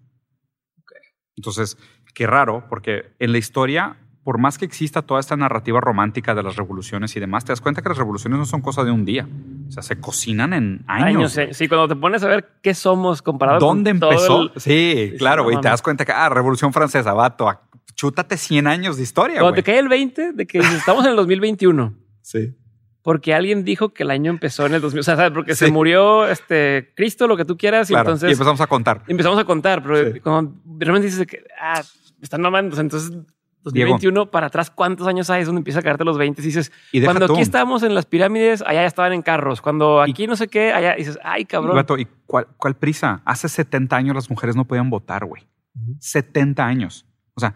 [1.35, 1.77] Entonces,
[2.13, 3.97] qué raro, porque en la historia,
[4.30, 7.61] por más que exista toda esta narrativa romántica de las revoluciones y demás, te das
[7.61, 9.27] cuenta que las revoluciones no son cosa de un día.
[9.68, 11.35] O sea, se cocinan en años.
[11.35, 11.57] Años.
[11.57, 14.41] Sí, cuando te pones a ver qué somos comparado ¿Dónde con todo empezó?
[14.43, 15.61] el- Sí, claro, no güey.
[15.61, 17.49] te das cuenta que, ah, Revolución Francesa, vato,
[17.95, 19.64] chútate 100 años de historia, Cuando güey.
[19.64, 21.95] te cae el 20 de que estamos en el 2021.
[22.22, 22.56] Sí.
[23.01, 24.99] Porque alguien dijo que el año empezó en el 2000.
[24.99, 25.31] O sea, ¿sabes?
[25.31, 27.88] Porque se murió este Cristo, lo que tú quieras.
[27.88, 28.01] Claro.
[28.01, 29.01] Y entonces y empezamos a contar.
[29.07, 29.81] empezamos a contar.
[29.81, 30.19] Pero Sí.
[30.19, 31.81] cuando realmente dices que ah,
[32.22, 32.80] están mamando.
[32.80, 33.11] Entonces
[33.64, 35.41] 2021 para atrás, ¿cuántos años hay?
[35.41, 37.34] Es donde empieza a caerte los 20 y dices, Y cuando tú.
[37.34, 39.61] aquí estábamos en las pirámides, allá estaban en carros.
[39.61, 41.76] Cuando aquí no sé qué, allá dices, ay, cabrón.
[41.76, 43.22] Vato, ¿y cuál, cuál prisa?
[43.26, 45.48] Hace 70 años las mujeres no podían votar, güey.
[45.76, 45.95] Ujú.
[45.99, 47.06] 70 años.
[47.36, 47.56] O sea,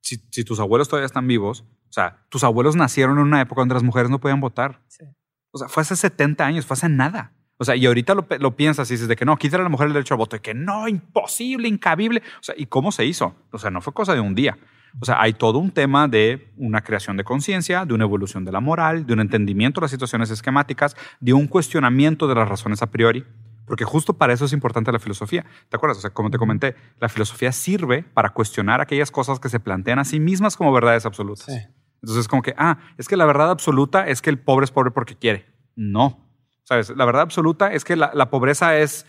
[0.00, 3.60] si, si tus abuelos todavía están vivos, o sea, tus abuelos nacieron en una época
[3.60, 4.80] donde las mujeres no podían votar.
[4.88, 5.04] Sí.
[5.52, 7.32] O sea, fue hace 70 años, fue hace nada.
[7.58, 9.86] O sea, y ahorita lo piensas y dices de que no, quítale a la mujer
[9.86, 12.22] el derecho al voto, y que no, imposible, incabible.
[12.38, 13.34] O sea, ¿y cómo se hizo?
[13.50, 14.58] O sea, no fue cosa de un día.
[15.00, 18.52] O sea, hay todo un tema de una creación de conciencia, de una evolución de
[18.52, 22.82] la moral, de un entendimiento de las situaciones esquemáticas, de un cuestionamiento de las razones
[22.82, 23.24] a priori.
[23.66, 25.44] Porque justo para eso es importante la filosofía.
[25.68, 25.98] ¿Te acuerdas?
[25.98, 29.98] O sea, como te comenté, la filosofía sirve para cuestionar aquellas cosas que se plantean
[29.98, 31.46] a sí mismas como verdades absolutas.
[31.46, 31.58] Sí.
[32.00, 34.70] Entonces es como que, ah, es que la verdad absoluta es que el pobre es
[34.70, 35.46] pobre porque quiere.
[35.74, 36.24] No.
[36.62, 36.90] ¿Sabes?
[36.90, 39.06] La verdad absoluta es que la, la pobreza es,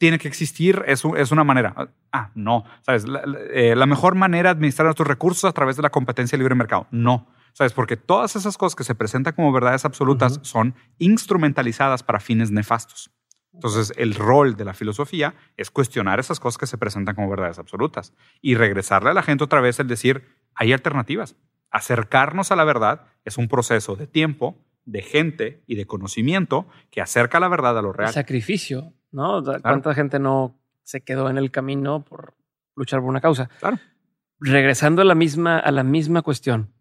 [0.00, 1.74] tiene que existir, es, un- es una manera.
[2.10, 2.64] Ah, no.
[2.80, 3.06] ¿Sabes?
[3.06, 3.22] La,
[3.52, 6.54] eh, la mejor manera de administrar nuestros recursos a través de la competencia de libre
[6.54, 6.86] mercado.
[6.90, 7.28] No.
[7.52, 7.74] ¿Sabes?
[7.74, 13.10] Porque todas esas cosas que se presentan como verdades absolutas son instrumentalizadas para fines nefastos.
[13.52, 17.58] Entonces, el rol de la filosofía es cuestionar esas cosas que se presentan como verdades
[17.58, 20.24] absolutas y regresarle a la gente otra vez el decir,
[20.54, 21.36] hay alternativas.
[21.70, 27.00] Acercarnos a la verdad es un proceso de tiempo, de gente y de conocimiento que
[27.02, 28.12] acerca la verdad a lo El real.
[28.12, 29.36] sacrificio, ¿no?
[29.38, 32.34] O sea, ¿Cuánta gente no se quedó en el camino por
[32.76, 33.48] luchar por una causa?
[33.60, 33.78] Claro.
[34.38, 36.72] Regresando a la misma, a la misma cuestión.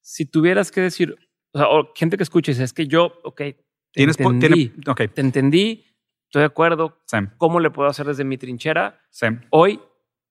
[0.00, 1.16] Si tuvieras que decir,
[1.52, 3.56] o sea, o gente que escuche, dice, es que yo, ok, te
[3.92, 5.84] Tienes entendí, tiene- ok, te entendí,
[6.26, 9.42] estoy de acuerdo, Sam, ¿cómo le puedo hacer desde mi trinchera Sam.
[9.50, 9.80] hoy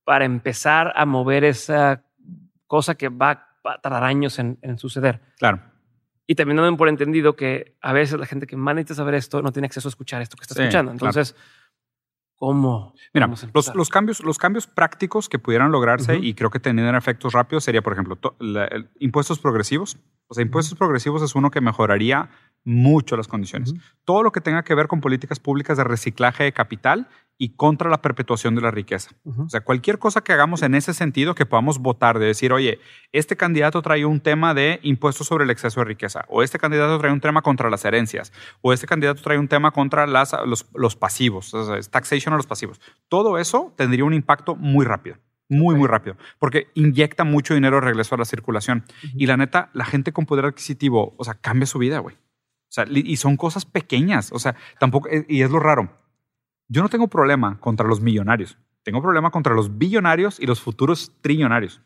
[0.04, 2.04] para empezar a mover esa
[2.66, 3.30] cosa que va
[3.64, 5.20] a tardar años en, en suceder?
[5.38, 5.60] Claro.
[6.26, 9.42] Y también dando por entendido que a veces la gente que más necesita saber esto
[9.42, 10.92] no tiene acceso a escuchar esto que está Sí, escuchando.
[10.92, 11.10] claro.
[11.10, 11.36] Entonces,
[12.36, 12.94] ¿cómo?
[13.12, 13.28] Mira,
[13.74, 17.82] los, cambios, los cambios prácticos que pudieran lograrse y creo que tendrían efectos rápidos sería,
[17.82, 19.98] por ejemplo, to- la- el- impuestos progresivos.
[20.28, 22.30] O sea, impuestos progresivos es uno que mejoraría
[22.64, 23.74] mucho las condiciones.
[24.04, 27.08] Todo lo que tenga que ver con políticas públicas de reciclaje de capital
[27.38, 29.10] y contra la perpetuación de la riqueza.
[29.24, 32.78] O sea, cualquier cosa que hagamos en ese sentido que podamos votar, de decir, oye,
[33.10, 36.96] este candidato trae un tema de impuestos sobre el exceso de riqueza, o este candidato
[36.98, 40.96] trae un tema contra las herencias, o este candidato trae un tema contra las, los,
[40.96, 42.80] pasivos, o sea, taxation a los pasivos.
[43.08, 45.16] Todo eso tendría un impacto muy rápido.
[45.48, 46.16] Muy, muy rápido.
[46.38, 48.84] Porque inyecta mucho dinero de regreso a la circulación.
[49.14, 52.16] Y la neta, la gente con poder adquisitivo, o sea, cambia su vida, güey.
[52.72, 54.32] Sea, y son cosas pequeñas.
[54.32, 55.90] O sea, tampoco, eh, y es lo raro.
[56.68, 58.56] Yo no tengo problema contra los millonarios.
[58.82, 61.82] Tengo problema contra los billonarios y los futuros trillonarios.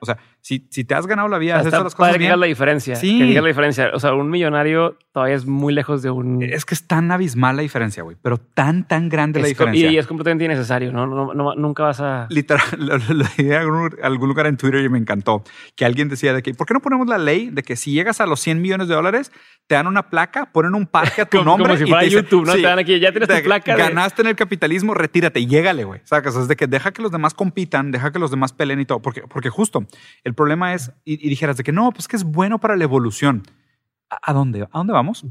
[0.00, 2.30] O sea, si, si, te has ganado la vida, has hecho las cosas bien.
[2.30, 2.96] Que la diferencia.
[2.96, 3.18] Sí.
[3.18, 3.90] Que digas la diferencia.
[3.92, 6.42] O sea, un millonario todavía es muy lejos de un.
[6.42, 8.16] Es que es tan abismal la diferencia, güey.
[8.20, 9.90] Pero tan, tan grande la diferencia.
[9.90, 11.06] Y, es completamente innecesario, ¿no?
[11.06, 12.26] No, no Nunca vas a.
[12.30, 13.52] Literal, lo, leí en
[14.02, 15.42] algún, lugar en Twitter y me encantó.
[15.76, 18.20] Que alguien decía de que, ¿por qué no ponemos la ley de que si llegas
[18.20, 19.32] a los 100 millones de dólares,
[19.66, 21.68] te dan una placa, ponen un parque a tu nombre?
[21.68, 22.54] Como si fuera YouTube, ¿no?
[22.54, 23.76] te dan aquí, ya tienes tu placa.
[23.76, 26.00] Ganaste en el capitalismo, retírate, llégale, güey.
[26.04, 28.86] Sacas, es de que deja que los demás compitan, deja que los demás peleen y
[28.86, 29.00] todo.
[29.00, 29.84] Porque, porque justo
[30.22, 33.42] el problema es, y, dijeras de que no, pues que es bueno para la evolución.
[34.08, 34.62] ¿A, dónde?
[34.62, 35.26] ¿A dónde vamos?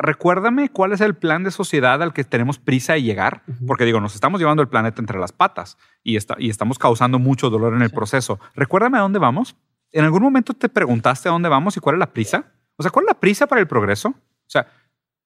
[0.00, 4.00] recuérdame cuál es el plan de sociedad al que tenemos prisa de llegar, porque digo,
[4.00, 7.74] nos estamos llevando el planeta entre las patas y, está, y estamos causando mucho dolor
[7.74, 8.38] en el proceso.
[8.54, 9.56] Recuérdame a dónde vamos.
[9.92, 12.52] ¿En algún momento te preguntaste a dónde vamos y cuál es la prisa?
[12.76, 14.08] O sea, ¿cuál es la prisa para el progreso?
[14.08, 14.66] O sea,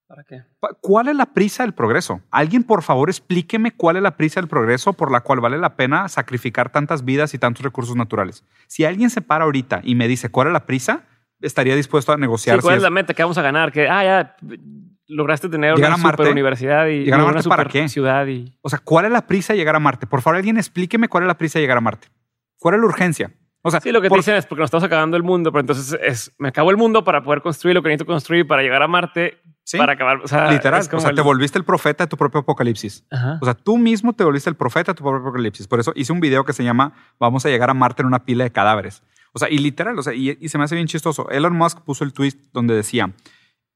[0.09, 0.43] ¿Para qué?
[0.81, 2.23] ¿Cuál es la prisa del progreso?
[2.31, 5.77] Alguien, por favor, explíqueme cuál es la prisa del progreso por la cual vale la
[5.77, 8.43] pena sacrificar tantas vidas y tantos recursos naturales.
[8.69, 11.03] Si alguien se para ahorita y me dice cuál es la prisa,
[11.43, 12.59] estaría dispuesto a negociar.
[12.63, 13.71] ¿Cuál es la meta que vamos a ganar?
[13.71, 14.37] Que, ah, ya
[15.09, 17.89] lograste tener una super universidad y llegar a Marte una super para qué?
[17.91, 18.27] ciudad.
[18.29, 18.57] Y...
[18.63, 20.07] O sea, ¿cuál es la prisa de llegar a Marte?
[20.07, 22.09] Por favor, alguien explíqueme cuál es la prisa de llegar a Marte.
[22.59, 23.31] ¿Cuál es la urgencia?
[23.69, 25.61] O sea, sí, lo que te dicen es porque nos estamos acabando el mundo, pero
[25.61, 28.83] entonces es, me acabo el mundo para poder construir lo que necesito construir para llegar
[28.83, 29.43] a Marte,
[29.77, 30.21] para acabar.
[30.23, 30.81] O sea, Literal.
[30.93, 33.05] O sea, te volviste el profeta de tu propio apocalipsis.
[33.41, 35.67] O sea, tú mismo te volviste el profeta de tu propio apocalipsis.
[35.67, 38.25] Por eso hice un video que se llama Vamos a llegar a Marte en una
[38.25, 39.03] pila de cadáveres.
[39.33, 41.29] O sea, y literal, o sea, y, se me hace bien chistoso.
[41.31, 43.13] Elon Musk puso el tweet donde decía,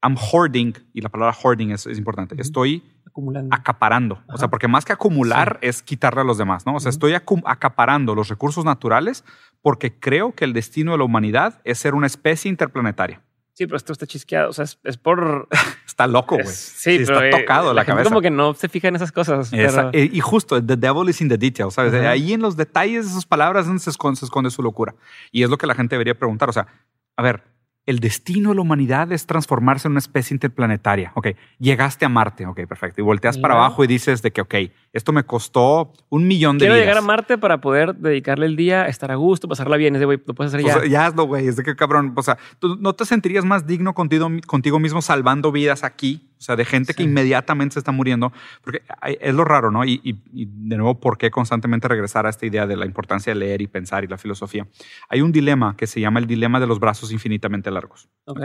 [0.03, 3.55] I'm hoarding, y la palabra hoarding es, importante, estoy Acumulando.
[3.55, 4.21] acaparando.
[4.27, 6.75] O sea, porque más que acumular es quitarle a los demás, ¿no?
[6.75, 9.23] O sea, estoy acaparando los recursos naturales
[9.61, 13.21] porque creo que el destino de la humanidad es ser una especie interplanetaria.
[13.53, 14.49] Sí, pero esto está chisqueado.
[14.49, 15.47] O sea, es, por.
[15.85, 16.47] está loco, güey.
[16.47, 18.09] Sí, está eh, tocado la, la cabeza.
[18.09, 19.51] Como que no se fija en esas cosas.
[19.53, 21.93] Eh, y justo, the devil is in the details, ¿sabes?
[21.93, 24.95] Ahí en los detalles de esas palabras se esconde, se esconde su locura.
[25.31, 26.49] Y es lo que la gente debería preguntar.
[26.49, 26.67] O sea,
[27.15, 27.43] a ver,
[27.85, 31.11] el destino de la humanidad es transformarse en una especie interplanetaria.
[31.15, 31.29] Ok,
[31.59, 33.01] llegaste a Marte, ok, perfecto.
[33.01, 34.55] Y volteas para abajo y dices de que, ok,
[34.93, 38.87] esto me costó un millón de Quiero llegar a Marte para poder dedicarle el día,
[38.87, 39.95] estar a gusto, pasarla bien.
[39.95, 40.85] Es de, güey, lo puedes hacer ya.
[40.85, 41.47] ya hazlo, güey.
[41.47, 45.01] Es de que, cabrón, o sea, ¿tú no te sentirías más digno contigo, contigo mismo
[45.01, 46.29] salvando vidas aquí?
[46.43, 48.33] O sea, de gente que inmediatamente se está muriendo.
[48.61, 48.81] Porque
[49.21, 49.85] es lo raro, ¿no?
[49.85, 53.39] Y, y, de nuevo, ¿por qué constantemente regresar a esta idea de la importancia de
[53.39, 54.67] leer y pensar y la filosofía?
[55.07, 58.09] Hay un dilema que se llama el dilema de los brazos infinitamente largos.
[58.25, 58.41] Ok.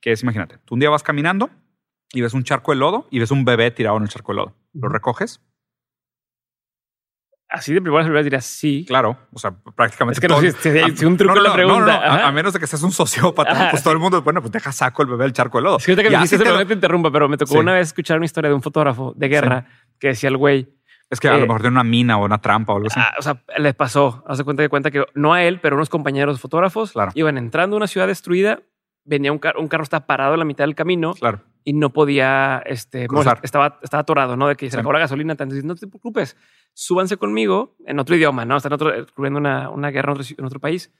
[0.00, 1.50] Que es, imagínate, tú un día vas caminando
[2.12, 4.36] y ves un charco de lodo y ves un bebé tirado en el charco de
[4.36, 4.54] lodo.
[4.72, 5.40] ¿Lo recoges?
[7.50, 8.84] Así de primera se diría sí.
[8.86, 10.18] Claro, o sea, prácticamente.
[10.18, 12.26] Es que no, si, si, un truco no, la pregunta.
[12.26, 15.02] a, menos de que seas un sociópata, pues todo el mundo, bueno, pues deja saco
[15.02, 15.78] el bebé el charco de lodo.
[15.78, 16.64] Es que, que me dijiste, te...
[16.64, 19.66] te interrumpa, pero me tocó una vez escuchar una historia de un fotógrafo de guerra
[19.98, 20.68] que decía el güey.
[21.10, 23.00] Es que a lo mejor tiene una mina o una trampa o algo así.
[23.00, 24.22] Ah, o sea, le pasó.
[24.28, 27.78] Hace cuenta de cuenta que no a él, pero unos compañeros fotógrafos iban entrando a
[27.78, 28.60] una ciudad destruida.
[29.04, 31.14] Venía un carro, un carro está parado en la mitad del camino.
[31.14, 31.40] Claro.
[31.64, 33.08] Y no podía, este,
[33.42, 34.46] estaba, estaba atorado, ¿no?
[34.46, 35.32] De que se acabó la gasolina.
[35.32, 36.36] Entonces, no te preocupes
[36.72, 38.56] súbanse conmigo en otro idioma, ¿no?
[38.56, 40.92] Están otro, cubriendo una, una guerra en otro, en otro, país.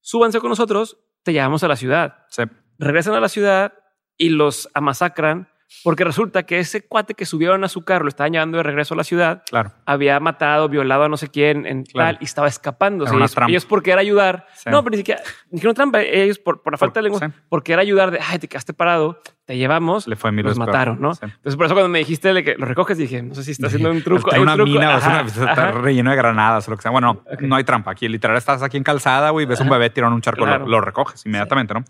[0.00, 2.26] Súbanse con nosotros, te llevamos a la ciudad.
[2.28, 2.42] Sí.
[2.78, 3.74] Regresan a la ciudad
[4.16, 5.48] y los amasacran
[5.84, 8.94] porque resulta que ese cuate que subieron a su carro, lo estaban llevando de regreso
[8.94, 9.72] a la ciudad, claro.
[9.84, 13.04] había matado, violado a no sé quién en tal y estaba escapando.
[13.06, 14.46] Era ellos, porque era ayudar.
[14.66, 16.02] No, pero ni siquiera dijeron trampa.
[16.02, 19.20] Ellos por, por la falta de lengua, porque era ayudar de, ay, te quedaste parado,
[19.44, 21.12] te llevamos, Le fue los mataron, ¿no?
[21.12, 23.68] Entonces por eso cuando me dijiste de que lo recoges, dije, no sé si está
[23.68, 24.32] haciendo un truco.
[24.32, 26.90] Hay una mina, está relleno de granadas o lo que sea.
[26.90, 27.92] Bueno, no, no hay trampa.
[27.92, 30.80] Aquí literal estás aquí en calzada, güey, ves un bebé tirado en un charco, lo,
[30.80, 31.84] recoges inmediatamente, ¿no?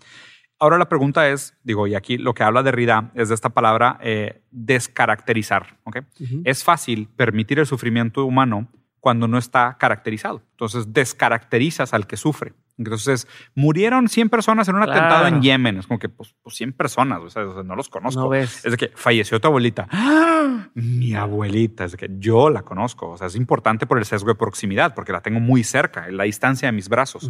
[0.59, 3.99] Ahora la pregunta es, digo, y aquí lo que habla Derrida es de esta palabra
[4.01, 5.77] eh, descaracterizar.
[5.83, 6.01] ¿okay?
[6.43, 8.67] Es fácil permitir el sufrimiento humano
[8.99, 10.41] cuando no está caracterizado.
[10.51, 12.53] Entonces descaracterizas al que sufre.
[12.77, 15.77] Entonces, murieron 100 personas en un atentado en Yemen.
[15.77, 18.33] Es como que, pues, 100 pues, personas, o sea, no los conozco.
[18.35, 19.87] Es de que falleció tu abuelita.
[19.91, 20.69] ¡Ah!
[20.75, 23.09] Mi abuelita, es de que yo la conozco.
[23.09, 26.17] O sea, es importante por el sesgo de proximidad, porque la tengo muy cerca, en
[26.17, 27.29] la distancia de mis brazos.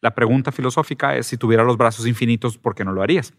[0.00, 3.34] La pregunta filosófica es, si tuviera los brazos infinitos, ¿por qué no lo harías?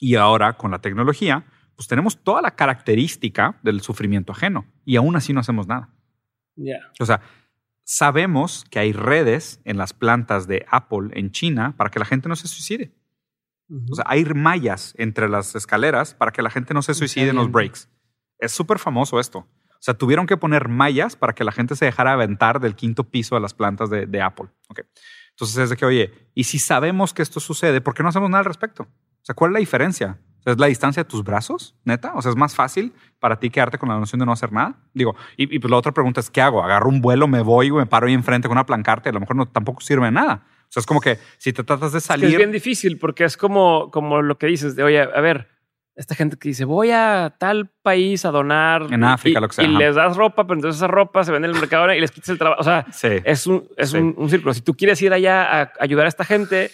[0.00, 1.44] Y ahora con la tecnología,
[1.76, 5.88] pues tenemos toda la característica del sufrimiento ajeno y aún así no hacemos nada.
[6.56, 6.78] Ya.
[7.00, 7.20] O sea,
[7.84, 12.28] sabemos que hay redes en las plantas de Apple en China para que la gente
[12.28, 12.94] no se suicide.
[13.68, 13.92] Ujú.
[13.92, 17.36] O sea, hay mallas entre las escaleras para que la gente no se suicide en
[17.36, 17.88] los breaks.
[18.38, 19.38] Es súper famoso esto.
[19.38, 23.04] O sea, tuvieron que poner mallas para que la gente se dejara aventar del quinto
[23.04, 24.48] piso a las plantas de, de Apple.
[24.68, 24.80] Ok.
[25.30, 28.30] Entonces es de que, oye, y si sabemos que esto sucede, ¿por qué no hacemos
[28.30, 28.84] nada al respecto?
[28.84, 30.18] O sea, ¿cuál es la diferencia?
[30.44, 32.12] Sea, ¿Es la distancia de tus brazos, neta?
[32.14, 34.76] O sea, ¿es más fácil para ti quedarte con la noción de no hacer nada?
[34.92, 36.62] Digo, y, y pues la otra pregunta es, ¿qué hago?
[36.62, 39.20] ¿Agarro un vuelo, me voy, me paro ahí enfrente con una plancarta y a lo
[39.20, 40.42] mejor no, tampoco sirve de nada?
[40.68, 42.30] O sea, es como que si te tratas de Es que salir...
[42.30, 45.48] es bien difícil porque es como, como lo que dices de, oye, a ver,
[45.96, 48.92] esta gente que dice, voy a tal país a donar.
[48.92, 49.78] En África, y, lo que sea, Y ajá.
[49.78, 52.30] les das ropa, pero entonces esa ropa se vende en el mercado y les quitas
[52.30, 52.60] el trabajo.
[52.60, 53.08] O sea, Sí.
[53.24, 53.98] es un, es Sí.
[53.98, 54.52] un, un círculo.
[54.52, 56.70] Si tú quieres ir allá a ayudar a esta gente,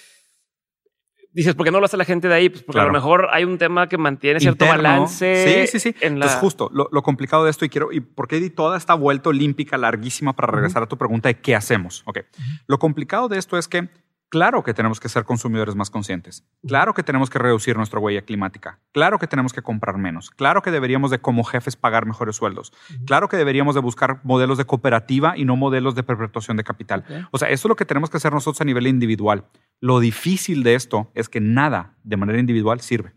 [1.32, 2.48] dices, ¿por qué no lo hace la gente de ahí?
[2.48, 4.82] Pues porque a lo mejor hay un tema que mantiene cierto interno.
[4.82, 5.66] balance.
[5.66, 5.97] Sí, sí, sí.
[6.01, 6.27] En la...
[6.27, 9.31] Entonces, justo lo, lo complicado de esto, y quiero, y porque di toda esta vuelta
[9.31, 12.02] olímpica larguísima para regresar a tu pregunta de qué hacemos.
[12.07, 12.20] Ok.
[12.66, 13.89] Lo complicado de esto es que,
[14.31, 16.47] claro que tenemos que ser consumidores más conscientes.
[16.66, 18.78] Claro que tenemos que reducir nuestra huella climática.
[18.93, 20.31] Claro que tenemos que comprar menos.
[20.31, 22.73] Claro que deberíamos de, como jefes, pagar mejores sueldos.
[23.07, 27.05] Claro que deberíamos de buscar modelos de cooperativa y no modelos de perpetuación de capital.
[27.31, 29.44] O sea, eso es lo que tenemos que hacer nosotros a nivel individual.
[29.81, 33.12] Lo difícil de esto es que nada de manera individual sirve.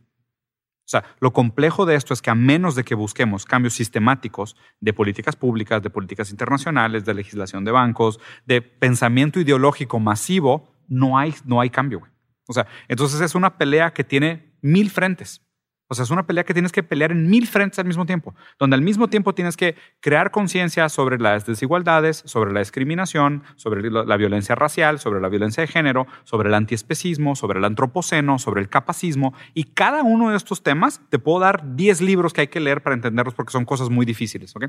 [0.85, 4.57] O sea, lo complejo de esto es que a menos de que busquemos cambios sistemáticos
[4.81, 11.17] de políticas públicas, de políticas internacionales, de legislación de bancos, de pensamiento ideológico masivo, no
[11.17, 11.99] hay, no hay cambio.
[11.99, 12.11] güey.
[12.47, 15.41] O sea, entonces es una pelea que tiene mil frentes.
[15.89, 18.33] O sea, es una pelea que tienes que pelear en mil frentes al mismo tiempo,
[18.57, 23.91] donde al mismo tiempo tienes que crear conciencia sobre las desigualdades, sobre la discriminación, sobre
[23.91, 28.61] la violencia racial, sobre la violencia de género, sobre el antiespecismo, sobre el antropoceno, sobre
[28.61, 29.35] el capacismo.
[29.53, 32.81] Y cada uno de estos temas te puedo dar 10 libros que hay que leer
[32.81, 34.55] para entenderlos porque son cosas muy difíciles.
[34.55, 34.65] ¿ok?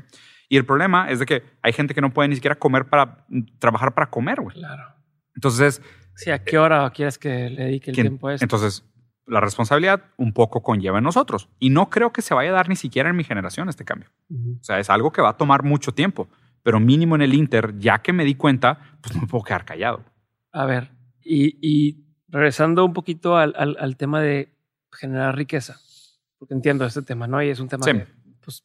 [0.47, 3.25] Y el problema es de que hay gente que no puede ni siquiera comer para
[3.57, 4.41] trabajar para comer.
[4.41, 4.57] güey.
[4.57, 4.93] Claro.
[5.33, 5.81] Entonces,
[6.15, 8.45] Sí, ¿a qué hora quieres que le dedique el ¿quién- tiempo a esto?
[8.45, 8.83] Entonces,
[9.27, 11.49] la responsabilidad un poco conlleva en nosotros.
[11.59, 14.09] Y no creo que se vaya a dar ni siquiera en mi generación este cambio.
[14.31, 16.27] O sea, es algo que va a tomar mucho tiempo.
[16.63, 19.65] Pero mínimo en el Inter, ya que me di cuenta, pues no me puedo quedar
[19.65, 20.03] callado.
[20.51, 20.91] A ver,
[21.23, 24.55] y, y regresando un poquito al, al- al tema de
[24.91, 25.77] generar riqueza,
[26.39, 27.41] porque entiendo este tema, ¿no?
[27.43, 27.93] Y es un tema Sí.
[27.93, 28.07] de
[28.41, 28.63] pues,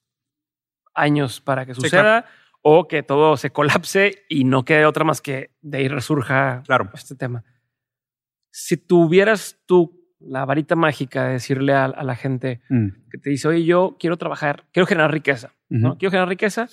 [0.95, 2.27] años para que Sí, suceda
[2.62, 6.91] o que todo se colapse y no quede otra más que de ahí resurja Claro.
[6.95, 7.45] este tema.
[8.51, 12.61] Si tuvieras tú la varita mágica de decirle a, a la gente
[13.11, 15.55] que te dice, oye, yo quiero trabajar, quiero generar riqueza.
[15.69, 16.69] Quiero generar riqueza,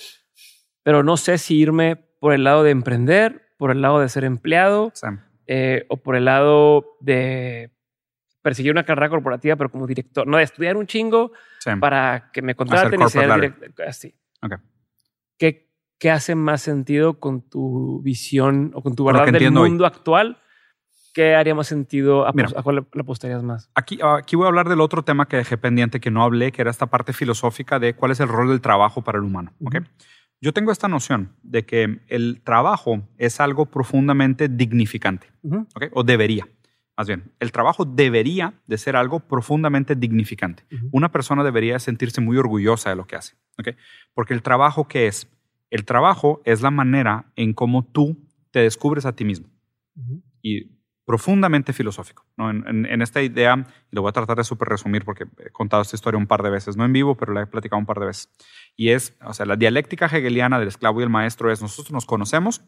[0.84, 4.24] pero no sé si irme por el lado de emprender, por el lado de ser
[4.24, 4.92] empleado,
[5.46, 7.72] eh, o por el lado de
[8.42, 11.32] perseguir una carrera corporativa, pero como director, no de estudiar un chingo
[11.80, 13.88] para que me contraten y ser director.
[13.88, 14.16] Así.
[14.42, 14.56] Ok.
[15.38, 15.67] ¿Qué,
[16.00, 19.70] ¿Qué hace más sentido con tu visión o con tu verdad que del entiendo hoy.
[19.70, 20.38] mundo actual?
[21.14, 22.28] ¿Qué haría más sentido?
[22.28, 22.50] ¿A, Mira.
[22.56, 23.72] a cuál le, apostarías más?
[23.74, 26.62] Aquí, aquí voy a hablar del otro tema que dejé pendiente, que no hablé, que
[26.62, 29.54] era esta parte filosófica de cuál es el rol del trabajo para el humano.
[29.64, 29.76] ¿ok?
[29.78, 29.86] Ujú.
[30.40, 35.32] Yo tengo esta noción de que el trabajo es algo profundamente dignificante.
[35.42, 35.68] Ujú.
[35.76, 35.86] ¿ok?
[35.94, 36.48] O debería.
[36.96, 40.66] Más bien, el trabajo debería de ser algo profundamente dignificante.
[40.72, 40.90] Ujú.
[40.92, 43.36] Una persona debería sentirse muy orgullosa de lo que hace.
[43.58, 43.70] ¿ok?
[44.14, 45.28] Porque el trabajo, ¿qué es?
[45.70, 48.18] El trabajo es la manera en cómo tú
[48.52, 49.48] te descubres a ti mismo.
[50.42, 52.26] Y profundamente filosófico.
[52.38, 52.50] ¿no?
[52.50, 55.50] En, en- en esta idea, y lo voy a tratar de súper resumir porque he
[55.52, 57.86] contado esta historia un par de veces, no en vivo, pero la he platicado un
[57.86, 58.30] par de veces.
[58.76, 62.06] Y es, o sea, la dialéctica hegeliana del esclavo y el maestro es, nosotros nos
[62.06, 62.62] conocemos,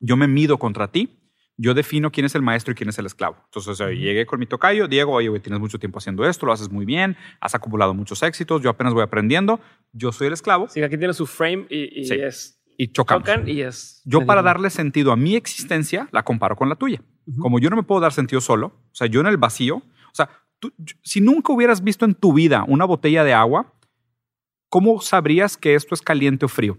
[0.00, 1.18] yo me mido contra ti,
[1.56, 3.36] yo defino quién es el maestro y quién es el esclavo.
[3.44, 6.46] Entonces, o sea, llegué con mi tocayo, Diego, oye, güey, tienes mucho tiempo haciendo esto,
[6.46, 9.60] lo haces muy bien, has acumulado muchos éxitos, yo apenas voy aprendiendo,
[9.92, 12.14] yo soy el esclavo Sí, aquí tiene su frame y, y Sí.
[12.14, 12.58] es.
[12.78, 13.24] y chocamos.
[13.24, 14.00] Tocan y es.
[14.04, 17.02] Yo para darle sentido a mi existencia, la comparo con la tuya.
[17.26, 17.40] Ujú.
[17.40, 20.14] Como yo no me puedo dar sentido solo, o sea, yo en el vacío, o
[20.14, 20.72] sea, tú-
[21.02, 23.74] si nunca hubieras visto en tu vida una botella de agua,
[24.68, 26.78] ¿cómo sabrías que esto es caliente o frío?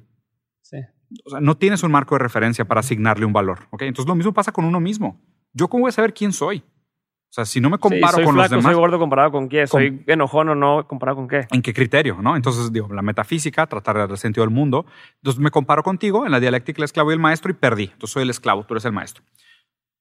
[0.61, 0.77] Sí.
[1.25, 3.83] O sea, no tienes un marco de referencia para asignarle un valor, ¿ok?
[3.83, 5.21] Entonces lo mismo pasa con uno mismo.
[5.53, 6.57] ¿Yo cómo voy a saber quién soy?
[6.59, 9.31] O sea, si no me comparo Sí, soy con flaco, los demás, soy gordo comparado
[9.31, 11.47] con qué, Con- soy enojón o no comparado con qué.
[11.51, 12.19] ¿en qué criterio?
[12.21, 12.35] ¿no?
[12.35, 14.85] Entonces, digo, la metafísica, tratar de darle sentido al mundo.
[15.15, 17.85] Entonces me comparo contigo en la dialéctica el esclavo y el maestro y perdí.
[17.85, 19.23] Entonces soy el esclavo, tú eres el maestro.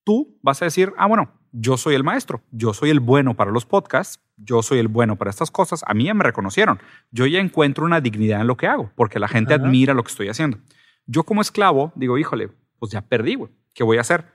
[0.04, 3.50] Tú vas a decir, ah, bueno, yo soy el maestro, yo soy el bueno para
[3.50, 5.84] los podcasts, yo soy el bueno para estas cosas.
[5.86, 6.80] A mí ya me reconocieron.
[7.12, 9.62] Yo ya encuentro una dignidad en lo que hago, porque la gente Ajá.
[9.64, 10.58] admira lo que estoy haciendo.
[11.06, 13.50] Yo como esclavo digo, híjole, pues ya perdí, güey.
[13.74, 14.26] ¿Qué voy a hacer?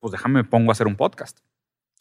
[0.00, 1.38] Pues déjame me pongo a hacer un podcast.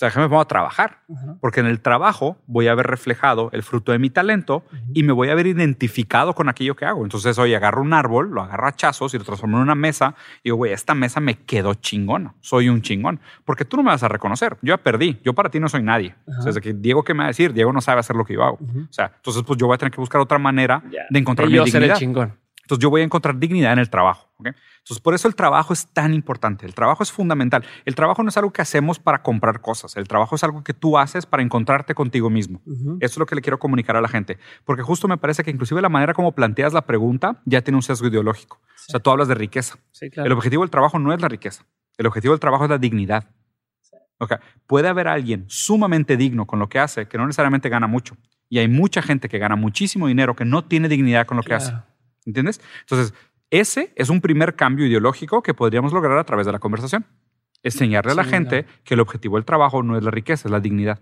[0.02, 1.04] sea, déjame pongo a trabajar,
[1.40, 5.14] porque en el trabajo voy a ver reflejado el fruto de mi talento y me
[5.14, 7.04] voy a ver identificado con aquello que hago.
[7.04, 10.16] Entonces, oye, agarro un árbol, lo agarro a chazos y lo transformo en una mesa
[10.40, 13.90] y digo, güey, esta mesa me quedó chingona, soy un chingón, porque tú no me
[13.90, 16.16] vas a reconocer, yo ya perdí, yo para ti no soy nadie.
[16.26, 17.54] O sea, que Diego, ¿qué me va a decir?
[17.54, 18.58] Diego no sabe hacer lo que yo hago.
[18.60, 21.60] O sea, entonces, pues yo voy a tener que buscar otra manera de encontrar mi
[21.60, 21.98] dignidad.
[21.98, 22.34] chingón.
[22.72, 24.30] Entonces yo voy a encontrar dignidad en el trabajo.
[24.40, 26.66] Entonces por eso el trabajo es tan importante.
[26.66, 27.66] El trabajo es fundamental.
[27.84, 29.98] El trabajo no es algo que hacemos para comprar cosas.
[29.98, 32.62] El trabajo es algo que tú haces para encontrarte contigo mismo.
[33.02, 34.38] Eso es lo que le quiero comunicar a la gente.
[34.64, 37.84] Porque justo me parece que inclusive la manera como planteas la pregunta ya tiene un
[37.84, 38.62] sesgo ideológico.
[38.64, 39.76] O sea, tú hablas de riqueza.
[40.00, 41.66] El objetivo del trabajo no es la riqueza.
[41.98, 43.28] El objetivo del trabajo es la dignidad.
[44.18, 44.38] Okay.
[44.66, 48.16] Puede haber alguien sumamente digno con lo que hace que no necesariamente gana mucho.
[48.48, 51.54] Y hay mucha gente que gana muchísimo dinero que no tiene dignidad con lo que
[51.54, 51.74] hace.
[52.26, 52.62] ¿Entiendes?
[52.82, 53.14] Entonces,
[53.50, 57.06] ese es un primer cambio ideológico que podríamos lograr a través de la conversación.
[57.64, 60.60] Enseñarle a la gente que el objetivo del trabajo no es la riqueza, es la
[60.60, 61.00] dignidad.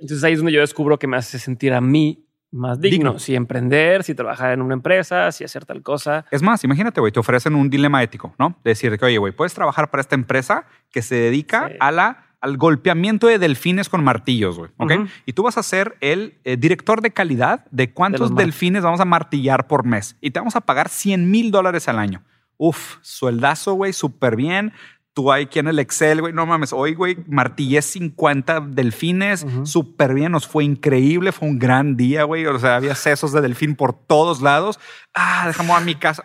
[0.00, 3.18] Entonces ahí es donde yo descubro que me hace sentir a mí más digno.
[3.18, 6.24] Si emprender, si trabajar en una empresa, si hacer tal cosa.
[6.30, 8.58] Es más, imagínate, güey, te ofrecen un dilema ético, ¿no?
[8.64, 12.29] De decir que, oye, güey, puedes trabajar para esta empresa que se dedica a la
[12.40, 14.70] al golpeamiento de delfines con martillos, güey.
[14.78, 14.92] ¿Ok?
[15.26, 19.04] Y tú vas a ser el eh, director de calidad de cuántos delfines vamos a
[19.04, 20.16] martillar por mes.
[20.20, 22.22] Y te vamos a pagar 100 mil dólares al año.
[22.56, 24.72] Uf, sueldazo, güey, súper bien.
[25.12, 30.14] Tú hay quien en el Excel, güey, no mames, hoy, güey, martillé 50 delfines, súper
[30.14, 32.46] bien, nos fue increíble, fue un gran día, güey.
[32.46, 34.78] O sea, había sesos de delfín por todos lados.
[35.12, 36.24] Ah, dejamos a mi casa.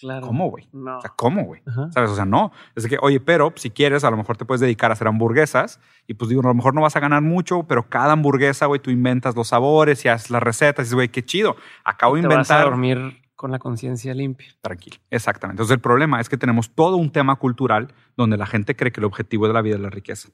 [0.00, 0.68] ¿Cómo, güey?
[0.72, 1.62] O sea, ¿cómo, güey?
[1.92, 2.10] ¿Sabes?
[2.10, 2.52] O sea, no.
[2.74, 5.80] Es que, oye, pero si quieres, a lo mejor te puedes dedicar a hacer hamburguesas
[6.06, 8.80] y pues digo, a lo mejor no vas a ganar mucho, pero cada hamburguesa, güey,
[8.80, 11.56] tú inventas los sabores y haces las recetas y dices, güey, qué chido.
[11.84, 12.38] Acabo de inventar.
[12.38, 14.48] Vas a dormir con la conciencia limpia.
[14.60, 14.96] Tranquilo.
[15.10, 15.54] Exactamente.
[15.54, 19.00] Entonces, el problema es que tenemos todo un tema cultural donde la gente cree que
[19.00, 20.28] el objetivo de la vida es la riqueza.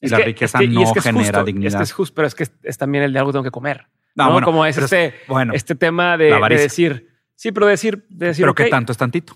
[0.00, 1.82] Y la riqueza no genera dignidad.
[1.82, 3.86] Es justo, pero es que es, también el de algo que tengo que comer.
[4.14, 7.09] No, Bueno, como es este, bueno, este tema de, de decir
[7.40, 9.34] Sí, pero decir, decir pero que tanto es tantito.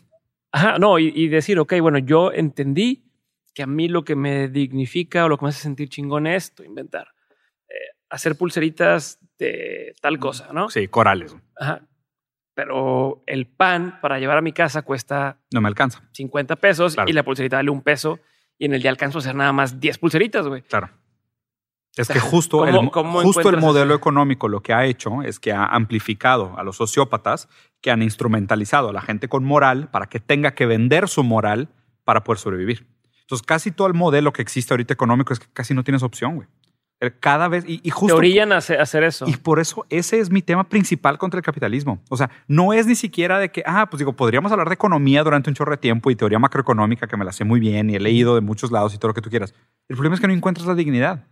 [0.52, 3.10] Ajá, no, y, decir, ok, bueno, yo entendí
[3.54, 6.44] que a mí lo que me dignifica o lo que me hace sentir chingón es
[6.44, 7.08] esto, inventar.
[7.66, 10.68] Eh, hacer pulseritas de tal cosa, ¿no?
[10.68, 11.34] Sí, corales.
[11.56, 11.88] Ajá.
[12.52, 15.38] Pero el pan para llevar a mi casa cuesta...
[15.50, 16.06] No me alcanza.
[16.12, 18.20] 50 pesos y la pulserita vale un peso
[18.58, 20.60] y en el día alcanzo a hacer nada más 10 pulseritas, güey.
[20.60, 20.90] Claro.
[21.96, 25.64] Es que justo, el, justo el modelo económico lo que ha hecho es que ha
[25.64, 27.48] amplificado a los sociópatas
[27.80, 31.68] que han instrumentalizado a la gente con moral para que tenga que vender su moral
[32.02, 32.86] para poder sobrevivir.
[33.20, 36.36] Entonces, casi todo el modelo que existe ahorita económico es que casi no tienes opción,
[36.36, 36.48] güey.
[37.00, 38.14] Eh, cada vez, y, justo...
[38.14, 39.26] Te orillan a hacer eso.
[39.28, 42.00] Y por eso ese es mi tema principal contra el capitalismo.
[42.08, 45.22] O sea, no es ni siquiera de que, ah, pues digo, podríamos hablar de economía
[45.22, 47.96] durante un chorro de tiempo y teoría macroeconómica que me la sé muy bien y
[47.96, 49.54] he leído de muchos lados y todo lo que tú quieras.
[49.88, 51.26] El problema es que no encuentras la dignidad.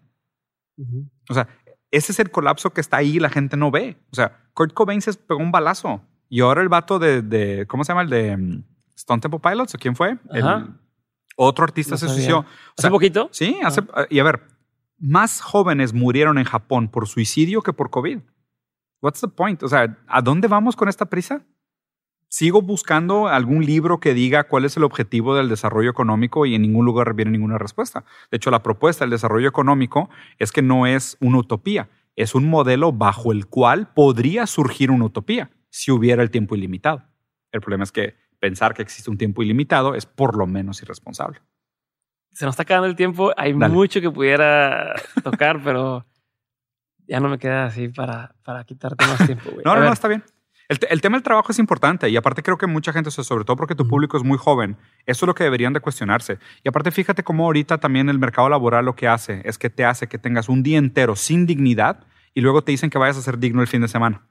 [1.29, 1.49] O sea,
[1.91, 3.97] ese es el colapso que está ahí y la gente no ve.
[4.11, 7.93] O sea, Kurt Cobain se pegó un balazo y ahora el vato de, ¿cómo se
[7.93, 8.03] llama?
[8.03, 8.63] El de um,
[8.97, 10.19] Stone Temple Pilots, ¿o quién fue?
[11.37, 12.45] otro artista se suicidó.
[12.77, 13.29] ¿Hace poquito?
[13.33, 14.43] Sí, hace, y a ver,
[14.99, 18.21] más jóvenes murieron en Japón por suicidio que por COVID.
[19.03, 19.63] What's the point?
[19.63, 21.45] O sea, ¿a dónde vamos con esta prisa?
[22.33, 26.63] Sigo buscando algún libro que diga cuál es el objetivo del desarrollo económico y en
[26.63, 28.05] ningún lugar viene ninguna respuesta.
[28.31, 32.49] De hecho, la propuesta del desarrollo económico es que no es una utopía, es un
[32.49, 37.03] modelo bajo el cual podría surgir una utopía si hubiera el tiempo ilimitado.
[37.53, 41.43] El problema es que pensar que existe un tiempo ilimitado es por lo menos irresponsable.
[42.31, 46.07] Se nos está acabando el tiempo, hay mucho que pudiera tocar, pero
[47.07, 49.51] ya no me queda así para, para quitarte más tiempo.
[49.67, 50.25] no, no, no, está bien.
[50.89, 53.74] El, tema del trabajo es importante y aparte creo que mucha gente, sobre todo porque
[53.74, 56.39] tu público es muy joven, eso es lo que deberían de cuestionarse.
[56.65, 59.85] Y aparte fíjate cómo ahorita también el mercado laboral lo que hace es que te
[59.85, 63.23] hace que tengas un día entero sin dignidad y luego te dicen que vayas a
[63.23, 64.23] ser digno el fin de semana.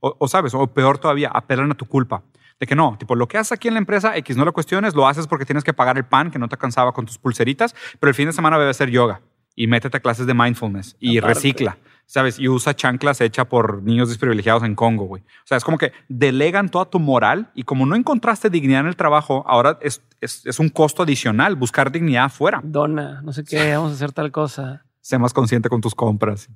[0.00, 2.24] o, sabes, o peor todavía, apelan a tu culpa.
[2.58, 4.94] De que no, tipo, lo que haces aquí en la empresa X no lo cuestiones,
[4.94, 7.74] lo haces porque tienes que pagar el pan que no te cansaba con tus pulseritas,
[8.00, 9.20] pero el fin de semana debe ser yoga
[9.54, 11.78] y métete a clases de mindfulness y recicla.
[12.06, 12.38] ¿Sabes?
[12.38, 15.22] Y usa chanclas hecha por niños desprivilegiados en Congo, güey.
[15.22, 18.86] O sea, es como que delegan toda tu moral y como no encontraste dignidad en
[18.86, 22.60] el trabajo, ahora es, es, un costo adicional buscar dignidad afuera.
[22.62, 24.84] Dona, no sé qué, vamos a hacer tal cosa.
[25.00, 26.48] Sé más consciente con tus compras.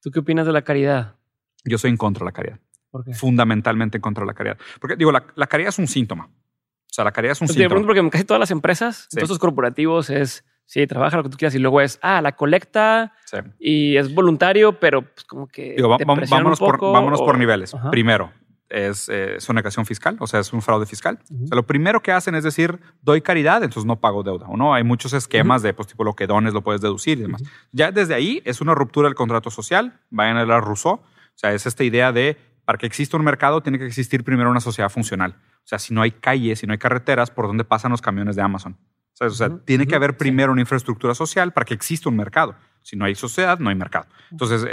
[0.00, 1.16] ¿Tú qué opinas de la caridad?
[1.64, 2.60] Yo soy en contra de la caridad.
[2.90, 3.14] ¿Por qué?
[3.14, 4.58] Fundamentalmente en contra de la caridad.
[4.80, 6.26] Porque digo, la, la caridad es un síntoma.
[6.26, 7.74] O sea, la caridad es un síntoma.
[7.74, 11.36] Pues, porque casi todas las empresas, todos los corporativos es Sí, trabaja lo que tú
[11.36, 13.12] quieras y luego es, ah, la colecta
[13.58, 15.76] y es voluntario, pero pues como que.
[15.80, 17.74] vámonos, por, vámonos por niveles.
[17.90, 18.32] Primero,
[18.68, 21.18] es eh, sonegación fiscal, o sea, es un fraude fiscal.
[21.44, 24.46] O sea, lo primero que hacen es decir, doy caridad, entonces no pago deuda.
[24.48, 27.22] O no, hay muchos esquemas de, pues, tipo, lo que dones lo puedes deducir y
[27.22, 27.42] demás.
[27.72, 30.00] Ya desde ahí es una ruptura del contrato social.
[30.10, 30.94] Vayan a la Rousseau.
[30.94, 34.50] O sea, es esta idea de, para que exista un mercado, tiene que existir primero
[34.50, 35.36] una sociedad funcional.
[35.58, 38.36] O sea, si no hay calles, si no hay carreteras, ¿por dónde pasan los camiones
[38.36, 38.76] de Amazon?
[39.20, 42.54] O sea, tiene que haber primero una infraestructura social para que exista un mercado.
[42.82, 44.06] Si no hay sociedad, no hay mercado.
[44.30, 44.66] Entonces,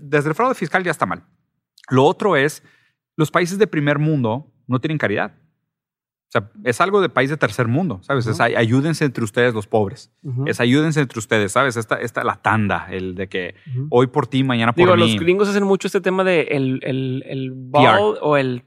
[0.00, 1.24] desde el fraude fiscal ya está mal.
[1.88, 2.62] Lo otro es
[3.16, 5.32] los países de primer mundo no tienen caridad.
[6.28, 8.26] O sea, es algo de país de tercer mundo, ¿sabes?
[8.26, 10.12] Es ayúdense entre ustedes los pobres.
[10.44, 11.78] Es ayúdense entre ustedes, ¿sabes?
[11.78, 13.54] Esta, esta la tanda, el de que
[13.88, 15.00] hoy por ti, mañana por Digo, mí.
[15.00, 18.62] los gringos hacen mucho este tema de el, el, el ball o el,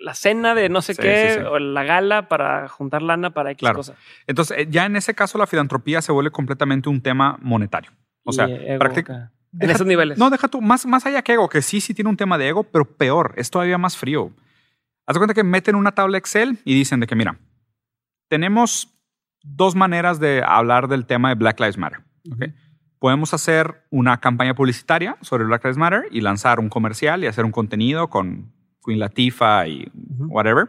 [0.00, 3.94] la cena de no sé qué o la gala para juntar lana para X cosa.
[4.26, 7.92] Entonces, eh, ya en ese caso la filantropía se vuelve completamente un tema monetario.
[8.24, 8.48] O sea,
[8.78, 10.18] prácticamente en esos niveles.
[10.18, 12.48] No, deja tú, más, más allá que ego, que sí, sí tiene un tema de
[12.48, 14.32] ego, pero peor, es todavía más frío.
[15.06, 17.38] Haz cuenta que meten una tabla Excel y dicen de que, mira,
[18.28, 18.88] tenemos
[19.42, 22.00] dos maneras de hablar del tema de Black Lives Matter.
[22.98, 27.44] Podemos hacer una campaña publicitaria sobre Black Lives Matter y lanzar un comercial y hacer
[27.44, 28.52] un contenido con
[28.84, 29.90] Queen Latifah y
[30.28, 30.68] whatever.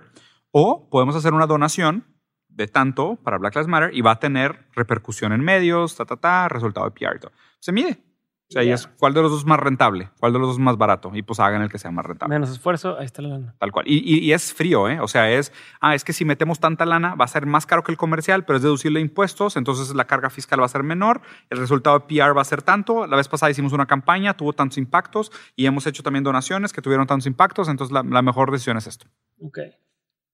[0.51, 2.05] O podemos hacer una donación
[2.49, 6.17] de tanto para Black Lives Matter y va a tener repercusión en medios, ta, ta,
[6.17, 7.31] ta, resultado de PR.
[7.59, 8.10] Se mide.
[8.51, 10.61] O sea, es cuál de los dos es más rentable, cuál de los dos es
[10.61, 11.09] más barato.
[11.13, 12.35] Y pues hagan el que sea más rentable.
[12.35, 13.55] Menos esfuerzo, ahí está la lana.
[13.57, 13.85] Tal cual.
[13.87, 14.99] Y, y, es frío, ¿eh?
[14.99, 17.81] O sea, es, ah, es que si metemos tanta lana va a ser más caro
[17.83, 21.21] que el comercial, pero es deducible impuestos, entonces la carga fiscal va a ser menor,
[21.49, 23.07] el resultado de PR va a ser tanto.
[23.07, 26.81] La vez pasada hicimos una campaña, tuvo tantos impactos y hemos hecho también donaciones que
[26.81, 29.07] tuvieron tantos impactos, entonces la, la mejor decisión es esto.
[29.39, 29.59] Ok.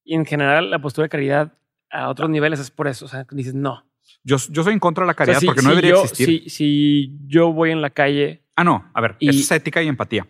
[0.04, 1.54] Y en general, la postura de caridad
[1.92, 3.06] a otros niveles es por eso.
[3.06, 3.86] O sea, dices no.
[4.24, 6.44] Yo, yo soy en contra de la caridad porque no debería existir.
[6.44, 10.26] Si, si yo voy en la calle Ah, no, a ver, es ética y empatía.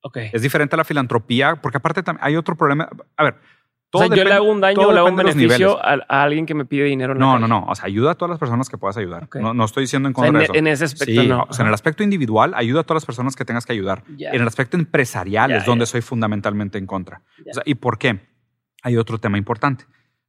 [0.00, 0.16] Ok.
[0.32, 2.88] Es diferente a la filantropía, porque aparte hay otro problema.
[3.18, 3.36] A ver,
[3.90, 6.46] todo o sea, yo le hago un daño o le hago un beneficio a, alguien
[6.46, 7.14] que me pide dinero.
[7.14, 7.66] no, no, no.
[7.68, 9.28] O sea, ayuda a todas las personas que puedas ayudar.
[9.34, 10.54] No, no, estoy diciendo en contra de eso.
[10.54, 11.46] En ese aspecto no.
[11.50, 14.02] O sea, en el aspecto individual, ayuda a todas las personas que tengas que ayudar.
[14.08, 17.20] En el aspecto empresarial es donde soy fundamentalmente en contra.
[17.50, 18.20] O sea, ¿Y por qué?
[18.82, 19.84] Hay otro tema importante.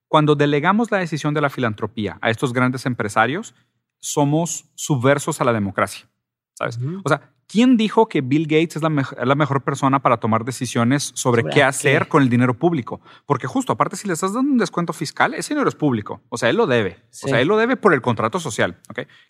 [0.08, 3.56] Cuando delegamos la decisión de la filantropía a estos grandes empresarios,
[4.00, 6.08] somos subversos a la democracia.
[6.54, 6.80] ¿Sabes?
[7.04, 11.46] O sea, ¿Quién dijo que Bill Gates es la, mejor persona para tomar decisiones sobre,
[11.46, 13.00] qué hacer con el dinero público?
[13.26, 16.22] Porque justo, aparte, si le estás dando un descuento fiscal, ese dinero es público.
[16.28, 16.98] O sea, él lo debe.
[17.24, 18.78] O sea, él lo debe por el contrato social.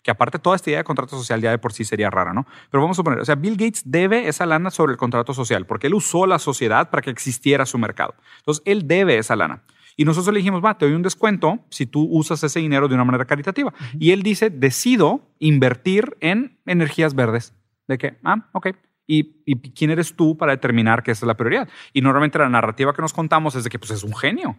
[0.02, 2.44] Que aparte, toda esta idea de contrato social ya de por sí sería rara, ¿no?
[2.72, 5.64] Pero vamos a poner, o sea, Bill Gates debe esa lana sobre el contrato social
[5.64, 8.16] porque él usó la sociedad para que existiera su mercado.
[8.38, 9.62] Entonces, él debe esa lana.
[9.98, 12.94] Y nosotros le dijimos, va, te doy un descuento si tú usas ese dinero de
[12.94, 13.74] una manera caritativa.
[13.98, 17.52] Y él dice, decido invertir en energías verdes.
[17.88, 18.68] De que, ah, ok.
[19.08, 21.68] ¿Y, ¿Y, quién eres tú para determinar que esa es la prioridad?
[21.92, 24.56] Y normalmente la narrativa que nos contamos es de que pues, es un genio.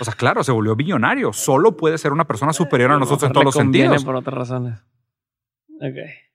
[0.00, 1.32] O sea, claro, se volvió billonario.
[1.32, 4.04] Solo puede ser una persona superior a nosotros en todos los sentidos.
[4.04, 4.84] por otras razones.
[5.80, 6.25] Ok, ya.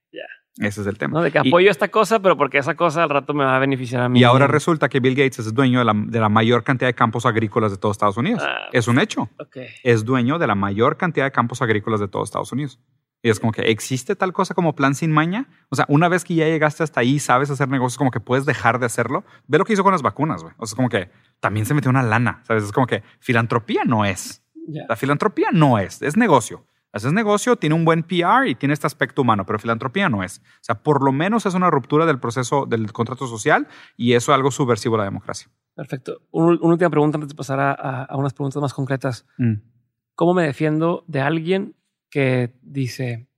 [0.58, 1.22] Ese es el tema.
[1.24, 4.02] de que apoyo esta cosa, pero porque esa cosa al rato me va a beneficiar
[4.02, 4.20] a mí.
[4.20, 6.94] Y ahora resulta que Bill Gates es dueño de la, de la mayor cantidad de
[6.94, 8.44] campos agrícolas de todos Estados Unidos.
[8.46, 9.30] Ah, es un hecho.
[9.40, 9.68] Okay.
[9.84, 12.80] Es dueño de la mayor cantidad de campos agrícolas de todos Estados Unidos.
[13.24, 15.48] Y es como que existe tal cosa como plan sin maña.
[15.70, 18.46] O sea, una vez que ya llegaste hasta ahí, sabes hacer negocios, como que puedes
[18.46, 19.24] dejar de hacerlo.
[19.48, 20.54] Ve lo que hizo con las vacunas, güey.
[20.58, 22.64] O sea, es como que también se metió una lana, ¿sabes?
[22.64, 24.44] Es como que filantropía no es.
[24.88, 26.66] La filantropía no es, es negocio.
[26.94, 30.40] Haces negocio, tiene un buen PR y tiene este aspecto humano, pero filantropía no es.
[30.40, 34.32] O sea, por lo menos es una ruptura del proceso del contrato social y eso
[34.32, 35.50] es algo subversivo a la democracia.
[35.74, 36.22] Perfecto.
[36.32, 39.26] una última pregunta antes de pasar a, unas preguntas más concretas.
[39.38, 39.54] Mm.
[40.16, 41.76] ¿Cómo me defiendo de alguien
[42.10, 43.30] que dice...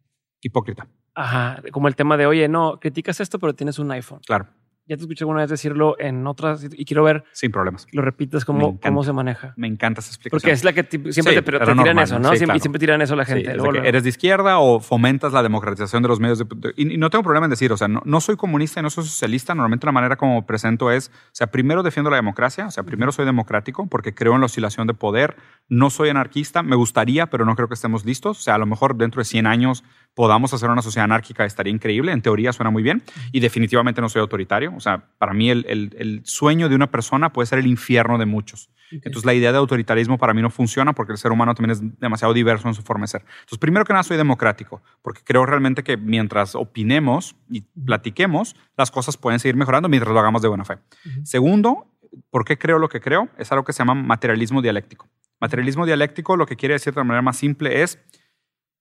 [0.42, 0.88] Hipócrita.
[1.14, 4.20] Ajá, como el tema de, oye, no, criticas esto, pero tienes un iPhone.
[4.26, 4.48] Claro.
[4.86, 7.24] Ya te escuché alguna vez decirlo en otras y quiero ver.
[7.32, 7.88] Sin problemas.
[7.94, 9.54] Lo repites cómo, cómo se maneja.
[9.56, 10.42] Me encanta esa explicación.
[10.42, 10.84] Porque es la que
[11.14, 12.36] siempre te, tiran eso, ¿no?
[12.36, 13.56] siempre, siempre, tiran eso la gente.
[13.86, 16.40] eres de izquierda o fomentas la democratización de los medios.
[16.40, 18.90] De, y, no tengo problema en decir, o sea, no, no, soy comunista y no
[18.90, 19.56] soy socialista.
[19.56, 23.14] Normalmente la manera como presento es, o sea, primero defiendo la democracia, o sea, primero
[23.14, 25.38] soy democrático porque creo en la oscilación de poder.
[25.70, 28.40] No soy anarquista, me gustaría, pero no creo que estemos listos.
[28.40, 29.86] O sea, a lo mejor dentro de 100 años
[30.16, 32.12] podamos hacer una sociedad anárquica, estaría increíble.
[32.12, 33.04] En teoría suena muy bien.
[33.32, 34.74] Y definitivamente no soy autoritario.
[34.76, 38.26] O sea, para mí el, el, sueño de una persona puede ser el infierno de
[38.26, 38.70] muchos.
[38.92, 42.00] Entonces la idea de autoritarismo para mí no funciona porque el ser humano también es
[42.00, 43.22] demasiado diverso en su forma de ser.
[43.22, 48.92] Entonces, primero que nada, soy democrático porque creo realmente que mientras opinemos y platiquemos, las
[48.92, 50.78] cosas pueden seguir mejorando mientras lo hagamos de buena fe.
[51.24, 51.88] Segundo,
[52.30, 53.30] ¿por qué creo lo que creo?
[53.38, 55.08] Es algo que se llama materialismo dialéctico.
[55.40, 58.00] Materialismo dialéctico lo que quiere decir de manera más simple es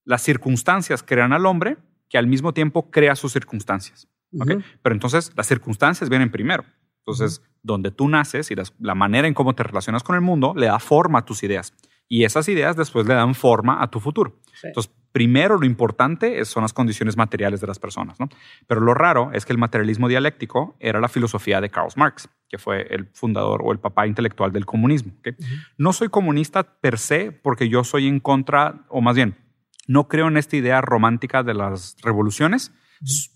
[0.04, 4.08] las circunstancias crean al hombre que al mismo tiempo crea sus circunstancias.
[4.82, 6.64] Pero entonces las circunstancias vienen primero.
[6.98, 10.66] Entonces, donde tú naces y la manera en cómo te relacionas con el mundo le
[10.66, 11.74] da forma a tus ideas.
[12.08, 14.38] Y esas ideas después le dan forma a tu futuro.
[14.62, 18.20] Entonces, primero lo importante son las condiciones materiales de las personas.
[18.20, 18.28] ¿no?
[18.66, 22.58] Pero lo raro es que el materialismo dialéctico era la filosofía de Karl Marx, que
[22.58, 25.12] fue el fundador o el papá intelectual del comunismo.
[25.78, 29.36] No soy comunista per se porque yo soy en contra, o más bien,
[29.86, 32.72] no creo en esta idea romántica de las revoluciones,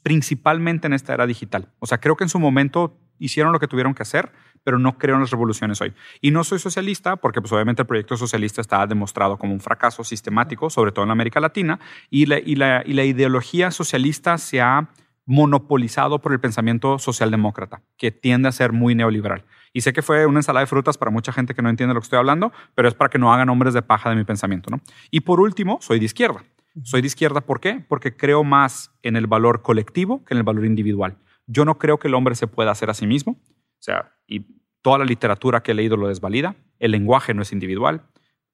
[0.03, 1.73] principalmente en esta era digital.
[1.79, 4.33] O sea, creo que en su momento hicieron lo que tuvieron que hacer,
[4.63, 5.95] pero no creo en las revoluciones hoy.
[6.21, 10.05] Y no soy socialista porque pues obviamente el proyecto socialista está demostrado como un fracaso
[10.05, 14.61] sistemático, sobre todo en América Latina, y la, y la, y la ideología socialista se
[14.61, 14.91] ha
[15.25, 19.45] monopolizado por el pensamiento socialdemócrata, que tiende a ser muy neoliberal.
[19.77, 22.01] Y sé que fue una ensalada de frutas para mucha gente que no entiende lo
[22.01, 24.71] que estoy hablando, pero es para que no hagan hombres de paja de mi pensamiento.
[24.71, 24.81] ¿no?
[25.11, 26.47] Y por último, soy de izquierda.
[26.83, 27.85] Soy de izquierda, ¿por qué?
[27.87, 31.19] Porque creo más en el valor colectivo que en el valor individual.
[31.47, 33.33] Yo no creo que el hombre se pueda hacer a sí mismo.
[33.33, 34.47] O sea, y
[34.81, 36.57] toda la literatura que he leído lo desvalida.
[36.79, 38.01] El lenguaje no es individual.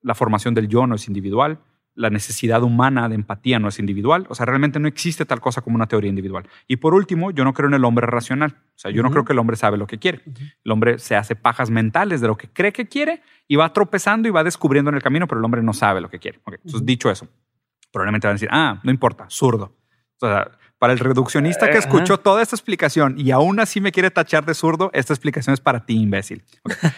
[0.01, 1.61] La formación del yo no es individual
[1.95, 4.27] la necesidad humana de empatía no es individual.
[4.29, 6.49] O sea, realmente no existe tal cosa como una teoría individual.
[6.67, 8.57] Y por último, yo no creo en el hombre racional.
[8.75, 10.23] O sea, yo no creo que el hombre sabe lo que quiere.
[10.65, 14.29] El hombre se hace pajas mentales de lo que cree que quiere y va tropezando
[14.29, 16.41] y va descubriendo en el camino, pero el hombre no sabe lo que quiere.
[16.47, 17.29] Entonces, dicho eso,
[17.93, 19.77] probablemente van a decir, ah, no importa, zurdo.
[20.21, 20.51] O sea,
[20.83, 24.45] para el reduccionista que eh, escuchó toda esta explicación y aún así me quiere tachar
[24.45, 26.43] de zurdo, esta explicación es para ti, imbécil.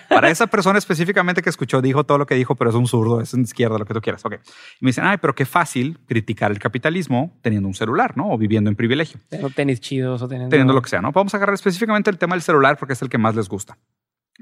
[0.08, 3.20] para esa persona específicamente que escuchó, dijo todo lo que dijo, pero es un zurdo,
[3.20, 4.24] es en izquierda, lo que tú quieras.
[4.24, 4.38] Okay.
[4.80, 8.30] Y me dicen, ay, pero qué fácil criticar el capitalismo teniendo un celular, ¿no?
[8.30, 9.20] O viviendo en privilegio.
[9.28, 10.48] Teniendo tenis chidos o teniendo...
[10.48, 11.12] Teniendo lo que sea, ¿no?
[11.12, 13.76] Vamos a agarrar específicamente el tema del celular porque es el que más les gusta.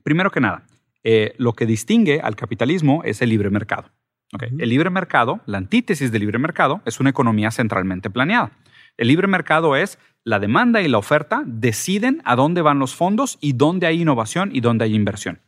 [0.04, 0.66] Primero que nada,
[1.02, 3.90] eh, lo que distingue al capitalismo es el libre mercado.
[4.34, 4.50] Okay.
[4.56, 8.52] El libre mercado, la antítesis del libre mercado, es una economía centralmente planeada.
[8.96, 13.38] El libre mercado es la demanda y la oferta deciden a dónde van los fondos
[13.40, 15.40] y dónde hay innovación y dónde hay inversión.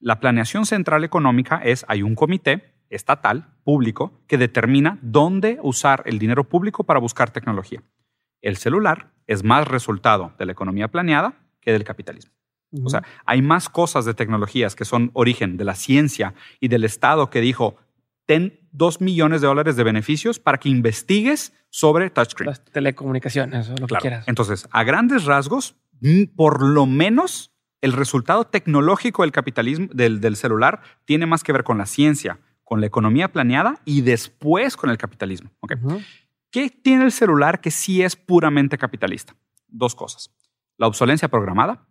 [0.00, 6.18] La planeación central económica es, hay un comité estatal, público, que determina dónde usar el
[6.18, 7.82] dinero público para buscar tecnología.
[8.40, 12.32] El celular es más resultado de la economía planeada que del capitalismo.
[12.84, 16.84] O sea, hay más cosas de tecnologías que son origen de la ciencia y del
[16.84, 17.76] Estado que dijo,
[18.26, 22.50] ten dos millones de dólares de beneficios para que investigues sobre touchscreen.
[22.50, 24.28] Las telecomunicaciones, lo que quieras.
[24.28, 30.80] Entonces, a grandes rasgos, mm, por lo menos el resultado tecnológico del capitalismo, del, celular,
[31.04, 34.98] tiene más que ver con la ciencia, con la economía planeada y después con el
[34.98, 35.50] capitalismo.
[36.50, 39.36] ¿Qué tiene el celular que sí es puramente capitalista?
[39.68, 40.30] Dos cosas.
[40.78, 41.86] La obsolencia programada.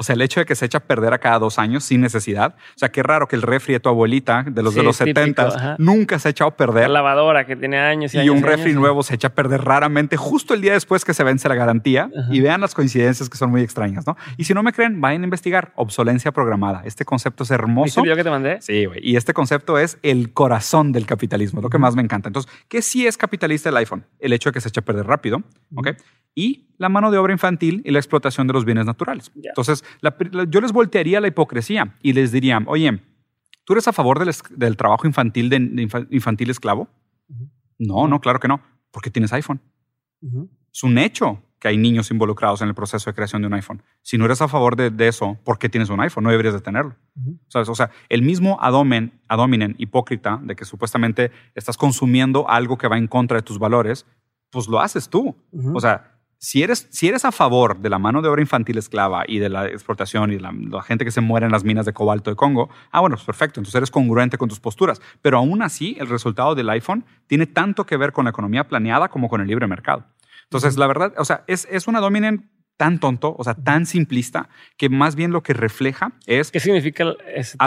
[0.00, 2.00] O sea, el hecho de que se echa a perder a cada dos años sin
[2.00, 2.54] necesidad.
[2.74, 5.76] O sea, qué raro que el refri de tu abuelita, de los de los 70,
[5.76, 6.84] nunca se ha echado a perder.
[6.88, 10.16] La lavadora que tiene años y, y un refri nuevo se echa a perder raramente
[10.16, 12.10] justo el día después que se vence la garantía.
[12.30, 14.16] Y vean las coincidencias que son muy extrañas, ¿no?
[14.38, 16.80] Y si no me creen, vayan a investigar obsolencia programada.
[16.86, 18.00] Este concepto es hermoso.
[18.00, 18.62] ¿Viste el que te mandé?
[18.62, 19.00] Sí, güey.
[19.02, 22.30] Y este concepto es el corazón del capitalismo, lo que más me encanta.
[22.30, 24.06] Entonces, ¿qué sí es capitalista el iPhone?
[24.18, 25.42] El hecho de que se echa a perder rápido,
[25.74, 25.88] ¿ok?
[26.34, 29.30] y la mano de obra infantil y la explotación de los bienes naturales.
[29.34, 29.84] Entonces,
[30.48, 33.00] yo les voltearía la hipocresía y les diría, oye,
[33.64, 34.18] ¿tú eres a favor
[34.56, 36.88] del, trabajo infantil, de, infantil esclavo?
[37.78, 38.60] No, no, claro que no,
[38.90, 39.60] porque tienes iPhone.
[40.72, 43.82] Es un hecho que hay niños involucrados en el proceso de creación de un iPhone.
[44.02, 46.24] Si no eres a favor de, eso, ¿por qué tienes un iPhone?
[46.24, 46.96] No deberías de tenerlo.
[47.54, 52.96] O sea, el mismo adomen, adominen hipócrita de que supuestamente estás consumiendo algo que va
[52.96, 54.06] en contra de tus valores,
[54.50, 55.36] pues lo haces tú.
[55.74, 59.24] O sea, si eres, si eres a favor de la mano de obra infantil esclava
[59.28, 61.92] y de la explotación y de la, gente que se muere en las minas de
[61.92, 65.02] cobalto de Congo, ah, bueno, pues perfecto, entonces eres congruente con tus posturas.
[65.20, 69.10] Pero aún así, el resultado del iPhone tiene tanto que ver con la economía planeada
[69.10, 70.06] como con el libre mercado.
[70.44, 72.46] Entonces, la verdad, o sea, es, es una dominant
[72.78, 74.48] tan tonto, o sea, tan simplista,
[74.78, 76.50] que más bien lo que refleja es...
[76.50, 77.58] ¿Qué significa ese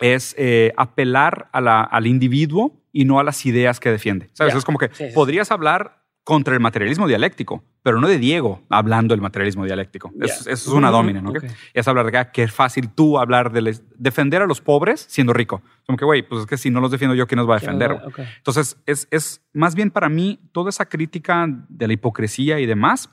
[0.00, 4.30] Es eh, apelar a la, al individuo y no a las ideas que defiende.
[4.32, 4.56] ¿Sabes?
[4.56, 9.20] Es como que podrías hablar contra el materialismo dialéctico, pero no de Diego hablando del
[9.20, 10.12] materialismo dialéctico.
[10.20, 11.32] Eso, es una domina, ¿no?
[11.74, 15.62] Es hablar de que es fácil tú hablar de defender a los pobres siendo rico.
[15.84, 17.58] Como que, güey, pues es que si no los defiendo yo, ¿quién nos va a
[17.58, 18.00] defender?
[18.36, 23.10] Entonces, es, es más bien para mí toda esa crítica de la hipocresía y demás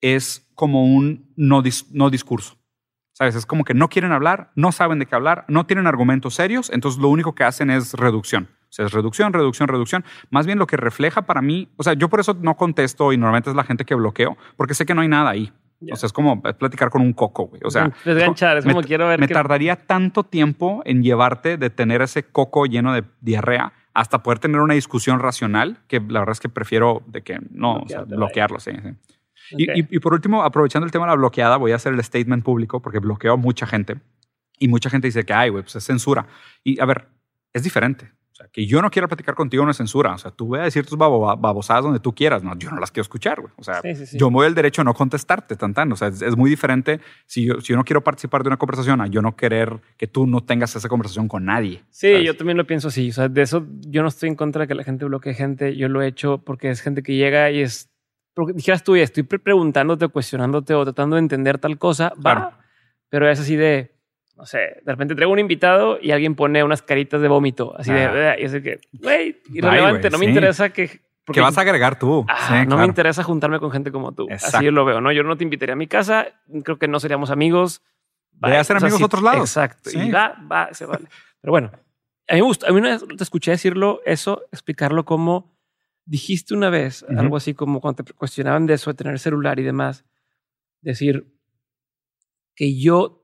[0.00, 1.62] es como un no,
[1.92, 2.56] no discurso.
[3.12, 3.34] ¿Sabes?
[3.34, 6.70] Es como que no quieren hablar, no saben de qué hablar, no tienen argumentos serios,
[6.70, 8.48] entonces lo único que hacen es reducción.
[8.70, 10.04] O sea, es reducción, reducción, reducción.
[10.30, 13.16] Más bien lo que refleja para mí, o sea, yo por eso no contesto y
[13.16, 15.52] normalmente es la gente que bloqueo, porque sé que no hay nada ahí.
[15.90, 17.62] O sea, es como platicar con un coco, güey.
[17.64, 19.18] O sea, Desganchar, es como me, quiero ver.
[19.18, 24.38] Me tardaría tanto tiempo en llevarte de tener ese coco lleno de diarrea hasta poder
[24.38, 28.02] tener una discusión racional que la verdad es que prefiero de que no, o sea,
[28.02, 28.90] bloquearlo, sí, sí.
[29.56, 32.04] Y, y, y, por último, aprovechando el tema de la bloqueada, voy a hacer el
[32.04, 33.96] statement público porque bloqueo a mucha gente.
[34.58, 36.26] Y mucha gente dice que, ay, güey, pues es censura.
[36.62, 37.08] Y a ver,
[37.52, 38.12] es diferente.
[38.40, 40.14] Sea, que yo no quiero platicar contigo no es censura.
[40.14, 42.42] O sea, tú voy a decir tus babosadas donde tú quieras.
[42.42, 43.52] No, yo no las quiero escuchar, güey.
[43.56, 44.18] O sea, sí, sí, sí.
[44.18, 45.92] yo me doy el derecho a no contestarte, tan, tan.
[45.92, 48.56] O sea, es, es, muy diferente si yo, si yo no quiero participar de una
[48.56, 51.82] conversación a yo no querer que tú no tengas esa conversación con nadie.
[51.90, 52.26] Sí, ¿sabes?
[52.26, 53.10] yo también lo pienso así.
[53.10, 55.76] O sea, de eso yo no estoy en contra de que la gente bloquee gente.
[55.76, 57.90] Yo lo he hecho porque es gente que llega y es...
[58.32, 62.12] Porque dijeras tú, estoy preguntándote, cuestionándote o tratando de entender tal cosa.
[62.24, 62.52] Va, claro.
[63.08, 63.99] pero es así de
[64.40, 67.90] no sé, de repente traigo un invitado y alguien pone unas caritas de vómito, así
[67.90, 68.10] ah.
[68.10, 70.30] de, y así que, güey, irrelevante, Ay, no me sí.
[70.30, 71.02] interesa que...
[71.30, 72.24] ¿Qué vas a agregar tú?
[72.26, 72.78] Ah, sí, no claro.
[72.78, 74.26] me interesa juntarme con gente como tú.
[74.30, 74.56] Exacto.
[74.56, 75.12] Así yo lo veo, ¿no?
[75.12, 76.28] Yo no te invitaría a mi casa,
[76.64, 77.82] creo que no seríamos amigos.
[78.32, 79.42] Voy a ser amigos de otros lados.
[79.42, 79.90] Exacto.
[79.92, 81.06] Y va, va, se vale.
[81.42, 81.70] Pero bueno,
[82.28, 85.54] a mí me gusta, a mí una vez te escuché decirlo, eso, explicarlo como
[86.06, 87.20] dijiste una vez, uh -huh.
[87.20, 90.06] algo así como cuando te cuestionaban de eso, de tener celular y demás,
[90.80, 91.26] decir
[92.56, 93.19] que yo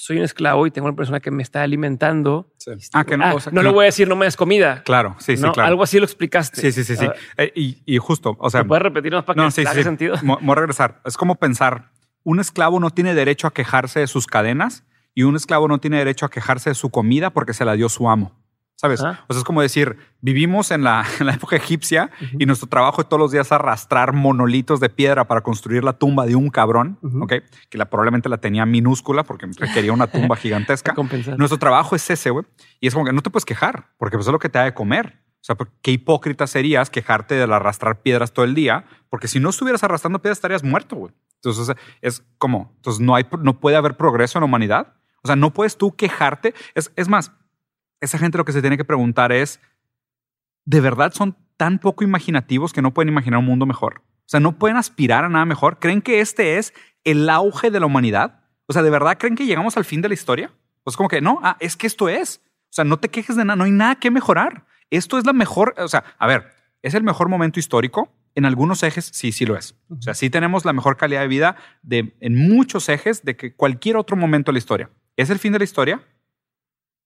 [0.00, 2.54] soy un esclavo y tengo una persona que me está alimentando.
[2.56, 2.70] Sí.
[2.92, 4.84] Ah, que no, ah, o sea, no le voy a decir no me des comida.
[4.84, 5.70] Claro, sí, sí, no, claro.
[5.70, 6.60] Algo así lo explicaste.
[6.60, 7.08] Sí, sí, sí, sí.
[7.36, 8.62] Eh, y, y, justo, o sea.
[8.62, 9.82] ¿Puedes repetirnos para que no, sí, haga sí.
[9.82, 10.14] sentido?
[10.22, 11.00] Voy a regresar.
[11.04, 11.90] Es como pensar,
[12.22, 14.84] un esclavo no tiene derecho a quejarse de sus cadenas
[15.16, 17.88] y un esclavo no tiene derecho a quejarse de su comida porque se la dio
[17.88, 18.38] su amo.
[18.80, 19.02] ¿Sabes?
[19.02, 19.24] ¿Ah?
[19.26, 22.36] O sea, es como decir, vivimos en la, en la época egipcia uh -huh.
[22.38, 26.26] y nuestro trabajo es todos los días arrastrar monolitos de piedra para construir la tumba
[26.26, 27.24] de un cabrón, uh -huh.
[27.24, 27.32] ¿ok?
[27.70, 30.94] Que la, probablemente la tenía minúscula porque requería una tumba gigantesca.
[31.36, 32.46] nuestro trabajo es ese, güey.
[32.78, 34.64] Y es como que no te puedes quejar porque pues es lo que te da
[34.66, 35.22] de comer.
[35.40, 39.50] O sea, qué hipócrita serías quejarte de arrastrar piedras todo el día, porque si no
[39.50, 41.12] estuvieras arrastrando piedras estarías muerto, güey.
[41.42, 44.94] Entonces, es como, entonces no, hay, no puede haber progreso en la humanidad.
[45.22, 46.54] O sea, no puedes tú quejarte.
[46.74, 47.32] Es, es más,
[48.00, 49.60] esa gente lo que se tiene que preguntar es,
[50.64, 54.02] ¿de verdad son tan poco imaginativos que no pueden imaginar un mundo mejor?
[54.28, 55.78] O sea, no pueden aspirar a nada mejor.
[55.78, 58.40] ¿Creen que este es el auge de la humanidad?
[58.66, 60.52] O sea, ¿de verdad creen que llegamos al fin de la historia?
[60.84, 62.42] Pues como que no, ah, es que esto es.
[62.64, 64.66] O sea, no te quejes de nada, no hay nada que mejorar.
[64.90, 66.52] Esto es la mejor, o sea, a ver,
[66.82, 68.12] ¿es el mejor momento histórico?
[68.34, 69.74] En algunos ejes sí, sí lo es.
[69.88, 73.54] O sea, sí tenemos la mejor calidad de vida de, en muchos ejes de que
[73.54, 74.90] cualquier otro momento de la historia.
[75.16, 76.02] ¿Es el fin de la historia?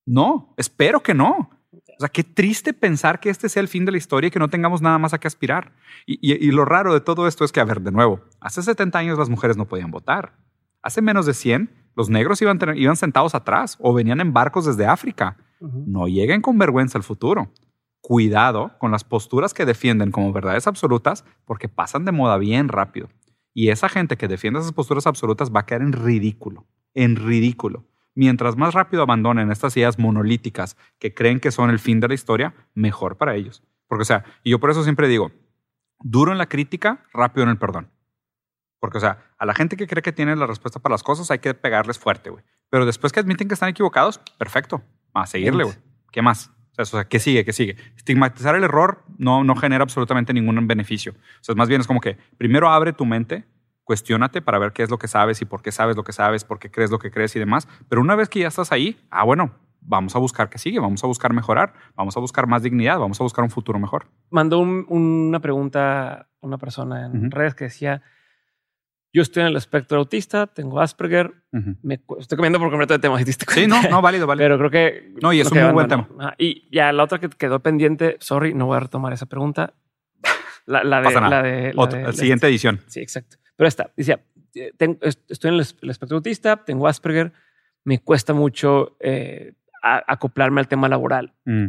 [0.06, 1.50] No, espero que no.
[1.72, 4.38] O sea, qué triste pensar que este sea el fin de la historia y que
[4.38, 5.72] no tengamos nada más a que aspirar.
[6.06, 8.62] Y, y, y, lo raro de todo esto es que, a ver, de nuevo, hace
[8.62, 10.34] 70 años las mujeres no podían votar.
[10.82, 14.86] Hace menos de 100, los negros iban, iban sentados atrás o venían en barcos desde
[14.86, 15.36] África.
[15.60, 15.84] Uh -huh.
[15.86, 17.52] No lleguen con vergüenza al futuro.
[18.00, 23.08] Cuidado con las posturas que defienden como verdades absolutas porque pasan de moda bien rápido.
[23.54, 27.84] Y esa gente que defiende esas posturas absolutas va a caer en ridículo, en ridículo
[28.14, 32.14] mientras más rápido abandonen estas ideas monolíticas que creen que son el fin de la
[32.14, 33.62] historia, mejor para ellos.
[33.86, 35.32] Porque, o sea, y yo por eso siempre digo,
[36.01, 37.90] duro en la crítica, rápido en el perdón.
[38.80, 41.30] Porque, o sea, a la gente que cree que tiene la respuesta para las cosas
[41.30, 42.43] hay que pegarles fuerte, güey.
[42.68, 44.82] Pero después que admiten que están equivocados, perfecto.
[45.14, 45.76] A seguirle, güey.
[46.10, 46.51] ¿Qué más?
[46.78, 47.44] O sea, ¿qué sigue?
[47.44, 47.76] ¿Qué sigue?
[47.97, 51.12] Estigmatizar el error no, no genera absolutamente ningún beneficio.
[51.12, 53.44] O sea, más bien es como que primero abre tu mente,
[53.84, 56.44] cuestiónate para ver qué es lo que sabes y por qué sabes lo que sabes,
[56.44, 57.68] por qué crees lo que crees y demás.
[57.88, 61.02] Pero una vez que ya estás ahí, ah, bueno, vamos a buscar qué sigue, vamos
[61.02, 64.06] a buscar mejorar, vamos a buscar más dignidad, vamos a buscar un futuro mejor.
[64.30, 67.30] Mandó un, una pregunta una persona en uh -huh.
[67.30, 68.02] redes que decía,
[69.12, 71.76] yo estoy en el espectro autista, tengo Asperger, uh -huh.
[71.82, 73.18] me estoy cambiando por completo de tema.
[73.48, 74.44] Sí, no, no, válido, válido.
[74.46, 75.14] Pero creo que...
[75.22, 76.09] No, y es un muy buen tema.
[76.18, 79.74] Ah, y ya la otra que quedó pendiente, sorry, no voy a retomar esa pregunta.
[80.66, 81.05] La, la de...
[81.05, 81.36] Pasa nada.
[81.36, 82.80] La de la Otra, de, la siguiente edición.
[82.86, 83.36] Sí, exacto.
[83.56, 84.20] Pero esta, decía,
[84.76, 87.32] tengo, estoy en el, el, espectro autista, tengo Asperger,
[87.84, 91.34] me cuesta mucho eh, a, acoplarme al tema laboral.
[91.44, 91.66] Mm.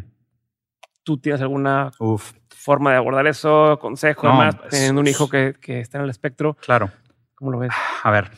[1.03, 2.33] ¿Tú tienes alguna Uf.
[2.49, 3.77] forma de abordar eso?
[3.79, 4.27] ¿Consejo?
[4.27, 6.55] No, además, pues, teniendo un hijo que, que, está en el espectro.
[6.55, 6.91] Claro.
[7.35, 7.71] ¿Cómo lo ves?
[8.03, 8.31] A ver.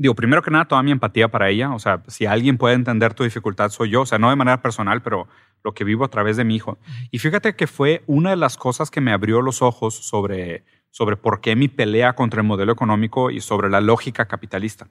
[0.00, 1.74] Digo, primero que nada, toda mi empatía para ella.
[1.74, 4.00] O sea, si alguien puede entender tu dificultad, soy yo.
[4.00, 5.28] O sea, no de manera personal, pero
[5.62, 6.78] lo que vivo a través de mi hijo.
[7.10, 11.16] Y fíjate que fue una de las cosas que me abrió los ojos sobre sobre
[11.16, 14.88] por qué mi pelea contra el modelo económico y sobre la lógica capitalista.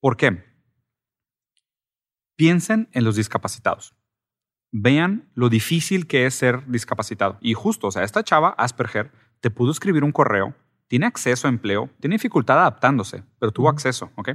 [0.00, 0.44] ¿Por qué?
[2.36, 3.94] Piensen en los discapacitados.
[4.70, 7.38] Vean lo difícil que es ser discapacitado.
[7.40, 9.10] Y justo, o sea, esta chava, Asperger,
[9.40, 10.54] te pudo escribir un correo,
[10.88, 13.74] tiene acceso a empleo, tiene dificultad adaptándose, pero tuvo uh -huh.
[13.74, 14.10] acceso.
[14.16, 14.34] ¿okay?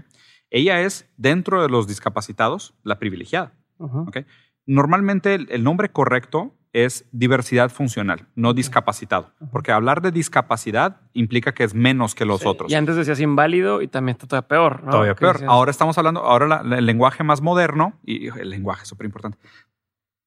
[0.49, 3.53] Ella es, dentro de los discapacitados, la privilegiada.
[3.77, 4.07] Uh -huh.
[4.07, 4.25] ¿okay?
[4.65, 9.31] Normalmente el, el nombre correcto es diversidad funcional, no discapacitado.
[9.51, 12.47] Porque hablar de discapacidad implica que es menos que los sí.
[12.47, 12.71] otros.
[12.71, 14.83] Y antes decías inválido y también está todavía peor.
[14.83, 14.89] ¿no?
[14.91, 15.33] Todavía peor.
[15.33, 15.51] Decías?
[15.51, 19.05] Ahora estamos hablando, ahora la, la, el lenguaje más moderno, y el lenguaje es súper
[19.05, 19.37] importante.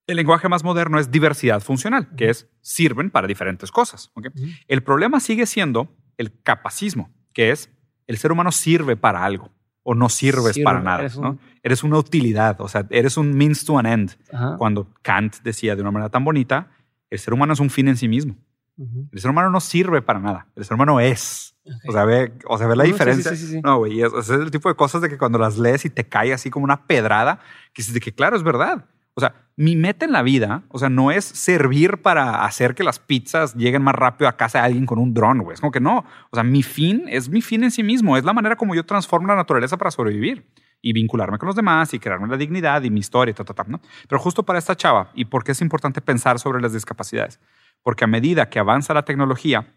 [0.06, 4.12] El lenguaje más moderno es diversidad funcional, que es sirven para diferentes cosas.
[4.14, 4.30] ¿okay?
[4.32, 4.64] Uh -huh.
[4.68, 7.70] El problema sigue siendo el capacismo, que es
[8.06, 9.50] el ser humano sirve para algo
[9.82, 11.00] o no sirves Sirve, para nada.
[11.00, 11.38] eres un- ¿no?
[11.62, 14.16] Eres una utilidad, o sea, eres un means to an end.
[14.32, 14.56] Ajá.
[14.58, 16.70] Cuando Kant decía de una manera tan bonita,
[17.10, 18.36] el ser humano es un fin en sí mismo.
[18.78, 19.08] Ujú.
[19.12, 20.46] El ser humano no sirve para nada.
[20.56, 21.54] El ser humano es.
[21.64, 21.72] Ok.
[21.88, 23.30] O sea, ve, o sea, ve la No, diferencia.
[23.32, 23.60] sí, sí, sí, sí.
[23.64, 26.04] No, güey, es, es el tipo de cosas de que cuando las lees y te
[26.08, 27.38] cae así como una pedrada,
[27.72, 28.84] que dices de que claro, es verdad.
[29.16, 32.84] O sea, mi meta en la vida, o sea, no es servir para hacer que
[32.84, 35.54] las pizzas lleguen más rápido a casa de alguien con un dron, güey.
[35.54, 36.04] Es como que no.
[36.30, 38.18] O sea, mi fin es mi fin en sí mismo.
[38.18, 40.46] Es la manera como yo transformo la naturaleza para sobrevivir
[40.82, 43.64] y vincularme con los demás y crearme la dignidad y mi historia, ta, ta, ta,
[43.66, 43.80] ¿no?
[44.06, 47.40] Pero justo para esta chava, ¿y por qué es importante pensar sobre las discapacidades?
[47.82, 49.72] Porque a medida que avanza la tecnología,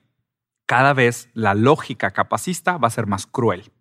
[0.66, 3.72] cada vez la lógica capacista va a ser más cruel.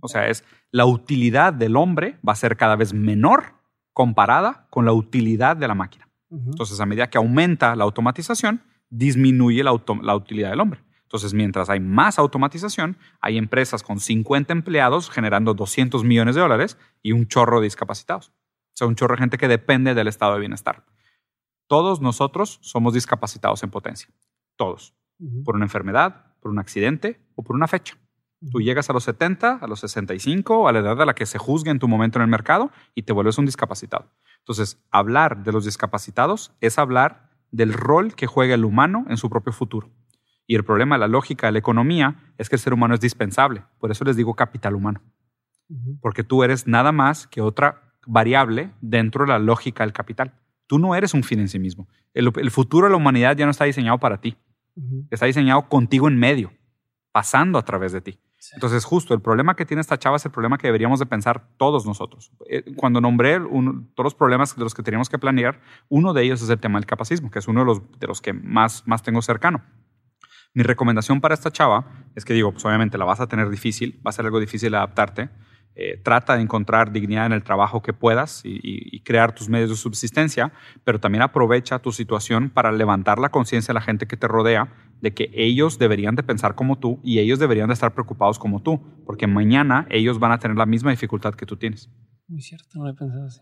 [0.00, 3.59] O sea, es la utilidad del hombre va a ser cada vez menor
[4.00, 6.08] comparada con la utilidad de la máquina.
[6.30, 6.52] Ujú.
[6.52, 10.80] Entonces, a medida que aumenta la automatización, disminuye la, auto- la utilidad del hombre.
[11.02, 16.78] Entonces, mientras hay más automatización, hay empresas con 50 empleados generando 200 millones de dólares
[17.02, 18.28] y un chorro de discapacitados.
[18.28, 20.86] O sea, un chorro de gente que depende del estado de bienestar.
[21.68, 24.08] Todos nosotros somos discapacitados en potencia.
[24.56, 24.94] Todos.
[25.44, 27.98] Por una enfermedad, por un accidente o por una fecha.
[28.50, 31.38] Tú llegas a los 70, a los 65, a la edad a la que se
[31.38, 34.10] juzgue en tu momento en el mercado y te vuelves un discapacitado.
[34.38, 39.28] Entonces, hablar de los discapacitados es hablar del rol que juega el humano en su
[39.28, 39.90] propio futuro.
[40.46, 43.00] Y el problema de la lógica de la economía es que el ser humano es
[43.00, 43.62] dispensable.
[43.78, 45.02] Por eso les digo capital humano.
[46.00, 50.32] Porque tú eres nada más que otra variable dentro de la lógica del capital.
[50.66, 51.88] Tú no eres un fin en sí mismo.
[52.14, 54.36] El, el futuro de la humanidad ya no está diseñado para ti.
[55.10, 56.52] Está diseñado contigo en medio,
[57.12, 58.18] pasando a través de ti.
[58.54, 61.46] Entonces, justo el problema que tiene esta chava es el problema que deberíamos de pensar
[61.58, 62.32] todos nosotros.
[62.48, 66.22] Eh, Cuando nombré un- todos los problemas de los que teníamos que planear, uno de
[66.22, 68.82] ellos es el tema del capacismo, que es uno de los, de los que más,
[68.86, 69.62] más tengo cercano.
[70.54, 71.84] Mi recomendación para esta chava
[72.16, 74.74] es que digo, pues obviamente la vas a tener difícil, va a ser algo difícil
[74.74, 75.28] adaptarte.
[75.76, 79.76] Eh, trata de encontrar dignidad en el trabajo que puedas y crear tus medios de
[79.76, 80.52] subsistencia,
[80.82, 84.72] pero también aprovecha tu situación para levantar la conciencia de la gente que te rodea
[85.00, 88.62] de que ellos deberían de pensar como tú y ellos deberían de estar preocupados como
[88.62, 91.90] tú, porque mañana ellos van a tener la misma dificultad que tú tienes.
[92.28, 93.40] Muy cierto, no lo he pensado así.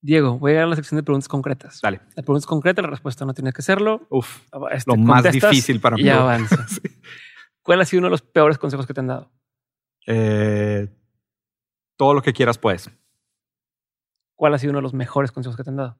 [0.00, 1.80] Diego, voy a llegar a la sección de preguntas concretas.
[1.82, 2.00] Dale.
[2.14, 4.06] La pregunta es concreta, la respuesta no tiene que serlo.
[4.10, 6.02] Uf, Este, lo más difícil para mí.
[6.02, 6.66] Y avanza.
[6.68, 6.80] Sí.
[7.62, 9.32] ¿Cuál ha sido uno de los peores consejos que te han dado?
[10.06, 10.88] Eh,
[11.96, 12.88] todo lo que quieras puedes.
[14.36, 15.98] ¿Cuál ha sido uno de los mejores consejos que te han dado?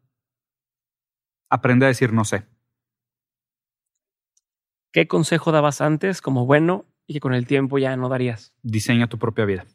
[1.50, 2.46] Aprende a decir no sé.
[4.96, 8.54] ¿Qué consejo dabas antes como bueno y que con el tiempo ya no darías?
[8.62, 9.66] Diseña tu propia vida.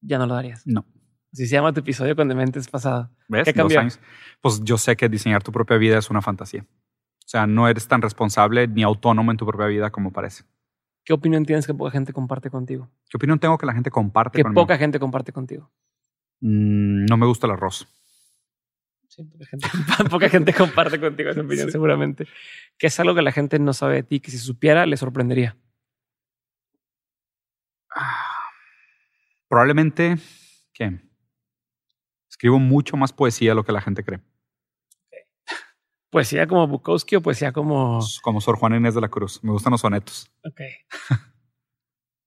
[0.00, 0.66] Ya no lo darías.
[0.66, 0.86] No.
[1.34, 3.10] Así se llama tu episodio con Dementes pasada.
[3.28, 3.44] ¿Ves?
[3.44, 3.80] ¿Qué Dos cambió?
[3.80, 4.00] años.
[4.40, 6.62] Pues yo sé que diseñar tu propia vida es una fantasía.
[6.62, 10.44] O sea, no eres tan responsable ni autónomo en tu propia vida como parece.
[11.04, 12.88] ¿Qué opinión tienes que poca gente comparte contigo?
[13.10, 14.62] ¿Qué opinión tengo que la gente comparte Que conmigo?
[14.62, 15.70] poca gente comparte contigo.
[16.40, 17.86] Mm, no me gusta el arroz.
[19.14, 19.68] Sí, poca gente,
[20.10, 21.72] poca gente comparte contigo esa opinión, Sí.
[21.72, 22.26] seguramente.
[22.78, 25.56] Que es algo que la gente no sabe de ti, que si supiera le sorprendería.
[27.94, 28.50] Ah,
[29.48, 30.16] Probablemente
[30.72, 31.00] que
[32.28, 34.20] escribo mucho más poesía de lo que la gente cree.
[36.10, 38.00] Poesía como Bukowski o poesía como...
[38.22, 39.42] Como Sor Juana Inés de la Cruz.
[39.44, 40.30] Me gustan los sonetos.
[40.44, 40.60] Ok.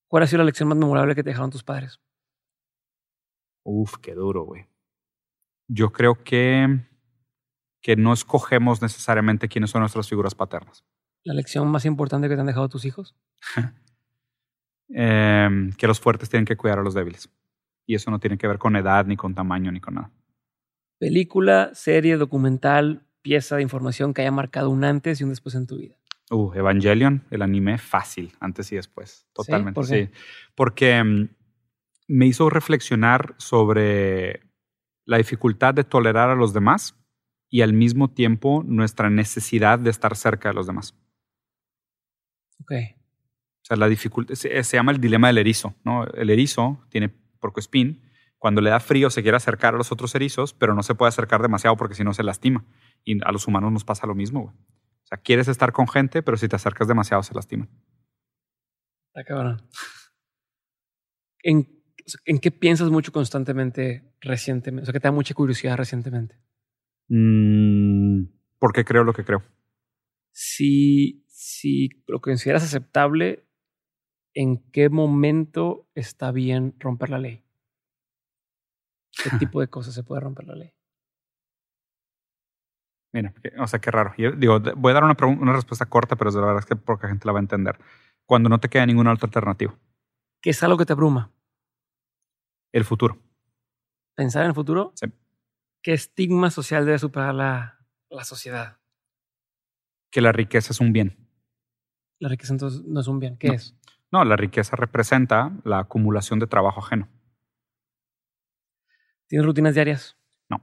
[0.10, 2.00] ¿Cuál ha sido la lección más memorable que te dejaron tus padres?
[3.64, 4.66] Uf, qué duro, güey.
[5.68, 6.80] Yo creo que,
[7.82, 10.86] que no escogemos necesariamente quiénes son nuestras figuras paternas.
[11.24, 13.16] ¿La lección más importante que te han dejado tus hijos?
[14.90, 17.30] Em, que los fuertes tienen que cuidar a los débiles.
[17.86, 20.12] Y eso no tiene que ver con edad, ni con tamaño, ni con nada.
[20.98, 25.68] Película, serie, documental, pieza de información que haya marcado un antes y un después en
[25.68, 25.98] tu vida.
[26.30, 29.28] Uh, Evangelion, el anime, fácil, antes y después.
[29.34, 29.74] Totalmente.
[29.74, 30.10] ¿Por Sí.
[30.56, 31.30] Porque mm,
[32.08, 34.47] me hizo reflexionar sobre
[35.08, 36.96] la dificultad de tolerar a los demás
[37.50, 40.94] y al mismo tiempo nuestra necesidad de estar cerca de los demás.
[42.62, 42.72] Ok.
[42.72, 46.06] O sea, la dificultad se, se llama el dilema del erizo, ¿no?
[46.06, 47.10] El erizo tiene
[47.40, 48.04] porcoespín.
[48.38, 51.08] Cuando le da frío se quiere acercar a los otros erizos, pero no se puede
[51.08, 52.66] acercar demasiado porque si no se lastima.
[53.06, 54.56] Y a los humanos nos pasa lo mismo, güey.
[54.56, 57.70] O sea, quieres estar con gente, pero si te acercas demasiado se lastiman.
[59.08, 59.62] Está cabrón.
[61.44, 61.77] ¿En,
[62.26, 64.84] ¿En qué piensas mucho constantemente recientemente?
[64.84, 66.40] O sea, que te da mucha curiosidad recientemente.
[67.10, 68.26] Mm,
[68.60, 69.44] porque creo lo que creo.
[70.32, 73.46] Si, si lo consideras aceptable,
[74.34, 77.44] ¿en qué momento está bien romper la ley?
[79.24, 80.74] ¿Qué tipo de cosas se puede romper la ley?
[83.14, 84.14] Mira, o sea, qué raro.
[84.18, 87.08] Yo digo, voy a dar una, respuesta corta, pero de la verdad es que poca
[87.08, 87.80] gente la va a entender.
[88.26, 89.74] Cuando no te queda ninguna otra alternativa.
[90.42, 91.32] ¿Qué es algo que te abruma?
[92.78, 93.18] El futuro.
[94.16, 94.92] ¿Pensar en el futuro?
[94.94, 95.08] Sí.
[95.82, 97.80] ¿Qué estigma social debe superar la,
[98.12, 98.78] la sociedad?
[100.12, 101.18] Que la riqueza es un bien.
[102.20, 103.36] La riqueza entonces no es un bien.
[103.38, 103.54] ¿Qué No.
[103.56, 103.76] es?
[104.12, 107.10] No, la riqueza representa la acumulación de trabajo ajeno.
[109.28, 110.16] ¿Tienes rutinas diarias?
[110.48, 110.62] No.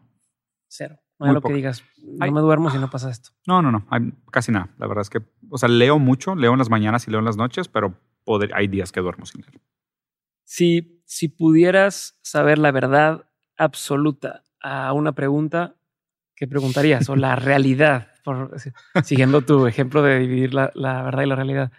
[0.68, 1.00] Cero.
[1.18, 1.82] No hay lo que digas.
[2.00, 2.30] No Ay.
[2.30, 3.30] me duermo si no pasa esto.
[3.46, 4.72] No, no, no, hay casi nada.
[4.78, 5.20] La verdad es que,
[5.50, 8.54] o sea, leo mucho, leo en las mañanas y leo en las noches, pero poder-
[8.54, 9.60] hay días que duermo sin leer.
[10.44, 13.26] Si, si pudieras saber la verdad
[13.56, 15.76] absoluta a una pregunta,
[16.36, 17.08] ¿qué preguntarías?
[17.08, 18.56] O la realidad, por,
[19.02, 21.72] siguiendo tu ejemplo de dividir la, la verdad y la realidad.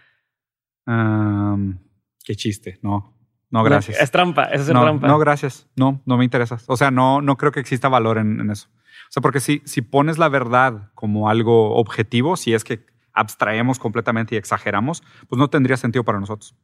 [2.24, 3.16] Qué chiste, no,
[3.50, 4.02] no, gracias.
[4.02, 5.08] Es trampa, eso es no, trampa.
[5.08, 5.68] no, gracias.
[5.76, 6.58] No, no me interesa.
[6.68, 8.68] O sea, no, no creo que exista valor en, en eso.
[9.10, 13.80] O sea, porque si, si pones la verdad como algo objetivo, si es que abstraemos
[13.80, 16.56] completamente y exageramos, pues no tendría sentido para nosotros.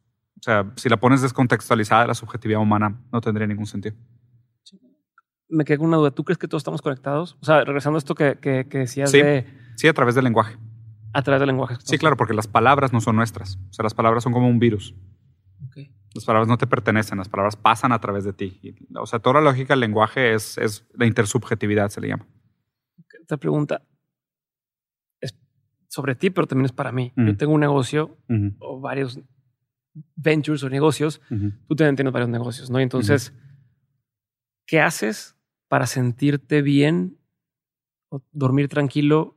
[0.42, 3.94] O sea, si la pones descontextualizada, la subjetividad humana no tendría ningún sentido.
[5.48, 6.10] Me quedé con una duda.
[6.10, 7.36] ¿Tú crees que todos estamos conectados?
[7.40, 9.22] O sea, regresando a esto que, que, que decías Sí.
[9.22, 9.46] de
[9.76, 10.56] Sí, a través del lenguaje.
[11.12, 11.76] a través del lenguaje.
[11.84, 13.56] Sí, claro, porque las palabras no son nuestras.
[13.70, 14.94] O sea, las palabras son como un virus.
[16.14, 18.58] Las palabras no te pertenecen, las palabras pasan a través de ti.
[18.62, 22.26] Y, o sea, toda la lógica del lenguaje es, es la intersubjetividad, se le llama.
[23.20, 23.82] Esta pregunta
[25.22, 25.34] es
[25.88, 27.12] sobre ti, pero también es para mí.
[27.16, 28.18] Yo tengo un negocio
[28.58, 29.20] o varios
[30.16, 31.20] ventures o negocios.
[31.68, 32.80] Tú también tienes varios negocios, ¿no?
[32.80, 33.32] Y entonces,
[34.66, 35.36] ¿qué haces
[35.68, 37.18] para sentirte bien
[38.08, 39.36] o dormir tranquilo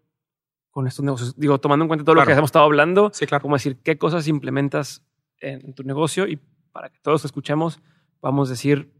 [0.71, 1.35] con estos negocios?
[1.37, 3.41] Digo, tomando en cuenta todo lo que hemos estado hablando, Sí, claro.
[3.41, 5.03] como decir, ¿qué cosas implementas
[5.39, 6.27] en tu negocio?
[6.27, 6.39] Y
[6.71, 7.79] para que todos escuchemos,
[8.21, 8.91] vamos a decir,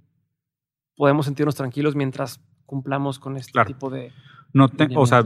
[0.96, 3.68] podemos sentirnos tranquilos mientras cumplamos con este Claro.
[3.68, 4.12] tipo de...
[4.54, 5.26] No te- o sea.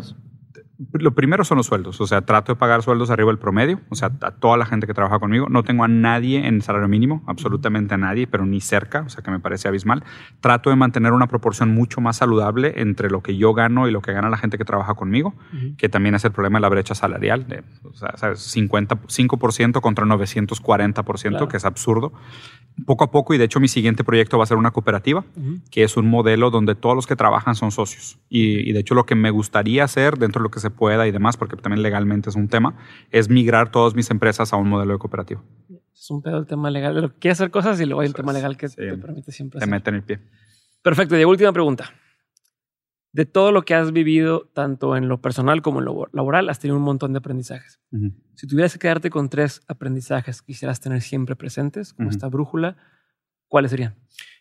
[0.93, 1.99] Lo primero son los sueldos.
[2.01, 3.81] O sea, trato de pagar sueldos arriba del promedio.
[3.89, 5.47] O sea, a toda la gente que trabaja conmigo.
[5.49, 9.01] No tengo a nadie en salario mínimo, absolutamente a nadie, pero ni cerca.
[9.01, 10.03] O sea, que me parece abismal.
[10.41, 14.01] Trato de mantener una proporción mucho más saludable entre lo que yo gano y lo
[14.01, 15.33] que gana la gente que trabaja conmigo,
[15.77, 17.47] que también es el problema de la brecha salarial.
[17.47, 18.39] De, o sea, ¿sabes?
[18.55, 21.47] 55% contra 940%, Claro.
[21.47, 22.13] que es absurdo.
[22.85, 25.23] Poco a poco, y de hecho mi siguiente proyecto va a ser una cooperativa
[25.71, 28.19] que es un modelo donde todos los que trabajan son socios.
[28.29, 31.07] Y, y de hecho lo que me gustaría hacer dentro de lo que se pueda
[31.07, 32.75] y demás, porque también legalmente es un tema,
[33.11, 35.41] es migrar todas mis empresas a un modelo de cooperativa.
[35.93, 36.95] Es un pedo el tema legal.
[36.95, 38.75] de lo que Quieres hacer cosas y luego hay un tema legal que Sí.
[38.77, 39.71] te permite siempre Te hacer.
[39.71, 40.19] meten el pie.
[40.81, 41.17] Perfecto.
[41.19, 41.91] Y última pregunta.
[43.11, 46.59] De todo lo que has vivido, tanto en lo personal como en lo laboral, has
[46.59, 47.79] tenido un montón de aprendizajes.
[48.35, 52.77] Si tuvieras que quedarte con tres aprendizajes que quisieras tener siempre presentes, como esta brújula,
[53.47, 53.95] ¿cuáles serían?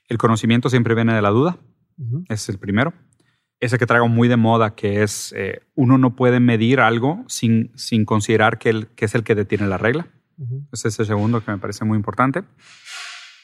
[0.09, 1.59] El conocimiento siempre viene de la duda,
[2.28, 2.93] es el primero.
[3.61, 7.73] Ese que traigo muy de moda, que es eh, uno no puede medir algo sin,
[7.74, 10.09] sin considerar que, el, que es el que detiene la regla.
[10.73, 12.45] Ese es el segundo que me parece muy importante.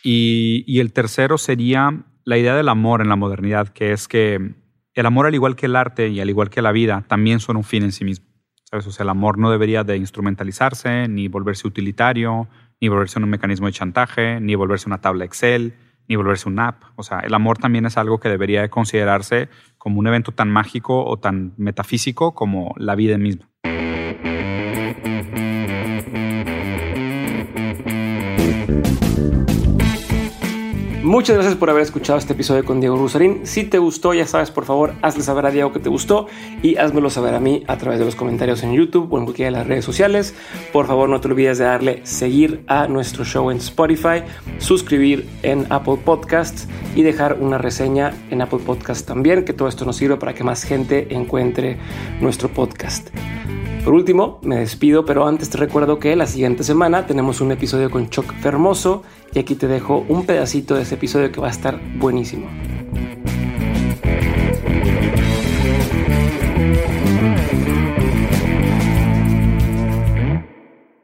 [0.05, 4.55] Y, y el tercero sería la idea del amor en la modernidad, que es que
[4.95, 7.57] el amor, al igual que el arte y al igual que la vida, también son
[7.57, 8.27] un fin en sí mismo.
[8.65, 8.87] ¿Sabes?
[8.87, 12.49] O sea, el amor no debería de instrumentalizarse, ni volverse utilitario,
[12.81, 15.75] ni volverse un mecanismo de chantaje, ni volverse una tabla Excel,
[16.09, 16.83] ni volverse un app.
[16.97, 19.49] O sea, el amor también es algo que debería de considerarse
[19.79, 23.49] como un evento tan mágico o tan metafísico como la vida misma.
[31.15, 33.47] Muchas gracias por haber escuchado este episodio con Diego Rusarín.
[33.47, 36.27] Si te gustó, ya sabes, por favor, hazle saber a Diego que te gustó
[36.61, 39.53] y házmelo saber a mí a través de los comentarios en YouTube o en cualquiera
[39.53, 40.35] de las redes sociales.
[40.73, 44.25] Por favor, no te olvides de darle seguir a nuestro show en Spotify,
[44.59, 46.67] suscribir en Apple Podcasts
[46.97, 50.43] y dejar una reseña en Apple Podcasts también, que todo esto nos sirve para que
[50.43, 51.79] más gente encuentre
[52.21, 53.11] nuestro podcast.
[53.85, 57.91] Por último, me despido, pero antes te recuerdo que la siguiente semana tenemos un episodio
[57.91, 59.03] con Choc Fermoso
[59.35, 62.49] y aquí te dejo un pedacito de ese episodio que va a estar buenísimo.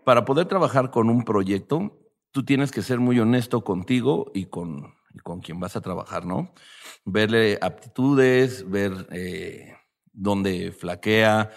[0.05, 1.99] Para poder trabajar con un proyecto,
[2.31, 6.25] tú tienes que ser muy honesto contigo y con, y con quien vas a trabajar,
[6.25, 6.53] ¿no?
[7.05, 9.75] Verle aptitudes, ver eh,
[10.13, 11.51] dónde flaquea.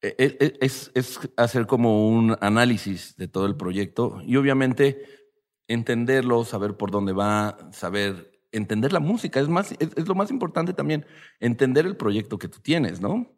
[0.00, 5.23] Eh, eh, Es, es hacer como un análisis de todo el proyecto y obviamente
[5.68, 9.40] entenderlo, saber por dónde va, saber entender la música.
[9.40, 11.06] Es, más, es, es lo más importante también,
[11.40, 13.36] entender el proyecto que tú tienes, ¿no?